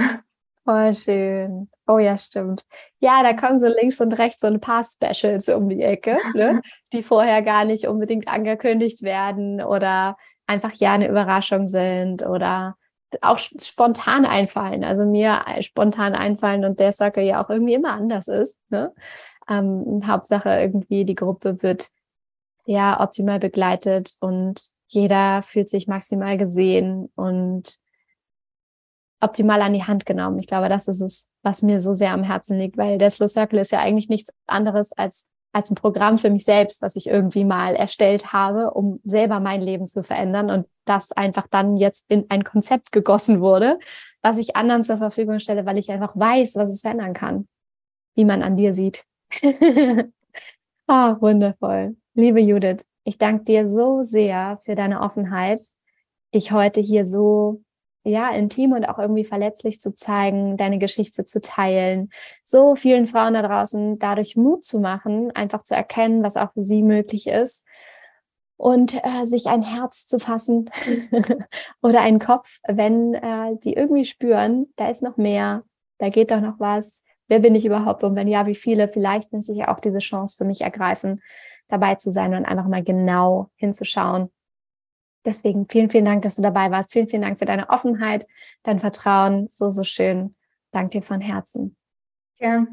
Voll 0.65 0.93
schön. 0.95 1.69
Oh 1.87 1.99
ja, 1.99 2.17
stimmt. 2.17 2.65
Ja, 3.01 3.23
da 3.23 3.33
kommen 3.33 3.59
so 3.59 3.67
links 3.67 4.01
und 4.01 4.13
rechts 4.13 4.41
so 4.41 4.47
ein 4.47 4.61
paar 4.61 4.85
Specials 4.85 5.49
um 5.49 5.69
die 5.69 5.83
Ecke, 5.83 6.19
ne? 6.35 6.61
die 6.93 7.03
vorher 7.03 7.43
gar 7.43 7.65
nicht 7.65 7.87
unbedingt 7.87 8.29
angekündigt 8.29 9.03
werden 9.03 9.63
oder 9.63 10.17
einfach 10.47 10.73
ja 10.75 10.93
eine 10.93 11.09
Überraschung 11.09 11.69
sind 11.69 12.25
oder 12.25 12.77
auch 13.21 13.39
spontan 13.39 14.25
einfallen. 14.25 14.85
Also 14.85 15.05
mir 15.05 15.45
spontan 15.61 16.15
einfallen 16.15 16.65
und 16.65 16.81
der 16.81 16.93
Circle 16.93 17.25
ja 17.25 17.45
auch 17.45 17.51
irgendwie 17.51 17.75
immer 17.75 17.93
anders 17.93 18.29
ist. 18.29 18.59
Ne? 18.71 18.93
Ähm, 19.49 20.03
Hauptsache 20.07 20.49
irgendwie 20.61 21.05
die 21.05 21.15
Gruppe 21.15 21.63
wird 21.63 21.91
ja 22.67 23.01
optimal 23.01 23.39
begleitet 23.39 24.15
und 24.21 24.63
jeder 24.87 25.43
fühlt 25.43 25.69
sich 25.69 25.87
maximal 25.87 26.37
gesehen 26.37 27.11
und 27.15 27.79
optimal 29.21 29.63
an 29.63 29.73
die 29.73 29.85
Hand 29.85 30.07
genommen. 30.07 30.39
Ich 30.39 30.47
glaube, 30.47 30.69
das 30.69 30.89
ist 30.89 31.01
es, 31.01 31.29
was 31.43 31.63
mir 31.63 31.81
so 31.81 31.95
sehr 31.95 32.13
am 32.13 32.23
Herzen 32.23 32.59
liegt, 32.59 32.77
weil 32.77 32.99
der 32.99 33.11
Slow 33.11 33.29
Circle 33.29 33.59
ist 33.59 33.73
ja 33.73 33.81
eigentlich 33.81 34.09
nichts 34.09 34.33
anderes 34.47 34.93
als 34.93 35.29
als 35.53 35.71
ein 35.71 35.75
Programm 35.75 36.19
für 36.19 36.31
mich 36.31 36.45
selbst, 36.45 36.81
was 36.83 36.97
ich 36.97 37.09
irgendwie 37.09 37.45
mal 37.45 37.75
erstellt 37.75 38.33
habe, 38.33 38.71
um 38.71 39.01
selber 39.05 39.41
mein 39.41 39.61
Leben 39.61 39.89
zu 39.89 40.03
verändern 40.03 40.51
und 40.51 40.67
das 40.85 41.13
einfach 41.13 41.47
dann 41.49 41.77
jetzt 41.77 42.05
in 42.09 42.27
ein 42.29 42.45
Konzept 42.45 42.93
gegossen 42.93 43.41
wurde, 43.41 43.79
was 44.23 44.39
ich 44.39 44.57
anderen 44.57 44.85
zur 44.85 44.99
Verfügung 44.99 45.39
stelle, 45.39 45.67
weil 45.67 45.79
ich 45.79 45.91
einfach 45.91 46.15
weiß, 46.15 46.57
was 46.57 46.71
es 46.71 46.83
verändern 46.83 47.15
kann, 47.15 47.49
wie 48.15 48.25
man 48.25 48.43
an 48.43 48.57
dir 48.57 48.75
sieht. 48.75 49.05
ah, 50.87 51.17
wundervoll. 51.21 51.97
Liebe 52.15 52.41
Judith, 52.41 52.85
ich 53.05 53.19
danke 53.19 53.45
dir 53.45 53.69
so 53.71 54.03
sehr 54.03 54.61
für 54.65 54.75
deine 54.75 55.01
Offenheit, 55.01 55.61
dich 56.35 56.53
heute 56.53 56.81
hier 56.81 57.07
so 57.07 57.63
ja, 58.03 58.31
intim 58.31 58.73
und 58.73 58.85
auch 58.87 58.99
irgendwie 58.99 59.25
verletzlich 59.25 59.79
zu 59.79 59.95
zeigen, 59.95 60.57
deine 60.57 60.79
Geschichte 60.79 61.25
zu 61.25 61.41
teilen, 61.41 62.11
so 62.45 62.75
vielen 62.75 63.07
Frauen 63.07 63.35
da 63.35 63.43
draußen 63.43 63.99
dadurch 63.99 64.37
Mut 64.37 64.65
zu 64.65 64.81
machen, 64.81 65.31
einfach 65.33 65.63
zu 65.63 65.75
erkennen, 65.75 66.23
was 66.23 66.37
auch 66.37 66.53
für 66.53 66.63
sie 66.63 66.83
möglich 66.83 67.27
ist 67.27 67.67
und 68.61 68.95
äh, 68.95 69.25
sich 69.25 69.47
ein 69.47 69.63
Herz 69.63 70.07
zu 70.07 70.19
fassen 70.19 70.71
oder 71.83 72.03
einen 72.03 72.19
Kopf, 72.19 72.59
wenn 72.69 73.15
äh, 73.15 73.57
die 73.65 73.73
irgendwie 73.73 74.05
spüren, 74.05 74.67
da 74.77 74.89
ist 74.89 75.03
noch 75.03 75.17
mehr, 75.17 75.65
da 75.99 76.11
geht 76.11 76.31
doch 76.31 76.41
noch 76.41 76.59
was. 76.59 77.03
Wer 77.29 77.39
bin 77.39 77.55
ich 77.55 77.65
überhaupt? 77.65 78.05
Und 78.05 78.17
wenn 78.17 78.29
ja, 78.29 78.47
wie 78.47 78.55
viele? 78.55 78.89
Vielleicht 78.89 79.33
möchte 79.33 79.53
ich 79.53 79.65
auch 79.67 79.81
diese 79.81 79.99
Chance 79.99 80.37
für 80.37 80.45
mich 80.45 80.63
ergreifen, 80.63 81.23
dabei 81.69 81.95
zu 81.95 82.13
sein 82.13 82.35
und 82.35 82.45
einfach 82.45 82.67
mal 82.67 82.83
genau 82.83 83.49
hinzuschauen, 83.57 84.31
Deswegen 85.25 85.67
vielen, 85.69 85.91
vielen 85.91 86.05
Dank, 86.05 86.23
dass 86.23 86.37
du 86.37 86.43
dabei 86.43 86.71
warst. 86.71 86.93
Vielen, 86.93 87.09
vielen 87.09 87.23
Dank 87.23 87.39
für 87.39 87.45
deine 87.45 87.69
Offenheit, 87.69 88.27
dein 88.63 88.79
Vertrauen. 88.79 89.49
So, 89.51 89.71
so 89.71 89.85
schön. 89.85 90.35
Dank 90.73 90.93
dir 90.93 91.03
von 91.03 91.21
Herzen. 91.21 91.77
Ja. 92.39 92.67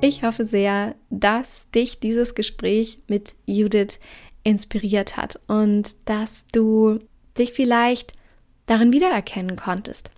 Ich 0.00 0.24
hoffe 0.24 0.46
sehr, 0.46 0.94
dass 1.10 1.70
dich 1.70 2.00
dieses 2.00 2.34
Gespräch 2.34 3.02
mit 3.06 3.36
Judith 3.46 4.00
inspiriert 4.42 5.16
hat 5.16 5.38
und 5.46 5.96
dass 6.06 6.46
du 6.46 6.98
dich 7.38 7.52
vielleicht 7.52 8.14
darin 8.66 8.92
wiedererkennen 8.92 9.56
konntest. 9.56 10.10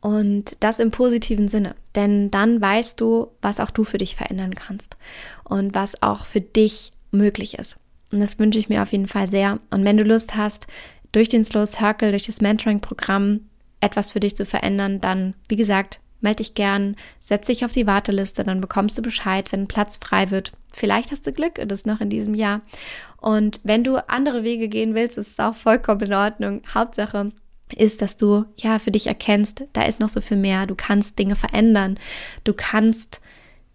Und 0.00 0.56
das 0.60 0.78
im 0.78 0.90
positiven 0.90 1.48
Sinne. 1.48 1.74
Denn 1.94 2.30
dann 2.30 2.60
weißt 2.60 3.00
du, 3.00 3.28
was 3.42 3.60
auch 3.60 3.70
du 3.70 3.84
für 3.84 3.98
dich 3.98 4.16
verändern 4.16 4.54
kannst 4.54 4.96
und 5.44 5.74
was 5.74 6.02
auch 6.02 6.24
für 6.24 6.40
dich 6.40 6.92
möglich 7.10 7.58
ist. 7.58 7.78
Und 8.10 8.20
das 8.20 8.38
wünsche 8.38 8.58
ich 8.58 8.68
mir 8.68 8.82
auf 8.82 8.92
jeden 8.92 9.08
Fall 9.08 9.28
sehr. 9.28 9.60
Und 9.70 9.84
wenn 9.84 9.96
du 9.96 10.04
Lust 10.04 10.36
hast, 10.36 10.66
durch 11.12 11.28
den 11.28 11.44
Slow 11.44 11.66
Circle, 11.66 12.10
durch 12.10 12.26
das 12.26 12.40
Mentoring-Programm 12.40 13.40
etwas 13.80 14.12
für 14.12 14.20
dich 14.20 14.36
zu 14.36 14.44
verändern, 14.44 15.00
dann, 15.00 15.34
wie 15.48 15.56
gesagt, 15.56 16.00
melde 16.20 16.36
dich 16.36 16.54
gern, 16.54 16.96
setz 17.20 17.46
dich 17.46 17.64
auf 17.64 17.72
die 17.72 17.86
Warteliste, 17.86 18.44
dann 18.44 18.60
bekommst 18.60 18.98
du 18.98 19.02
Bescheid, 19.02 19.52
wenn 19.52 19.68
Platz 19.68 19.98
frei 20.02 20.30
wird. 20.30 20.52
Vielleicht 20.72 21.12
hast 21.12 21.26
du 21.26 21.32
Glück, 21.32 21.60
das 21.66 21.86
noch 21.86 22.00
in 22.00 22.10
diesem 22.10 22.34
Jahr. 22.34 22.62
Und 23.20 23.60
wenn 23.62 23.84
du 23.84 23.96
andere 24.08 24.42
Wege 24.42 24.68
gehen 24.68 24.94
willst, 24.94 25.18
ist 25.18 25.32
es 25.32 25.40
auch 25.40 25.54
vollkommen 25.54 26.02
in 26.02 26.14
Ordnung. 26.14 26.62
Hauptsache 26.72 27.30
ist, 27.76 28.02
dass 28.02 28.16
du 28.16 28.44
ja 28.56 28.78
für 28.78 28.90
dich 28.90 29.06
erkennst, 29.06 29.64
da 29.72 29.82
ist 29.82 30.00
noch 30.00 30.08
so 30.08 30.20
viel 30.20 30.36
mehr. 30.36 30.66
Du 30.66 30.74
kannst 30.74 31.18
Dinge 31.18 31.36
verändern. 31.36 31.98
Du 32.44 32.52
kannst 32.54 33.20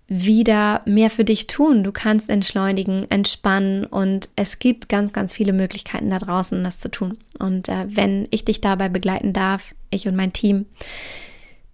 wieder 0.07 0.81
mehr 0.85 1.09
für 1.09 1.23
dich 1.23 1.47
tun. 1.47 1.83
Du 1.83 1.91
kannst 1.91 2.29
entschleunigen, 2.29 3.09
entspannen 3.09 3.85
und 3.85 4.29
es 4.35 4.59
gibt 4.59 4.89
ganz, 4.89 5.13
ganz 5.13 5.33
viele 5.33 5.53
Möglichkeiten 5.53 6.09
da 6.09 6.19
draußen, 6.19 6.63
das 6.63 6.79
zu 6.79 6.89
tun. 6.89 7.17
Und 7.39 7.69
äh, 7.69 7.85
wenn 7.87 8.27
ich 8.31 8.45
dich 8.45 8.61
dabei 8.61 8.89
begleiten 8.89 9.33
darf, 9.33 9.73
ich 9.89 10.07
und 10.07 10.15
mein 10.15 10.33
Team, 10.33 10.65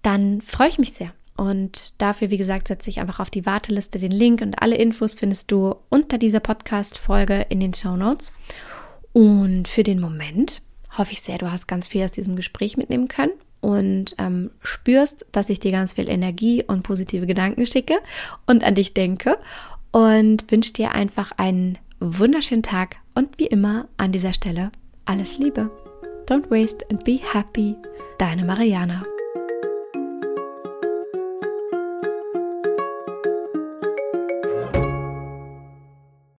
dann 0.04 0.42
freue 0.42 0.70
ich 0.70 0.78
mich 0.78 0.94
sehr. 0.94 1.12
Und 1.36 1.94
dafür, 2.00 2.30
wie 2.30 2.38
gesagt, 2.38 2.68
setze 2.68 2.90
ich 2.90 3.00
einfach 3.00 3.20
auf 3.20 3.30
die 3.30 3.46
Warteliste 3.46 3.98
den 3.98 4.12
Link 4.12 4.42
und 4.42 4.62
alle 4.62 4.76
Infos 4.76 5.16
findest 5.16 5.52
du 5.52 5.76
unter 5.90 6.18
dieser 6.18 6.42
Podcast-Folge 6.42 7.46
in 7.50 7.62
den 7.62 7.74
Show 7.74 7.96
Notes. 7.96 8.34
Und 9.14 9.68
für 9.68 9.84
den 9.84 10.00
Moment 10.00 10.62
hoffe 10.98 11.14
ich 11.14 11.22
sehr, 11.22 11.38
du 11.38 11.52
hast 11.52 11.68
ganz 11.68 11.88
viel 11.88 12.04
aus 12.04 12.12
diesem 12.12 12.36
Gespräch 12.36 12.78
mitnehmen 12.78 13.08
können 13.08 13.32
und 13.62 14.16
ähm, 14.18 14.52
spürst, 14.62 15.26
dass 15.32 15.50
ich 15.50 15.60
dir 15.60 15.72
ganz 15.72 15.94
viel 15.94 16.10
Energie 16.10 16.64
und 16.66 16.84
positive 16.84 17.28
Gedanken 17.28 17.66
schicke 17.66 18.00
und 18.46 18.64
an 18.64 18.76
dich 18.76 18.94
denke 18.94 19.38
und 19.92 20.52
wünsche 20.52 20.74
dir 20.74 20.92
einfach 20.94 21.32
einen 21.38 21.78
wunderschönen 22.00 22.64
Tag 22.64 22.98
und 23.16 23.40
wie 23.40 23.48
immer 23.48 23.88
an 23.98 24.12
dieser 24.12 24.34
Stelle 24.34 24.72
alles 25.06 25.38
Liebe. 25.38 25.70
Don't 26.28 26.50
waste 26.52 26.86
and 26.92 27.04
be 27.04 27.20
happy. 27.34 27.76
Deine 28.20 28.46
Mariana. 28.46 29.04